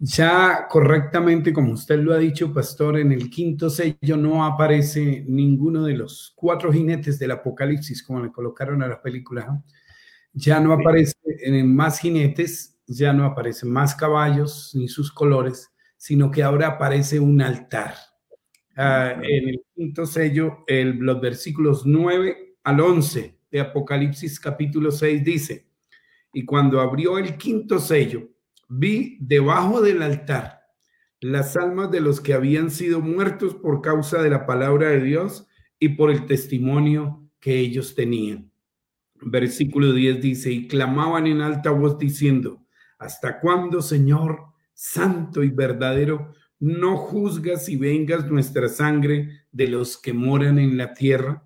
Ya 0.00 0.68
correctamente, 0.68 1.52
como 1.52 1.72
usted 1.72 1.98
lo 1.98 2.14
ha 2.14 2.18
dicho, 2.18 2.52
pastor, 2.52 2.98
en 2.98 3.10
el 3.10 3.28
quinto 3.28 3.68
sello 3.68 4.16
no 4.16 4.44
aparece 4.44 5.24
ninguno 5.26 5.84
de 5.84 5.94
los 5.94 6.32
cuatro 6.36 6.72
jinetes 6.72 7.18
del 7.18 7.32
Apocalipsis, 7.32 8.04
como 8.04 8.20
le 8.20 8.30
colocaron 8.30 8.80
a 8.82 8.86
la 8.86 9.02
película. 9.02 9.60
Ya 10.32 10.60
no 10.60 10.72
aparece 10.72 11.14
en 11.24 11.74
más 11.74 11.98
jinetes, 11.98 12.78
ya 12.86 13.12
no 13.12 13.24
aparecen 13.24 13.72
más 13.72 13.96
caballos 13.96 14.70
ni 14.74 14.86
sus 14.86 15.10
colores, 15.10 15.72
sino 15.96 16.30
que 16.30 16.44
ahora 16.44 16.68
aparece 16.68 17.18
un 17.18 17.42
altar. 17.42 17.94
Ah, 18.76 19.14
en 19.20 19.48
el 19.48 19.62
quinto 19.74 20.06
sello, 20.06 20.58
el, 20.68 20.98
los 20.98 21.20
versículos 21.20 21.84
9 21.84 22.58
al 22.62 22.80
11 22.80 23.36
de 23.50 23.60
Apocalipsis 23.60 24.38
capítulo 24.38 24.92
6 24.92 25.24
dice, 25.24 25.67
y 26.32 26.44
cuando 26.44 26.80
abrió 26.80 27.18
el 27.18 27.36
quinto 27.36 27.78
sello, 27.78 28.28
vi 28.68 29.16
debajo 29.20 29.80
del 29.80 30.02
altar 30.02 30.58
las 31.20 31.56
almas 31.56 31.90
de 31.90 32.00
los 32.00 32.20
que 32.20 32.34
habían 32.34 32.70
sido 32.70 33.00
muertos 33.00 33.54
por 33.54 33.80
causa 33.80 34.22
de 34.22 34.30
la 34.30 34.46
palabra 34.46 34.90
de 34.90 35.02
Dios 35.02 35.46
y 35.78 35.90
por 35.90 36.10
el 36.10 36.26
testimonio 36.26 37.28
que 37.40 37.58
ellos 37.58 37.94
tenían. 37.94 38.50
Versículo 39.20 39.92
10 39.92 40.20
dice, 40.20 40.52
y 40.52 40.68
clamaban 40.68 41.26
en 41.26 41.40
alta 41.40 41.70
voz 41.70 41.98
diciendo, 41.98 42.64
¿hasta 42.98 43.40
cuándo, 43.40 43.82
Señor, 43.82 44.44
santo 44.74 45.42
y 45.42 45.50
verdadero, 45.50 46.34
no 46.60 46.96
juzgas 46.96 47.68
y 47.68 47.76
vengas 47.76 48.30
nuestra 48.30 48.68
sangre 48.68 49.42
de 49.50 49.66
los 49.66 49.98
que 49.98 50.12
moran 50.12 50.58
en 50.60 50.76
la 50.76 50.94
tierra? 50.94 51.44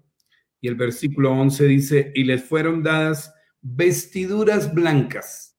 Y 0.61 0.69
el 0.69 0.75
versículo 0.75 1.33
11 1.33 1.67
dice, 1.67 2.13
y 2.15 2.25
les 2.25 2.45
fueron 2.45 2.83
dadas 2.83 3.35
vestiduras 3.63 4.75
blancas 4.75 5.57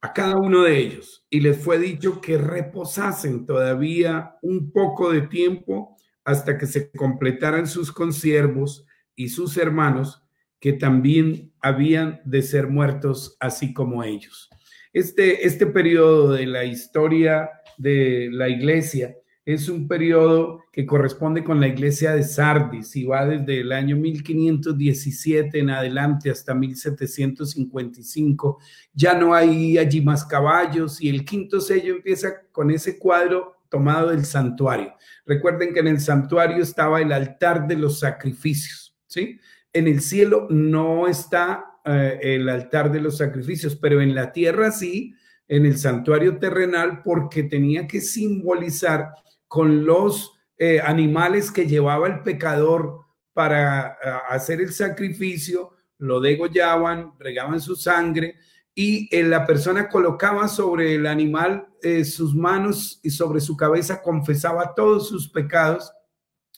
a 0.00 0.12
cada 0.12 0.36
uno 0.36 0.62
de 0.62 0.78
ellos 0.78 1.26
y 1.30 1.40
les 1.40 1.58
fue 1.58 1.78
dicho 1.78 2.20
que 2.20 2.38
reposasen 2.38 3.46
todavía 3.46 4.36
un 4.42 4.72
poco 4.72 5.12
de 5.12 5.22
tiempo 5.22 5.96
hasta 6.24 6.58
que 6.58 6.66
se 6.66 6.90
completaran 6.90 7.66
sus 7.66 7.92
consiervos 7.92 8.86
y 9.14 9.28
sus 9.28 9.56
hermanos, 9.56 10.22
que 10.58 10.72
también 10.72 11.52
habían 11.60 12.20
de 12.24 12.42
ser 12.42 12.68
muertos 12.68 13.36
así 13.38 13.74
como 13.74 14.02
ellos. 14.02 14.48
Este, 14.92 15.46
este 15.46 15.66
periodo 15.66 16.32
de 16.32 16.46
la 16.46 16.64
historia 16.64 17.50
de 17.76 18.28
la 18.32 18.48
iglesia 18.48 19.14
es 19.44 19.68
un 19.68 19.86
periodo 19.86 20.64
que 20.72 20.86
corresponde 20.86 21.44
con 21.44 21.60
la 21.60 21.68
iglesia 21.68 22.14
de 22.14 22.22
Sardis 22.22 22.96
y 22.96 23.04
va 23.04 23.26
desde 23.26 23.60
el 23.60 23.72
año 23.72 23.94
1517 23.96 25.58
en 25.58 25.68
adelante 25.70 26.30
hasta 26.30 26.54
1755. 26.54 28.58
Ya 28.94 29.12
no 29.14 29.34
hay 29.34 29.76
allí 29.76 30.00
más 30.00 30.24
caballos 30.24 30.98
y 31.00 31.10
el 31.10 31.26
quinto 31.26 31.60
sello 31.60 31.94
empieza 31.94 32.46
con 32.52 32.70
ese 32.70 32.98
cuadro 32.98 33.56
tomado 33.68 34.10
del 34.10 34.24
santuario. 34.24 34.94
Recuerden 35.26 35.74
que 35.74 35.80
en 35.80 35.88
el 35.88 36.00
santuario 36.00 36.62
estaba 36.62 37.02
el 37.02 37.12
altar 37.12 37.66
de 37.66 37.76
los 37.76 37.98
sacrificios, 37.98 38.96
¿sí? 39.06 39.38
En 39.72 39.88
el 39.88 40.00
cielo 40.00 40.46
no 40.48 41.08
está 41.08 41.64
eh, 41.84 42.20
el 42.22 42.48
altar 42.48 42.92
de 42.92 43.00
los 43.00 43.18
sacrificios, 43.18 43.76
pero 43.76 44.00
en 44.00 44.14
la 44.14 44.32
tierra 44.32 44.70
sí, 44.70 45.14
en 45.48 45.66
el 45.66 45.76
santuario 45.76 46.38
terrenal, 46.38 47.02
porque 47.02 47.42
tenía 47.42 47.86
que 47.86 48.00
simbolizar 48.00 49.10
con 49.54 49.86
los 49.86 50.32
eh, 50.58 50.80
animales 50.80 51.52
que 51.52 51.68
llevaba 51.68 52.08
el 52.08 52.22
pecador 52.22 53.02
para 53.32 53.92
eh, 53.92 54.10
hacer 54.30 54.60
el 54.60 54.72
sacrificio, 54.72 55.70
lo 55.98 56.18
degollaban, 56.18 57.12
regaban 57.20 57.60
su 57.60 57.76
sangre 57.76 58.34
y 58.74 59.08
eh, 59.16 59.22
la 59.22 59.46
persona 59.46 59.88
colocaba 59.88 60.48
sobre 60.48 60.96
el 60.96 61.06
animal 61.06 61.68
sus 62.04 62.34
manos 62.34 62.98
y 63.04 63.10
sobre 63.10 63.40
su 63.40 63.56
cabeza 63.56 64.02
confesaba 64.02 64.74
todos 64.74 65.08
sus 65.08 65.28
pecados 65.28 65.92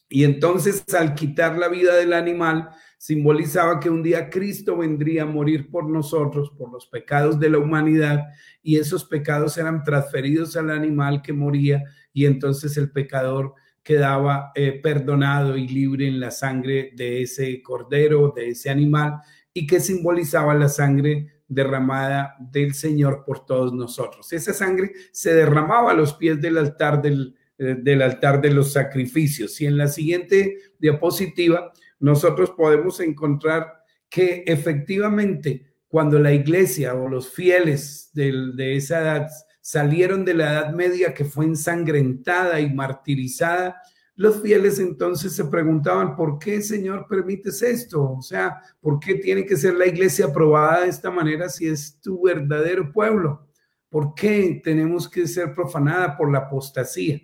y 0.08 0.24
entonces 0.24 0.82
al 0.94 1.14
quitar 1.14 1.58
la 1.58 1.68
vida 1.68 1.96
del 1.96 2.14
animal 2.14 2.70
simbolizaba 2.98 3.78
que 3.80 3.90
un 3.90 4.02
día 4.02 4.30
Cristo 4.30 4.78
vendría 4.78 5.22
a 5.22 5.26
morir 5.26 5.70
por 5.70 5.88
nosotros, 5.88 6.50
por 6.56 6.72
los 6.72 6.86
pecados 6.86 7.38
de 7.38 7.50
la 7.50 7.58
humanidad 7.58 8.24
y 8.62 8.76
esos 8.76 9.04
pecados 9.04 9.58
eran 9.58 9.82
transferidos 9.82 10.56
al 10.56 10.70
animal 10.70 11.22
que 11.22 11.32
moría 11.32 11.82
y 12.12 12.26
entonces 12.26 12.76
el 12.76 12.90
pecador 12.90 13.54
quedaba 13.82 14.50
eh, 14.56 14.80
perdonado 14.82 15.56
y 15.56 15.68
libre 15.68 16.08
en 16.08 16.18
la 16.18 16.32
sangre 16.32 16.90
de 16.96 17.22
ese 17.22 17.62
cordero, 17.62 18.32
de 18.34 18.48
ese 18.48 18.68
animal, 18.68 19.20
y 19.52 19.64
que 19.64 19.78
simbolizaba 19.78 20.54
la 20.54 20.68
sangre 20.68 21.42
derramada 21.46 22.34
del 22.40 22.74
Señor 22.74 23.22
por 23.24 23.46
todos 23.46 23.72
nosotros. 23.72 24.32
Esa 24.32 24.52
sangre 24.52 24.90
se 25.12 25.32
derramaba 25.34 25.92
a 25.92 25.94
los 25.94 26.14
pies 26.14 26.40
del 26.40 26.58
altar 26.58 27.00
del, 27.00 27.36
eh, 27.58 27.76
del 27.78 28.02
altar 28.02 28.40
de 28.40 28.50
los 28.50 28.72
sacrificios. 28.72 29.60
Y 29.60 29.66
en 29.66 29.76
la 29.76 29.86
siguiente 29.86 30.56
diapositiva 30.80 31.72
nosotros 31.98 32.50
podemos 32.50 33.00
encontrar 33.00 33.72
que 34.08 34.44
efectivamente 34.46 35.76
cuando 35.88 36.18
la 36.18 36.32
iglesia 36.32 36.94
o 36.94 37.08
los 37.08 37.30
fieles 37.30 38.10
de, 38.12 38.76
esa 38.76 39.00
edad 39.00 39.28
salieron 39.60 40.24
de 40.24 40.34
la 40.34 40.52
Edad 40.52 40.74
Media 40.74 41.14
que 41.14 41.24
fue 41.24 41.44
ensangrentada 41.44 42.60
y 42.60 42.72
martirizada, 42.72 43.80
los 44.14 44.40
fieles 44.40 44.78
entonces 44.78 45.34
se 45.34 45.44
preguntaban, 45.44 46.16
¿por 46.16 46.38
qué, 46.38 46.62
Señor, 46.62 47.06
permites 47.08 47.62
esto? 47.62 48.12
O 48.12 48.22
sea, 48.22 48.60
¿por 48.80 48.98
qué 48.98 49.16
tiene 49.16 49.44
que 49.44 49.56
ser 49.56 49.74
la 49.74 49.86
iglesia 49.86 50.26
aprobada 50.26 50.82
de 50.82 50.88
esta 50.88 51.10
manera 51.10 51.48
si 51.48 51.66
es 51.66 52.00
tu 52.00 52.22
verdadero 52.22 52.92
pueblo? 52.92 53.46
¿Por 53.90 54.14
qué 54.14 54.60
tenemos 54.64 55.08
que 55.08 55.26
ser 55.26 55.54
profanada 55.54 56.16
por 56.16 56.32
la 56.32 56.38
apostasía? 56.38 57.20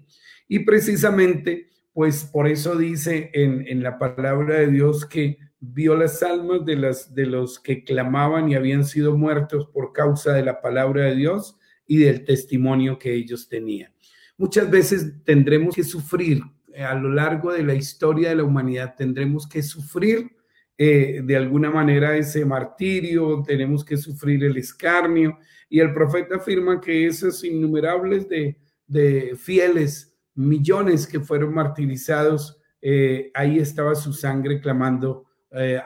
Y 0.48 0.60
precisamente, 0.60 1.70
pues 1.92 2.24
por 2.24 2.48
eso 2.48 2.76
dice 2.76 3.30
en, 3.34 3.66
en 3.66 3.82
la 3.82 3.98
palabra 3.98 4.60
de 4.60 4.68
Dios 4.68 5.06
que 5.06 5.38
vio 5.64 5.94
las 5.94 6.22
almas 6.22 6.64
de, 6.64 6.76
las, 6.76 7.14
de 7.14 7.26
los 7.26 7.60
que 7.60 7.84
clamaban 7.84 8.48
y 8.48 8.56
habían 8.56 8.84
sido 8.84 9.16
muertos 9.16 9.68
por 9.72 9.92
causa 9.92 10.32
de 10.32 10.44
la 10.44 10.60
palabra 10.60 11.04
de 11.04 11.14
Dios 11.14 11.56
y 11.86 11.98
del 11.98 12.24
testimonio 12.24 12.98
que 12.98 13.14
ellos 13.14 13.48
tenían. 13.48 13.92
Muchas 14.36 14.68
veces 14.68 15.12
tendremos 15.24 15.74
que 15.74 15.84
sufrir 15.84 16.42
eh, 16.74 16.82
a 16.82 16.94
lo 16.94 17.10
largo 17.10 17.52
de 17.52 17.62
la 17.62 17.74
historia 17.74 18.30
de 18.30 18.36
la 18.36 18.44
humanidad, 18.44 18.94
tendremos 18.96 19.46
que 19.46 19.62
sufrir 19.62 20.32
eh, 20.76 21.20
de 21.22 21.36
alguna 21.36 21.70
manera 21.70 22.16
ese 22.16 22.44
martirio, 22.44 23.42
tenemos 23.46 23.84
que 23.84 23.96
sufrir 23.96 24.42
el 24.42 24.56
escarnio 24.56 25.38
y 25.68 25.78
el 25.78 25.92
profeta 25.92 26.36
afirma 26.36 26.80
que 26.80 27.06
esos 27.06 27.44
innumerables 27.44 28.28
de, 28.28 28.58
de 28.88 29.36
fieles, 29.36 30.11
millones 30.34 31.06
que 31.06 31.20
fueron 31.20 31.54
martirizados, 31.54 32.58
eh, 32.80 33.30
ahí 33.34 33.58
estaba 33.58 33.94
su 33.94 34.12
sangre 34.12 34.60
clamando 34.60 35.26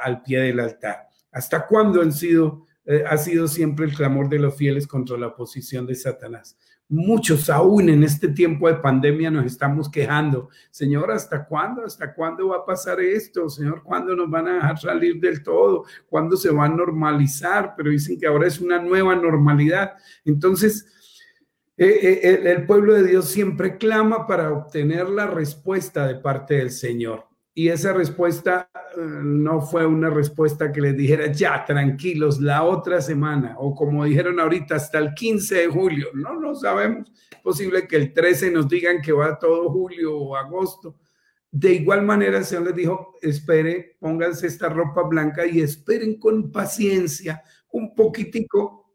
al 0.01 0.23
pie 0.23 0.43
del 0.43 0.61
altar. 0.61 1.09
¿Hasta 1.33 1.67
cuándo 1.67 2.01
han 2.01 2.13
sido 2.13 2.67
eh, 2.89 3.03
ha 3.05 3.17
sido 3.17 3.49
siempre 3.49 3.85
el 3.85 3.95
clamor 3.95 4.29
de 4.29 4.39
los 4.39 4.55
fieles 4.55 4.87
contra 4.87 5.19
la 5.19 5.27
oposición 5.27 5.87
de 5.87 5.97
Satanás. 5.97 6.57
Muchos 6.89 7.51
aún 7.51 7.89
en 7.89 8.05
este 8.05 8.29
tiempo 8.29 8.69
de 8.69 8.77
pandemia 8.77 9.29
nos 9.29 9.45
estamos 9.45 9.91
quejando. 9.91 10.51
Señor, 10.71 11.11
¿hasta 11.11 11.45
cuándo? 11.45 11.85
¿Hasta 11.85 12.15
cuándo 12.15 12.49
va 12.49 12.59
a 12.59 12.65
pasar 12.65 13.01
esto? 13.01 13.49
Señor, 13.49 13.83
¿cuándo 13.83 14.15
nos 14.15 14.31
van 14.31 14.47
a 14.47 14.55
dejar 14.55 14.79
salir 14.79 15.19
del 15.19 15.43
todo? 15.43 15.85
¿Cuándo 16.09 16.37
se 16.37 16.53
va 16.53 16.67
a 16.67 16.69
normalizar? 16.69 17.75
Pero 17.77 17.91
dicen 17.91 18.21
que 18.21 18.29
ahora 18.29 18.47
es 18.47 18.61
una 18.61 18.81
nueva 18.81 19.17
normalidad. 19.17 19.95
Entonces, 20.25 20.87
eh, 20.87 20.87
eh, 20.87 20.96
el 21.77 22.67
pueblo 22.67 22.95
de 22.95 23.05
Dios 23.05 23.27
siempre 23.27 23.77
clama 23.77 24.27
para 24.27 24.53
obtener 24.53 25.09
la 25.09 25.27
respuesta 25.27 26.07
de 26.07 26.17
parte 26.17 26.55
del 26.55 26.71
Señor. 26.71 27.27
Y 27.59 27.71
esa 27.71 27.95
respuesta 27.95 28.69
eh, 28.75 29.01
no 29.01 29.63
fue 29.63 29.87
una 29.87 30.11
respuesta 30.11 30.71
que 30.71 30.83
les 30.83 30.95
dijera, 30.95 31.33
ya, 31.33 31.65
tranquilos, 31.65 32.39
la 32.39 32.63
otra 32.63 33.01
semana, 33.01 33.57
o 33.59 33.75
como 33.75 34.05
dijeron 34.05 34.39
ahorita, 34.39 34.77
hasta 34.77 34.99
el 34.99 35.15
15 35.15 35.55
de 35.55 35.67
julio. 35.67 36.09
No, 36.13 36.39
no 36.39 36.55
sabemos. 36.55 37.11
Posible 37.43 37.89
que 37.89 37.97
el 37.97 38.13
13 38.13 38.51
nos 38.51 38.69
digan 38.69 39.01
que 39.01 39.11
va 39.11 39.39
todo 39.39 39.71
julio 39.71 40.19
o 40.19 40.37
agosto. 40.37 40.99
De 41.51 41.73
igual 41.73 42.03
manera, 42.03 42.37
el 42.37 42.45
Señor 42.45 42.67
les 42.67 42.77
dijo, 42.77 43.15
espere, 43.23 43.97
pónganse 44.01 44.49
esta 44.49 44.69
ropa 44.69 45.05
blanca 45.05 45.47
y 45.47 45.63
esperen 45.63 46.19
con 46.21 46.53
paciencia 46.53 47.43
un 47.71 47.95
poquitico 47.95 48.86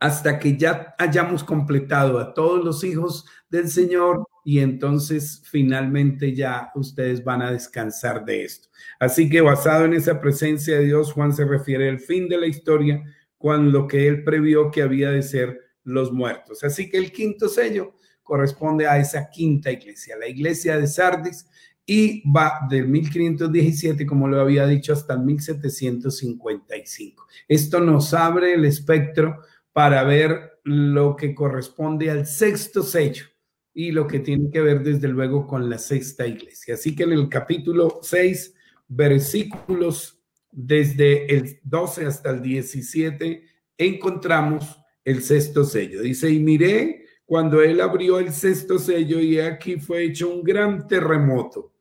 hasta 0.00 0.38
que 0.38 0.56
ya 0.56 0.94
hayamos 0.98 1.44
completado 1.44 2.18
a 2.18 2.32
todos 2.32 2.64
los 2.64 2.82
hijos 2.84 3.26
del 3.50 3.68
Señor 3.68 4.26
y 4.44 4.60
entonces 4.60 5.42
finalmente 5.44 6.34
ya 6.34 6.70
ustedes 6.74 7.22
van 7.22 7.42
a 7.42 7.52
descansar 7.52 8.24
de 8.24 8.44
esto. 8.44 8.70
Así 8.98 9.28
que 9.28 9.42
basado 9.42 9.84
en 9.84 9.92
esa 9.92 10.18
presencia 10.18 10.78
de 10.78 10.86
Dios, 10.86 11.12
Juan 11.12 11.34
se 11.34 11.44
refiere 11.44 11.90
al 11.90 12.00
fin 12.00 12.30
de 12.30 12.38
la 12.38 12.46
historia 12.46 13.04
cuando 13.36 13.70
lo 13.70 13.86
que 13.86 14.08
él 14.08 14.24
previó 14.24 14.70
que 14.70 14.82
había 14.82 15.10
de 15.10 15.22
ser 15.22 15.60
los 15.84 16.10
muertos. 16.10 16.64
Así 16.64 16.88
que 16.88 16.96
el 16.96 17.12
quinto 17.12 17.48
sello 17.48 17.94
corresponde 18.22 18.86
a 18.86 18.98
esa 18.98 19.28
quinta 19.28 19.70
iglesia, 19.70 20.16
la 20.16 20.28
iglesia 20.28 20.78
de 20.78 20.86
Sardis, 20.86 21.46
y 21.84 22.22
va 22.30 22.60
del 22.70 22.86
1517, 22.86 24.06
como 24.06 24.28
lo 24.28 24.40
había 24.40 24.66
dicho, 24.66 24.92
hasta 24.92 25.14
el 25.14 25.20
1755. 25.20 27.26
Esto 27.48 27.80
nos 27.80 28.14
abre 28.14 28.54
el 28.54 28.64
espectro 28.64 29.40
para 29.72 30.02
ver 30.04 30.58
lo 30.64 31.16
que 31.16 31.34
corresponde 31.34 32.10
al 32.10 32.26
sexto 32.26 32.82
sello 32.82 33.26
y 33.72 33.92
lo 33.92 34.06
que 34.06 34.20
tiene 34.20 34.50
que 34.50 34.60
ver 34.60 34.82
desde 34.82 35.08
luego 35.08 35.46
con 35.46 35.70
la 35.70 35.78
sexta 35.78 36.26
iglesia. 36.26 36.74
Así 36.74 36.94
que 36.94 37.04
en 37.04 37.12
el 37.12 37.28
capítulo 37.28 38.00
6, 38.02 38.54
versículos 38.88 40.20
desde 40.50 41.34
el 41.34 41.60
12 41.62 42.06
hasta 42.06 42.30
el 42.30 42.42
17, 42.42 43.44
encontramos 43.78 44.78
el 45.04 45.22
sexto 45.22 45.64
sello. 45.64 46.02
Dice, 46.02 46.30
y 46.30 46.40
miré 46.40 47.06
cuando 47.24 47.62
él 47.62 47.80
abrió 47.80 48.18
el 48.18 48.32
sexto 48.32 48.78
sello 48.78 49.20
y 49.20 49.38
aquí 49.38 49.76
fue 49.76 50.04
hecho 50.04 50.28
un 50.34 50.42
gran 50.42 50.88
terremoto 50.88 51.72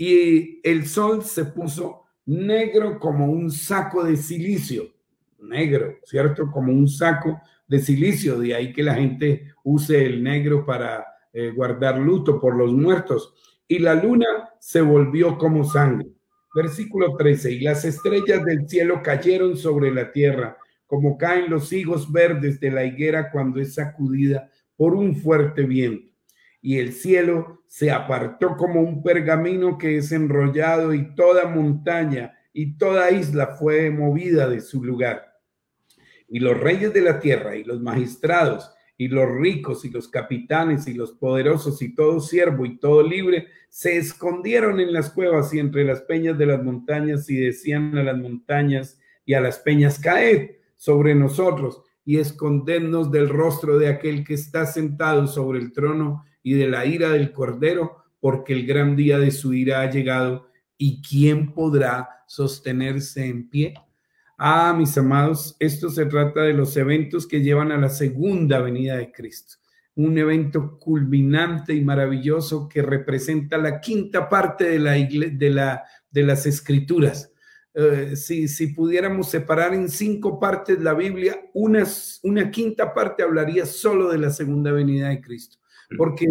y 0.00 0.66
el 0.66 0.86
sol 0.86 1.22
se 1.24 1.44
puso 1.44 2.04
negro 2.24 2.98
como 2.98 3.26
un 3.26 3.50
saco 3.50 4.02
de 4.02 4.16
silicio, 4.16 4.94
negro, 5.42 5.98
¿cierto? 6.04 6.50
Como 6.50 6.72
un 6.72 6.88
saco 6.88 7.40
de 7.66 7.78
silicio, 7.78 8.38
de 8.38 8.54
ahí 8.54 8.72
que 8.72 8.82
la 8.82 8.94
gente 8.94 9.52
use 9.62 10.04
el 10.04 10.22
negro 10.22 10.64
para 10.66 11.06
eh, 11.32 11.52
guardar 11.54 11.98
luto 11.98 12.40
por 12.40 12.56
los 12.56 12.72
muertos. 12.72 13.34
Y 13.68 13.78
la 13.78 13.94
luna 13.94 14.26
se 14.58 14.80
volvió 14.80 15.38
como 15.38 15.64
sangre. 15.64 16.08
Versículo 16.54 17.16
13. 17.16 17.52
Y 17.52 17.60
las 17.60 17.84
estrellas 17.84 18.44
del 18.44 18.68
cielo 18.68 19.02
cayeron 19.02 19.56
sobre 19.56 19.92
la 19.92 20.10
tierra, 20.10 20.56
como 20.86 21.16
caen 21.16 21.48
los 21.48 21.72
higos 21.72 22.10
verdes 22.10 22.58
de 22.58 22.72
la 22.72 22.84
higuera 22.84 23.30
cuando 23.30 23.60
es 23.60 23.74
sacudida 23.74 24.50
por 24.76 24.94
un 24.94 25.14
fuerte 25.14 25.62
viento. 25.62 26.12
Y 26.60 26.78
el 26.78 26.92
cielo 26.92 27.62
se 27.68 27.92
apartó 27.92 28.56
como 28.56 28.80
un 28.80 29.02
pergamino 29.02 29.78
que 29.78 29.98
es 29.98 30.10
enrollado 30.10 30.92
y 30.92 31.14
toda 31.14 31.46
montaña 31.46 32.34
y 32.52 32.76
toda 32.76 33.12
isla 33.12 33.56
fue 33.58 33.90
movida 33.90 34.48
de 34.48 34.60
su 34.60 34.82
lugar. 34.82 35.29
Y 36.30 36.38
los 36.38 36.58
reyes 36.58 36.94
de 36.94 37.02
la 37.02 37.20
tierra 37.20 37.56
y 37.56 37.64
los 37.64 37.80
magistrados 37.82 38.70
y 38.96 39.08
los 39.08 39.28
ricos 39.30 39.84
y 39.84 39.90
los 39.90 40.08
capitanes 40.08 40.86
y 40.86 40.94
los 40.94 41.12
poderosos 41.12 41.82
y 41.82 41.94
todo 41.94 42.20
siervo 42.20 42.64
y 42.66 42.78
todo 42.78 43.02
libre 43.02 43.48
se 43.70 43.96
escondieron 43.96 44.80
en 44.80 44.92
las 44.92 45.10
cuevas 45.10 45.54
y 45.54 45.58
entre 45.58 45.84
las 45.84 46.02
peñas 46.02 46.36
de 46.36 46.46
las 46.46 46.62
montañas 46.62 47.30
y 47.30 47.36
decían 47.36 47.96
a 47.96 48.02
las 48.02 48.18
montañas 48.18 48.98
y 49.24 49.34
a 49.34 49.40
las 49.40 49.58
peñas, 49.58 49.98
caed 49.98 50.50
sobre 50.76 51.14
nosotros 51.14 51.82
y 52.04 52.18
escondernos 52.18 53.10
del 53.10 53.28
rostro 53.28 53.78
de 53.78 53.88
aquel 53.88 54.24
que 54.24 54.34
está 54.34 54.66
sentado 54.66 55.26
sobre 55.26 55.60
el 55.60 55.72
trono 55.72 56.24
y 56.42 56.54
de 56.54 56.68
la 56.68 56.84
ira 56.84 57.10
del 57.10 57.32
cordero, 57.32 58.04
porque 58.18 58.52
el 58.52 58.66
gran 58.66 58.96
día 58.96 59.18
de 59.18 59.30
su 59.30 59.54
ira 59.54 59.82
ha 59.82 59.90
llegado 59.90 60.48
y 60.76 61.00
quién 61.02 61.52
podrá 61.52 62.24
sostenerse 62.26 63.26
en 63.26 63.48
pie. 63.48 63.74
Ah, 64.42 64.74
mis 64.74 64.96
amados, 64.96 65.54
esto 65.58 65.90
se 65.90 66.06
trata 66.06 66.40
de 66.40 66.54
los 66.54 66.74
eventos 66.78 67.26
que 67.26 67.42
llevan 67.42 67.72
a 67.72 67.76
la 67.76 67.90
segunda 67.90 68.58
venida 68.58 68.96
de 68.96 69.12
Cristo. 69.12 69.56
Un 69.96 70.16
evento 70.16 70.78
culminante 70.78 71.74
y 71.74 71.84
maravilloso 71.84 72.66
que 72.66 72.80
representa 72.80 73.58
la 73.58 73.82
quinta 73.82 74.30
parte 74.30 74.64
de, 74.64 74.78
la 74.78 74.92
de, 74.92 75.50
la, 75.50 75.84
de 76.10 76.22
las 76.22 76.46
escrituras. 76.46 77.30
Eh, 77.74 78.16
si, 78.16 78.48
si, 78.48 78.68
pudiéramos 78.68 79.28
separar 79.28 79.74
en 79.74 79.90
cinco 79.90 80.40
partes 80.40 80.80
la 80.80 80.94
Biblia, 80.94 81.38
una, 81.52 81.84
una 82.22 82.50
quinta 82.50 82.94
parte 82.94 83.22
hablaría 83.22 83.66
solo 83.66 84.08
de 84.08 84.16
la 84.16 84.30
segunda 84.30 84.72
venida 84.72 85.10
de 85.10 85.20
Cristo, 85.20 85.58
porque 85.98 86.24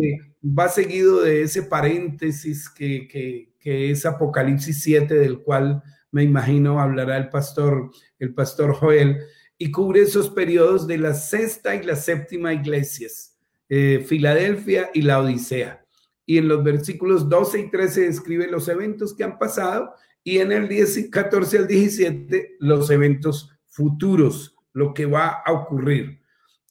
va 0.43 0.67
seguido 0.67 1.21
de 1.21 1.43
ese 1.43 1.61
paréntesis 1.61 2.67
que, 2.71 3.07
que, 3.07 3.53
que 3.59 3.91
es 3.91 4.03
Apocalipsis 4.03 4.81
7, 4.81 5.13
del 5.13 5.43
cual 5.43 5.83
me 6.11 6.23
imagino 6.23 6.79
hablará 6.79 7.17
el 7.17 7.29
pastor, 7.29 7.91
el 8.17 8.33
pastor 8.33 8.73
Joel, 8.73 9.19
y 9.57 9.71
cubre 9.71 10.01
esos 10.01 10.29
periodos 10.29 10.87
de 10.87 10.97
la 10.97 11.13
sexta 11.13 11.75
y 11.75 11.83
la 11.83 11.95
séptima 11.95 12.53
iglesias, 12.53 13.37
eh, 13.67 14.03
Filadelfia 14.07 14.89
y 14.93 15.01
la 15.01 15.19
Odisea. 15.19 15.85
Y 16.25 16.37
en 16.37 16.47
los 16.47 16.63
versículos 16.63 17.27
12 17.27 17.59
y 17.59 17.69
13 17.69 18.01
describe 18.01 18.47
los 18.47 18.67
eventos 18.67 19.13
que 19.13 19.23
han 19.23 19.37
pasado 19.37 19.93
y 20.23 20.37
en 20.37 20.51
el 20.51 20.67
10, 20.67 21.09
14 21.09 21.57
al 21.57 21.67
17 21.67 22.57
los 22.59 22.89
eventos 22.89 23.51
futuros, 23.65 24.55
lo 24.73 24.93
que 24.93 25.05
va 25.05 25.41
a 25.45 25.51
ocurrir. 25.51 26.21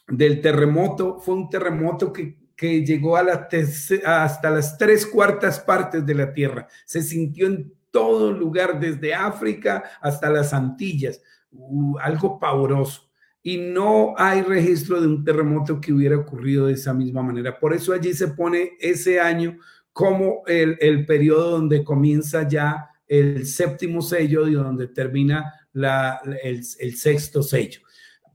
del 0.09 0.41
terremoto, 0.41 1.20
fue 1.20 1.34
un 1.34 1.51
terremoto 1.51 2.11
que 2.12 2.45
que 2.57 2.84
llegó 2.84 3.16
hasta 3.16 4.50
las 4.50 4.78
tres 4.78 5.07
cuartas 5.07 5.61
partes 5.61 6.04
de 6.07 6.14
la 6.14 6.32
Tierra. 6.32 6.66
Se 6.86 7.02
sintió 7.02 7.46
en 7.46 7.72
todo 7.90 8.32
lugar, 8.32 8.80
desde 8.80 9.14
África 9.14 9.84
hasta 10.00 10.30
las 10.30 10.52
Antillas, 10.52 11.22
uh, 11.52 11.98
algo 11.98 12.38
pavoroso. 12.38 13.11
Y 13.42 13.59
no 13.59 14.14
hay 14.16 14.42
registro 14.42 15.00
de 15.00 15.07
un 15.07 15.24
terremoto 15.24 15.80
que 15.80 15.92
hubiera 15.92 16.16
ocurrido 16.16 16.66
de 16.66 16.72
esa 16.72 16.92
misma 16.92 17.22
manera. 17.22 17.59
Por 17.59 17.72
eso 17.74 17.92
allí 17.92 18.12
se 18.12 18.28
pone 18.28 18.72
ese 18.80 19.20
año 19.20 19.59
como 19.92 20.42
el, 20.46 20.76
el 20.80 21.07
periodo 21.07 21.52
donde 21.52 21.84
comienza 21.84 22.48
ya 22.48 22.90
el 23.07 23.46
séptimo 23.46 24.02
sello 24.02 24.48
y 24.48 24.54
donde 24.54 24.88
termina 24.88 25.52
la, 25.72 26.20
el, 26.42 26.62
el 26.80 26.96
sexto 26.96 27.42
sello. 27.42 27.80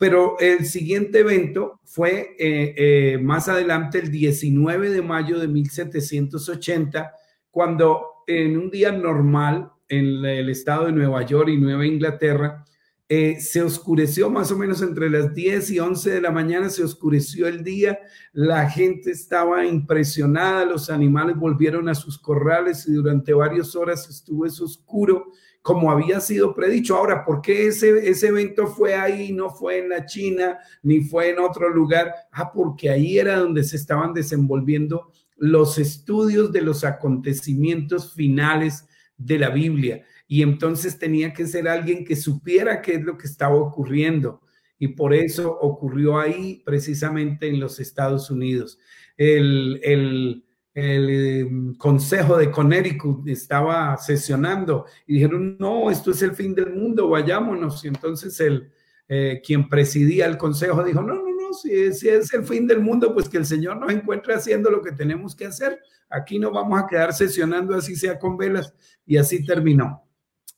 Pero 0.01 0.35
el 0.39 0.65
siguiente 0.65 1.19
evento 1.19 1.79
fue 1.83 2.35
eh, 2.39 2.73
eh, 2.75 3.19
más 3.19 3.47
adelante, 3.47 3.99
el 3.99 4.09
19 4.09 4.89
de 4.89 5.03
mayo 5.03 5.37
de 5.37 5.47
1780, 5.47 7.13
cuando 7.51 8.23
en 8.25 8.57
un 8.57 8.71
día 8.71 8.91
normal 8.91 9.71
en 9.87 10.25
el 10.25 10.49
estado 10.49 10.87
de 10.87 10.91
Nueva 10.91 11.21
York 11.21 11.49
y 11.49 11.57
Nueva 11.59 11.85
Inglaterra, 11.85 12.65
eh, 13.07 13.39
se 13.41 13.61
oscureció 13.61 14.31
más 14.31 14.51
o 14.51 14.57
menos 14.57 14.81
entre 14.81 15.07
las 15.07 15.35
10 15.35 15.69
y 15.69 15.79
11 15.79 16.09
de 16.09 16.21
la 16.21 16.31
mañana, 16.31 16.69
se 16.69 16.83
oscureció 16.83 17.47
el 17.47 17.63
día, 17.63 17.99
la 18.33 18.67
gente 18.71 19.11
estaba 19.11 19.67
impresionada, 19.67 20.65
los 20.65 20.89
animales 20.89 21.35
volvieron 21.35 21.87
a 21.89 21.93
sus 21.93 22.17
corrales 22.17 22.87
y 22.87 22.93
durante 22.93 23.33
varias 23.33 23.75
horas 23.75 24.09
estuvo 24.09 24.47
eso 24.47 24.65
oscuro 24.65 25.27
como 25.61 25.91
había 25.91 26.19
sido 26.19 26.53
predicho. 26.53 26.95
Ahora, 26.95 27.23
¿por 27.23 27.41
qué 27.41 27.67
ese, 27.67 28.09
ese 28.09 28.27
evento 28.27 28.67
fue 28.67 28.95
ahí, 28.95 29.31
no 29.31 29.49
fue 29.49 29.79
en 29.79 29.89
la 29.89 30.05
China, 30.05 30.57
ni 30.81 31.01
fue 31.01 31.29
en 31.29 31.39
otro 31.39 31.69
lugar? 31.69 32.13
Ah, 32.31 32.51
porque 32.51 32.89
ahí 32.89 33.19
era 33.19 33.37
donde 33.37 33.63
se 33.63 33.75
estaban 33.75 34.13
desenvolviendo 34.13 35.11
los 35.37 35.77
estudios 35.77 36.51
de 36.51 36.61
los 36.61 36.83
acontecimientos 36.83 38.13
finales 38.13 38.87
de 39.17 39.39
la 39.39 39.49
Biblia. 39.49 40.05
Y 40.27 40.41
entonces 40.43 40.97
tenía 40.97 41.33
que 41.33 41.45
ser 41.45 41.67
alguien 41.67 42.05
que 42.05 42.15
supiera 42.15 42.81
qué 42.81 42.93
es 42.93 43.03
lo 43.03 43.17
que 43.17 43.27
estaba 43.27 43.55
ocurriendo. 43.55 44.41
Y 44.79 44.89
por 44.89 45.13
eso 45.13 45.51
ocurrió 45.59 46.19
ahí, 46.19 46.63
precisamente 46.65 47.47
en 47.47 47.59
los 47.59 47.79
Estados 47.79 48.31
Unidos. 48.31 48.79
El, 49.17 49.79
el, 49.83 50.45
el 50.73 51.09
em, 51.09 51.75
Consejo 51.75 52.37
de 52.37 52.49
Connecticut 52.49 53.27
estaba 53.27 53.97
sesionando 53.97 54.85
y 55.05 55.15
dijeron, 55.15 55.57
no, 55.59 55.91
esto 55.91 56.11
es 56.11 56.21
el 56.21 56.33
fin 56.33 56.55
del 56.55 56.73
mundo, 56.73 57.09
vayámonos. 57.09 57.83
Y 57.83 57.89
entonces 57.89 58.39
el, 58.39 58.71
eh, 59.07 59.41
quien 59.45 59.67
presidía 59.67 60.25
el 60.25 60.37
Consejo 60.37 60.83
dijo, 60.83 61.01
no, 61.01 61.15
no, 61.15 61.21
no, 61.21 61.53
si, 61.53 61.93
si, 61.93 62.09
es 62.09 62.33
el 62.33 62.45
fin 62.45 62.67
del 62.67 62.79
mundo, 62.79 63.13
pues 63.13 63.27
que 63.27 63.37
el 63.37 63.45
Señor 63.45 63.77
nos 63.77 63.91
encuentre 63.91 64.33
haciendo 64.33 64.69
lo 64.69 64.81
que 64.81 64.91
tenemos 64.91 65.35
que 65.35 65.45
hacer. 65.45 65.79
Aquí 66.09 66.39
no 66.39 66.51
vamos 66.51 66.81
a 66.81 66.87
quedar 66.87 67.13
sesionando 67.13 67.75
así 67.75 67.95
sea 67.95 68.17
con 68.17 68.37
velas. 68.37 68.73
Y 69.05 69.17
así 69.17 69.45
terminó. 69.45 70.05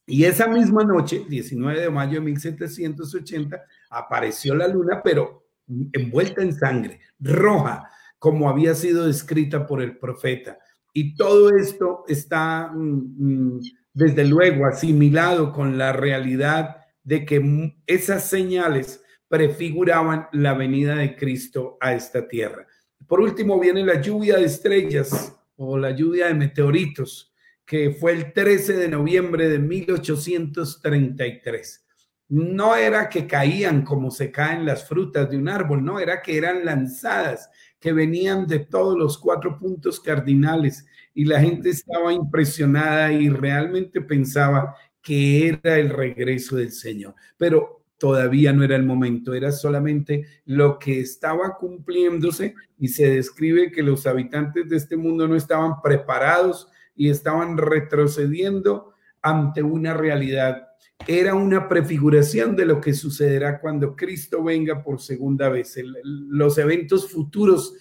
Y 0.05 0.25
esa 0.25 0.47
misma 0.47 0.83
noche, 0.83 1.25
19 1.27 1.79
de 1.79 1.89
mayo 1.89 2.15
de 2.15 2.25
1780, 2.25 3.63
apareció 3.89 4.53
la 4.53 4.67
luna, 4.67 5.01
pero 5.03 5.47
envuelta 5.93 6.41
en 6.41 6.53
sangre, 6.53 6.99
roja, 7.19 7.89
como 8.23 8.49
había 8.49 8.73
sido 8.73 9.05
descrita 9.05 9.67
por 9.67 9.81
el 9.81 9.97
profeta. 9.97 10.57
Y 10.93 11.13
todo 11.13 11.53
esto 11.57 12.05
está, 12.07 12.71
mm, 12.73 13.15
mm, 13.17 13.59
desde 13.93 14.23
luego, 14.23 14.65
asimilado 14.65 15.51
con 15.51 15.77
la 15.77 15.91
realidad 15.91 16.77
de 17.03 17.25
que 17.25 17.75
esas 17.85 18.29
señales 18.29 19.03
prefiguraban 19.27 20.29
la 20.31 20.53
venida 20.53 20.95
de 20.95 21.17
Cristo 21.17 21.77
a 21.81 21.95
esta 21.95 22.25
tierra. 22.25 22.65
Por 23.07 23.19
último, 23.19 23.59
viene 23.59 23.83
la 23.83 23.99
lluvia 23.99 24.37
de 24.37 24.45
estrellas 24.45 25.37
o 25.57 25.77
la 25.77 25.91
lluvia 25.91 26.27
de 26.27 26.33
meteoritos, 26.33 27.33
que 27.65 27.91
fue 27.91 28.13
el 28.13 28.31
13 28.31 28.77
de 28.77 28.87
noviembre 28.87 29.49
de 29.49 29.59
1833. 29.59 31.85
No 32.29 32.77
era 32.77 33.09
que 33.09 33.27
caían 33.27 33.83
como 33.83 34.11
se 34.11 34.31
caen 34.31 34.65
las 34.65 34.87
frutas 34.87 35.29
de 35.29 35.35
un 35.35 35.49
árbol, 35.49 35.83
no, 35.83 35.99
era 35.99 36.21
que 36.21 36.37
eran 36.37 36.63
lanzadas 36.63 37.49
que 37.83 37.91
venían 37.91 38.47
de 38.47 38.59
todos 38.59 38.97
los 38.97 39.17
cuatro 39.17 39.57
puntos 39.57 39.99
cardinales 39.99 40.85
y 41.13 41.25
la 41.25 41.41
gente 41.41 41.69
estaba 41.69 42.13
impresionada 42.13 43.11
y 43.11 43.27
realmente 43.27 43.99
pensaba 43.99 44.73
que 45.01 45.49
era 45.49 45.77
el 45.77 45.89
regreso 45.89 46.55
del 46.55 46.71
Señor. 46.71 47.13
Pero 47.35 47.83
todavía 47.97 48.53
no 48.53 48.63
era 48.63 48.77
el 48.77 48.85
momento, 48.85 49.33
era 49.33 49.51
solamente 49.51 50.25
lo 50.45 50.79
que 50.79 51.01
estaba 51.01 51.57
cumpliéndose 51.57 52.55
y 52.79 52.87
se 52.87 53.09
describe 53.09 53.69
que 53.69 53.83
los 53.83 54.07
habitantes 54.07 54.69
de 54.69 54.77
este 54.77 54.95
mundo 54.95 55.27
no 55.27 55.35
estaban 55.35 55.81
preparados 55.81 56.69
y 56.95 57.09
estaban 57.09 57.57
retrocediendo 57.57 58.93
ante 59.21 59.61
una 59.61 59.93
realidad 59.93 60.69
era 61.07 61.35
una 61.35 61.67
prefiguración 61.67 62.55
de 62.55 62.65
lo 62.65 62.79
que 62.79 62.93
sucederá 62.93 63.59
cuando 63.59 63.95
Cristo 63.95 64.43
venga 64.43 64.83
por 64.83 65.01
segunda 65.01 65.49
vez. 65.49 65.77
los 66.03 66.57
eventos 66.57 67.11
futuros 67.11 67.73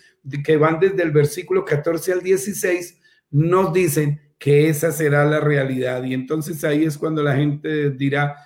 que 0.44 0.56
van 0.56 0.80
desde 0.80 1.02
el 1.02 1.10
versículo 1.10 1.64
14 1.64 2.12
al 2.12 2.22
16 2.22 3.00
nos 3.30 3.72
dicen 3.72 4.20
que 4.38 4.68
esa 4.68 4.90
será 4.92 5.24
la 5.24 5.40
realidad. 5.40 6.02
Y 6.04 6.14
entonces 6.14 6.64
ahí 6.64 6.84
es 6.84 6.98
cuando 6.98 7.22
la 7.22 7.36
gente 7.36 7.90
dirá, 7.90 8.36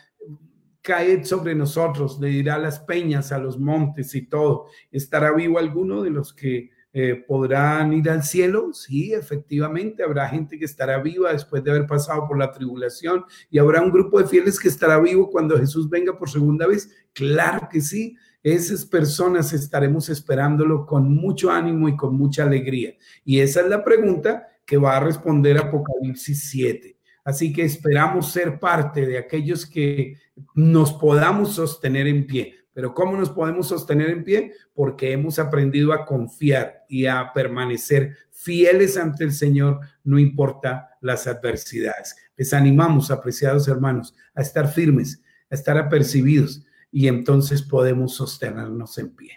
caed 0.82 1.24
sobre 1.24 1.54
nosotros, 1.54 2.20
le 2.20 2.28
dirá 2.28 2.56
a 2.56 2.58
las 2.58 2.78
peñas, 2.80 3.32
a 3.32 3.38
los 3.38 3.58
montes 3.58 4.14
y 4.14 4.26
todo. 4.26 4.66
¿Estará 4.90 5.32
vivo 5.32 5.58
alguno 5.58 6.02
de 6.02 6.10
los 6.10 6.32
que 6.32 6.70
eh, 6.98 7.14
¿podrán 7.28 7.92
ir 7.92 8.08
al 8.08 8.22
cielo? 8.22 8.72
Sí, 8.72 9.12
efectivamente, 9.12 10.02
habrá 10.02 10.30
gente 10.30 10.58
que 10.58 10.64
estará 10.64 10.98
viva 10.98 11.30
después 11.30 11.62
de 11.62 11.70
haber 11.70 11.86
pasado 11.86 12.26
por 12.26 12.38
la 12.38 12.50
tribulación 12.50 13.26
y 13.50 13.58
habrá 13.58 13.82
un 13.82 13.90
grupo 13.90 14.18
de 14.18 14.26
fieles 14.26 14.58
que 14.58 14.68
estará 14.68 14.98
vivo 14.98 15.28
cuando 15.28 15.58
Jesús 15.58 15.90
venga 15.90 16.16
por 16.16 16.30
segunda 16.30 16.66
vez. 16.66 16.90
Claro 17.12 17.68
que 17.70 17.82
sí, 17.82 18.16
esas 18.42 18.86
personas 18.86 19.52
estaremos 19.52 20.08
esperándolo 20.08 20.86
con 20.86 21.14
mucho 21.14 21.50
ánimo 21.50 21.86
y 21.90 21.98
con 21.98 22.16
mucha 22.16 22.44
alegría. 22.44 22.94
Y 23.26 23.40
esa 23.40 23.60
es 23.60 23.66
la 23.68 23.84
pregunta 23.84 24.48
que 24.64 24.78
va 24.78 24.96
a 24.96 25.00
responder 25.00 25.58
Apocalipsis 25.58 26.48
7. 26.48 26.96
Así 27.24 27.52
que 27.52 27.62
esperamos 27.62 28.32
ser 28.32 28.58
parte 28.58 29.04
de 29.04 29.18
aquellos 29.18 29.66
que 29.66 30.16
nos 30.54 30.94
podamos 30.94 31.56
sostener 31.56 32.06
en 32.06 32.26
pie. 32.26 32.54
Pero 32.76 32.92
¿cómo 32.92 33.16
nos 33.16 33.30
podemos 33.30 33.68
sostener 33.68 34.10
en 34.10 34.22
pie? 34.22 34.52
Porque 34.74 35.10
hemos 35.10 35.38
aprendido 35.38 35.94
a 35.94 36.04
confiar 36.04 36.84
y 36.90 37.06
a 37.06 37.32
permanecer 37.32 38.14
fieles 38.30 38.98
ante 38.98 39.24
el 39.24 39.32
Señor, 39.32 39.80
no 40.04 40.18
importa 40.18 40.90
las 41.00 41.26
adversidades. 41.26 42.14
Les 42.36 42.52
animamos, 42.52 43.10
apreciados 43.10 43.66
hermanos, 43.66 44.14
a 44.34 44.42
estar 44.42 44.70
firmes, 44.70 45.24
a 45.48 45.54
estar 45.54 45.78
apercibidos 45.78 46.66
y 46.92 47.08
entonces 47.08 47.62
podemos 47.62 48.14
sostenernos 48.14 48.98
en 48.98 49.16
pie. 49.16 49.32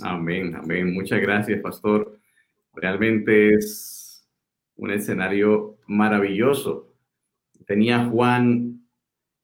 Amén, 0.00 0.54
amén. 0.54 0.94
Muchas 0.94 1.20
gracias, 1.20 1.60
pastor. 1.60 2.16
Realmente 2.74 3.54
es 3.54 4.24
un 4.76 4.92
escenario 4.92 5.78
maravilloso. 5.88 6.94
Tenía 7.66 8.04
Juan 8.04 8.86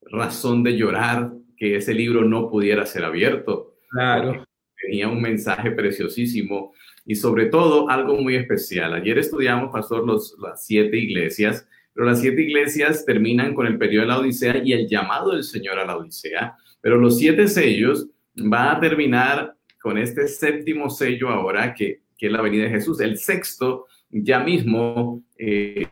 razón 0.03 0.63
de 0.63 0.77
llorar 0.77 1.36
que 1.57 1.77
ese 1.77 1.95
libro 1.95 2.25
no 2.25 2.49
pudiera 2.51 2.87
ser 2.87 3.05
abierto. 3.05 3.75
Claro. 3.91 4.45
Tenía 4.81 5.09
un 5.09 5.21
mensaje 5.21 5.71
preciosísimo 5.71 6.73
y 7.05 7.15
sobre 7.15 7.47
todo 7.47 7.89
algo 7.89 8.17
muy 8.17 8.37
especial. 8.37 8.95
Ayer 8.95 9.19
estudiamos, 9.19 9.73
pastor, 9.73 10.07
los, 10.07 10.37
las 10.41 10.67
siete 10.67 10.97
iglesias, 10.99 11.67
pero 11.95 12.07
las 12.07 12.21
siete 12.21 12.43
iglesias 12.43 13.07
terminan 13.07 13.55
con 13.55 13.67
el 13.67 13.79
periodo 13.79 14.03
de 14.03 14.09
la 14.09 14.19
Odisea 14.19 14.63
y 14.63 14.73
el 14.73 14.87
llamado 14.87 15.33
del 15.33 15.45
Señor 15.45 15.79
a 15.79 15.87
la 15.87 15.97
Odisea, 15.97 16.57
pero 16.81 16.99
los 16.99 17.19
siete 17.19 17.49
sellos 17.49 18.09
va 18.37 18.73
a 18.73 18.81
terminar 18.81 19.57
con 19.81 19.97
este 19.97 20.29
séptimo 20.29 20.91
sello 20.91 21.31
ahora, 21.31 21.73
que, 21.73 22.03
que 22.19 22.27
es 22.27 22.33
la 22.33 22.43
venida 22.43 22.65
de 22.65 22.71
Jesús. 22.71 23.01
El 23.01 23.17
sexto 23.17 23.87
ya 24.11 24.41
mismo 24.41 25.23
eh, 25.39 25.87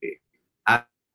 eh, 0.00 0.20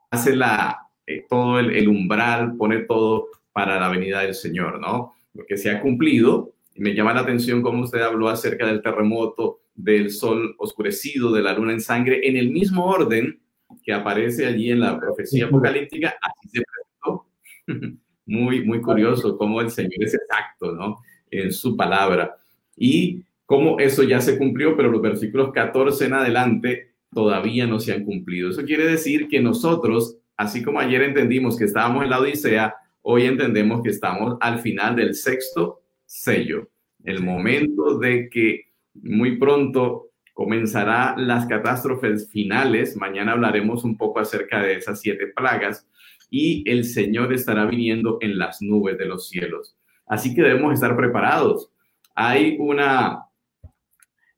hace 0.09 0.35
la, 0.35 0.77
eh, 1.05 1.25
todo 1.29 1.59
el, 1.59 1.75
el 1.75 1.87
umbral, 1.87 2.55
pone 2.57 2.79
todo 2.79 3.27
para 3.53 3.79
la 3.79 3.89
venida 3.89 4.21
del 4.21 4.33
Señor, 4.33 4.79
¿no? 4.79 5.13
Lo 5.33 5.45
que 5.45 5.57
se 5.57 5.69
ha 5.69 5.81
cumplido. 5.81 6.53
Y 6.73 6.81
me 6.81 6.93
llama 6.93 7.13
la 7.13 7.21
atención 7.21 7.61
cómo 7.61 7.83
usted 7.83 8.01
habló 8.01 8.29
acerca 8.29 8.65
del 8.65 8.81
terremoto, 8.81 9.61
del 9.75 10.11
sol 10.11 10.55
oscurecido, 10.57 11.31
de 11.31 11.41
la 11.41 11.53
luna 11.53 11.73
en 11.73 11.81
sangre, 11.81 12.27
en 12.27 12.37
el 12.37 12.51
mismo 12.51 12.85
orden 12.85 13.39
que 13.83 13.93
aparece 13.93 14.45
allí 14.45 14.71
en 14.71 14.81
la 14.81 14.99
profecía 14.99 15.45
apocalíptica, 15.45 16.15
así 16.21 16.49
se 16.49 16.61
presentó. 16.61 17.25
Muy, 18.23 18.63
muy 18.63 18.79
curioso 18.79 19.35
cómo 19.35 19.59
el 19.59 19.71
Señor 19.71 20.03
es 20.03 20.13
exacto, 20.13 20.71
¿no? 20.71 20.99
En 21.31 21.51
su 21.51 21.75
palabra. 21.75 22.37
Y 22.77 23.23
cómo 23.45 23.77
eso 23.79 24.03
ya 24.03 24.21
se 24.21 24.37
cumplió, 24.37 24.77
pero 24.77 24.89
los 24.89 25.01
versículos 25.01 25.51
14 25.51 26.05
en 26.05 26.13
adelante 26.13 26.93
todavía 27.11 27.67
no 27.67 27.79
se 27.79 27.91
han 27.91 28.05
cumplido. 28.05 28.49
Eso 28.49 28.63
quiere 28.63 28.85
decir 28.85 29.27
que 29.27 29.41
nosotros, 29.41 30.17
así 30.37 30.63
como 30.63 30.79
ayer 30.79 31.01
entendimos 31.01 31.57
que 31.57 31.65
estábamos 31.65 32.03
en 32.03 32.11
la 32.11 32.19
Odisea, 32.19 32.75
hoy 33.01 33.25
entendemos 33.25 33.81
que 33.81 33.89
estamos 33.89 34.37
al 34.41 34.59
final 34.59 34.95
del 34.95 35.15
sexto 35.15 35.81
sello, 36.05 36.69
el 37.03 37.23
momento 37.23 37.97
de 37.97 38.29
que 38.29 38.71
muy 38.93 39.37
pronto 39.37 40.11
comenzará 40.33 41.15
las 41.17 41.45
catástrofes 41.45 42.29
finales. 42.29 42.95
Mañana 42.95 43.33
hablaremos 43.33 43.83
un 43.83 43.97
poco 43.97 44.19
acerca 44.19 44.61
de 44.61 44.75
esas 44.75 44.99
siete 44.99 45.27
plagas 45.27 45.87
y 46.29 46.67
el 46.69 46.85
Señor 46.85 47.33
estará 47.33 47.65
viniendo 47.65 48.17
en 48.21 48.37
las 48.37 48.61
nubes 48.61 48.97
de 48.97 49.05
los 49.05 49.29
cielos. 49.29 49.75
Así 50.07 50.33
que 50.33 50.41
debemos 50.41 50.73
estar 50.73 50.95
preparados. 50.95 51.71
Hay 52.15 52.57
una, 52.59 53.25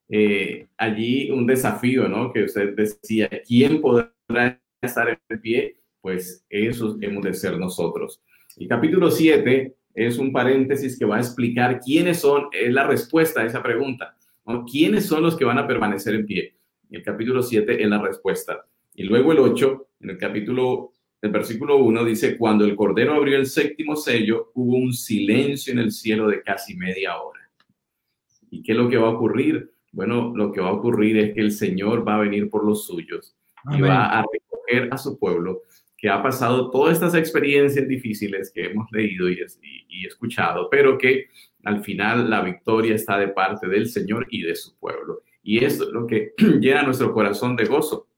eh, 0.10 0.68
allí 0.78 1.32
un 1.32 1.46
desafío, 1.46 2.08
¿no? 2.08 2.32
Que 2.32 2.44
usted 2.44 2.76
decía, 2.76 3.30
¿quién 3.48 3.82
podrá 3.82 4.62
estar 4.82 5.08
en 5.30 5.40
pie? 5.40 5.78
Pues 6.02 6.46
eso 6.50 6.98
hemos 7.02 7.24
de 7.24 7.34
ser 7.34 7.58
nosotros. 7.58 8.22
El 8.58 8.68
capítulo 8.68 9.10
7 9.10 9.76
es 9.96 10.18
un 10.20 10.32
paréntesis 10.32 10.98
que 10.98 11.06
va 11.06 11.18
a 11.18 11.20
explicar 11.20 11.80
quiénes 11.80 12.20
son, 12.20 12.50
es 12.52 12.72
la 12.72 12.86
respuesta 12.86 13.42
a 13.42 13.46
esa 13.46 13.64
pregunta. 13.64 14.16
¿Quiénes 14.70 15.06
son 15.06 15.24
los 15.24 15.36
que 15.36 15.46
van 15.46 15.58
a 15.58 15.68
permanecer 15.68 16.14
en 16.16 16.26
pie? 16.26 16.56
El 16.92 17.02
capítulo 17.02 17.42
7 17.42 17.82
es 17.82 17.90
la 17.90 18.02
respuesta. 18.02 18.66
Y 18.94 19.04
luego 19.04 19.32
el 19.32 19.40
8, 19.40 19.88
en 20.02 20.10
el 20.12 20.18
capítulo, 20.18 20.92
el 21.22 21.32
versículo 21.32 21.78
1 21.78 22.06
dice, 22.06 22.38
cuando 22.38 22.66
el 22.66 22.76
Cordero 22.76 23.14
abrió 23.14 23.38
el 23.38 23.48
séptimo 23.48 23.96
sello, 23.96 24.52
hubo 24.54 24.78
un 24.78 24.94
silencio 24.94 25.74
en 25.74 25.80
el 25.80 25.92
cielo 25.92 26.28
de 26.28 26.44
casi 26.44 26.76
media 26.76 27.20
hora. 27.20 27.40
¿Y 28.52 28.62
qué 28.62 28.74
es 28.74 28.78
lo 28.78 28.88
que 28.88 28.98
va 28.98 29.08
a 29.08 29.12
ocurrir? 29.12 29.72
Bueno, 29.92 30.32
lo 30.36 30.52
que 30.52 30.62
va 30.62 30.70
a 30.70 30.74
ocurrir 30.74 31.18
es 31.18 31.34
que 31.34 31.42
el 31.42 31.52
Señor 31.52 32.08
va 32.08 32.16
a 32.16 32.22
venir 32.22 32.50
por 32.50 32.64
los 32.64 32.86
suyos 32.86 33.36
y 33.76 33.82
va 33.82 34.20
a 34.20 34.26
recoger 34.32 34.94
a 34.94 34.98
su 34.98 35.18
pueblo 35.18 35.62
que 36.04 36.10
ha 36.10 36.22
pasado 36.22 36.70
todas 36.70 36.96
estas 36.96 37.16
experiencias 37.16 37.88
difíciles 37.88 38.52
que 38.54 38.66
hemos 38.66 38.92
leído 38.92 39.30
y, 39.30 39.40
escuchado, 40.06 40.68
pero 40.70 40.98
que 40.98 41.28
al 41.64 41.82
final 41.82 42.30
la 42.30 42.42
victoria 42.42 42.94
está 42.94 43.18
de 43.18 43.30
parte 43.30 43.70
del 43.70 43.88
Señor 43.88 44.28
y 44.30 44.42
de 44.42 44.54
su 44.54 44.78
pueblo. 44.80 45.22
Y 45.44 45.64
eso 45.64 45.86
es 45.86 45.92
lo 45.92 46.06
que 46.06 46.34
llena 46.60 46.84
nuestro 46.84 47.14
corazón 47.14 47.56
de 47.56 47.64
gozo, 47.64 48.10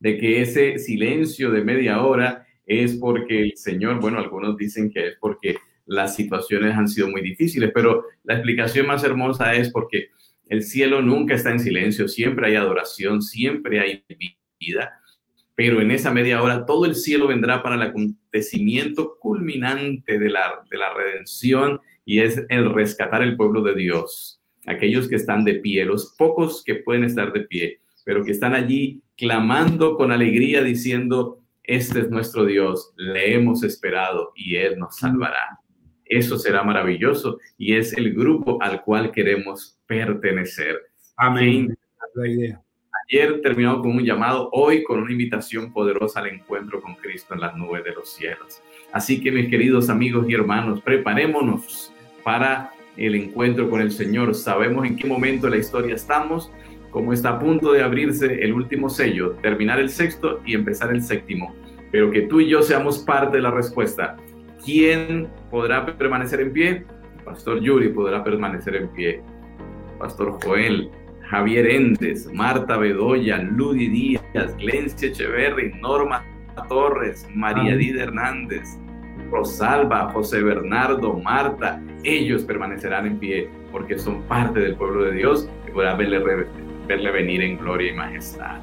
de 0.00 0.16
que 0.16 0.40
ese 0.40 0.78
silencio 0.78 1.50
de 1.50 1.62
media 1.62 2.00
hora 2.00 2.46
es 2.64 2.94
porque 2.94 3.42
el 3.42 3.56
Señor, 3.58 4.00
bueno, 4.00 4.18
algunos 4.18 4.56
dicen 4.56 4.90
que 4.90 5.08
es 5.08 5.16
porque 5.20 5.58
las 5.84 6.16
situaciones 6.16 6.74
han 6.74 6.88
sido 6.88 7.10
muy 7.10 7.20
difíciles, 7.20 7.70
pero 7.74 8.06
la 8.22 8.36
explicación 8.36 8.86
más 8.86 9.04
hermosa 9.04 9.54
es 9.54 9.70
porque 9.70 10.08
el 10.48 10.62
cielo 10.62 11.02
nunca 11.02 11.34
está 11.34 11.50
en 11.50 11.60
silencio, 11.60 12.08
siempre 12.08 12.46
hay 12.46 12.54
adoración, 12.54 13.20
siempre 13.20 13.80
hay 13.80 14.02
vida 14.58 15.02
pero 15.54 15.80
en 15.80 15.90
esa 15.90 16.12
media 16.12 16.42
hora 16.42 16.66
todo 16.66 16.84
el 16.84 16.94
cielo 16.94 17.28
vendrá 17.28 17.62
para 17.62 17.76
el 17.76 17.82
acontecimiento 17.82 19.16
culminante 19.20 20.18
de 20.18 20.28
la, 20.30 20.64
de 20.70 20.78
la 20.78 20.92
redención 20.92 21.80
y 22.04 22.20
es 22.20 22.44
el 22.48 22.72
rescatar 22.72 23.22
el 23.22 23.36
pueblo 23.36 23.62
de 23.62 23.74
Dios, 23.74 24.40
aquellos 24.66 25.08
que 25.08 25.16
están 25.16 25.44
de 25.44 25.54
pie, 25.54 25.84
los 25.84 26.14
pocos 26.18 26.62
que 26.64 26.76
pueden 26.76 27.04
estar 27.04 27.32
de 27.32 27.40
pie, 27.40 27.80
pero 28.04 28.24
que 28.24 28.32
están 28.32 28.54
allí 28.54 29.02
clamando 29.16 29.96
con 29.96 30.12
alegría 30.12 30.62
diciendo, 30.62 31.40
este 31.62 32.00
es 32.00 32.10
nuestro 32.10 32.44
Dios, 32.44 32.92
le 32.96 33.34
hemos 33.34 33.62
esperado 33.62 34.32
y 34.34 34.56
Él 34.56 34.78
nos 34.78 34.98
salvará. 34.98 35.60
Eso 36.04 36.38
será 36.38 36.62
maravilloso 36.62 37.38
y 37.56 37.74
es 37.74 37.94
el 37.94 38.12
grupo 38.12 38.58
al 38.60 38.82
cual 38.82 39.10
queremos 39.10 39.78
pertenecer. 39.86 40.78
Amén. 41.16 41.76
La 42.14 42.28
idea. 42.28 42.63
Ayer 43.10 43.42
terminamos 43.42 43.82
con 43.82 43.90
un 43.90 44.02
llamado, 44.02 44.48
hoy 44.52 44.82
con 44.82 44.98
una 44.98 45.12
invitación 45.12 45.72
poderosa 45.72 46.20
al 46.20 46.28
encuentro 46.28 46.80
con 46.80 46.94
Cristo 46.94 47.34
en 47.34 47.40
las 47.40 47.54
nubes 47.54 47.84
de 47.84 47.92
los 47.92 48.08
cielos. 48.08 48.62
Así 48.92 49.20
que 49.20 49.30
mis 49.30 49.50
queridos 49.50 49.90
amigos 49.90 50.26
y 50.28 50.34
hermanos, 50.34 50.80
preparémonos 50.80 51.92
para 52.22 52.70
el 52.96 53.14
encuentro 53.14 53.68
con 53.68 53.82
el 53.82 53.90
Señor. 53.90 54.34
Sabemos 54.34 54.86
en 54.86 54.96
qué 54.96 55.06
momento 55.06 55.46
de 55.46 55.50
la 55.50 55.58
historia 55.58 55.94
estamos, 55.94 56.50
cómo 56.90 57.12
está 57.12 57.30
a 57.30 57.38
punto 57.38 57.72
de 57.72 57.82
abrirse 57.82 58.42
el 58.42 58.54
último 58.54 58.88
sello, 58.88 59.32
terminar 59.42 59.80
el 59.80 59.90
sexto 59.90 60.40
y 60.46 60.54
empezar 60.54 60.90
el 60.90 61.02
séptimo. 61.02 61.54
Pero 61.92 62.10
que 62.10 62.22
tú 62.22 62.40
y 62.40 62.48
yo 62.48 62.62
seamos 62.62 63.00
parte 63.00 63.36
de 63.36 63.42
la 63.42 63.50
respuesta. 63.50 64.16
¿Quién 64.64 65.28
podrá 65.50 65.84
permanecer 65.84 66.40
en 66.40 66.52
pie? 66.54 66.86
Pastor 67.22 67.60
Yuri 67.60 67.90
podrá 67.90 68.24
permanecer 68.24 68.76
en 68.76 68.88
pie. 68.88 69.22
Pastor 69.98 70.38
Joel 70.42 70.90
Javier 71.28 71.66
Endes, 71.66 72.30
Marta 72.32 72.76
Bedoya, 72.76 73.38
Ludi 73.38 73.88
Díaz, 73.88 74.56
Glencia 74.58 75.08
Echeverry, 75.08 75.72
Norma 75.80 76.24
Torres, 76.68 77.26
María 77.34 77.76
Dida 77.76 78.04
Hernández, 78.04 78.78
Rosalba, 79.30 80.10
José 80.12 80.42
Bernardo, 80.42 81.14
Marta, 81.18 81.82
ellos 82.04 82.44
permanecerán 82.44 83.06
en 83.06 83.18
pie 83.18 83.48
porque 83.72 83.98
son 83.98 84.22
parte 84.22 84.60
del 84.60 84.76
pueblo 84.76 85.04
de 85.04 85.12
Dios 85.12 85.48
y 85.66 85.70
podrá 85.70 85.94
verle, 85.94 86.46
verle 86.86 87.10
venir 87.10 87.42
en 87.42 87.58
gloria 87.58 87.92
y 87.92 87.96
majestad. 87.96 88.60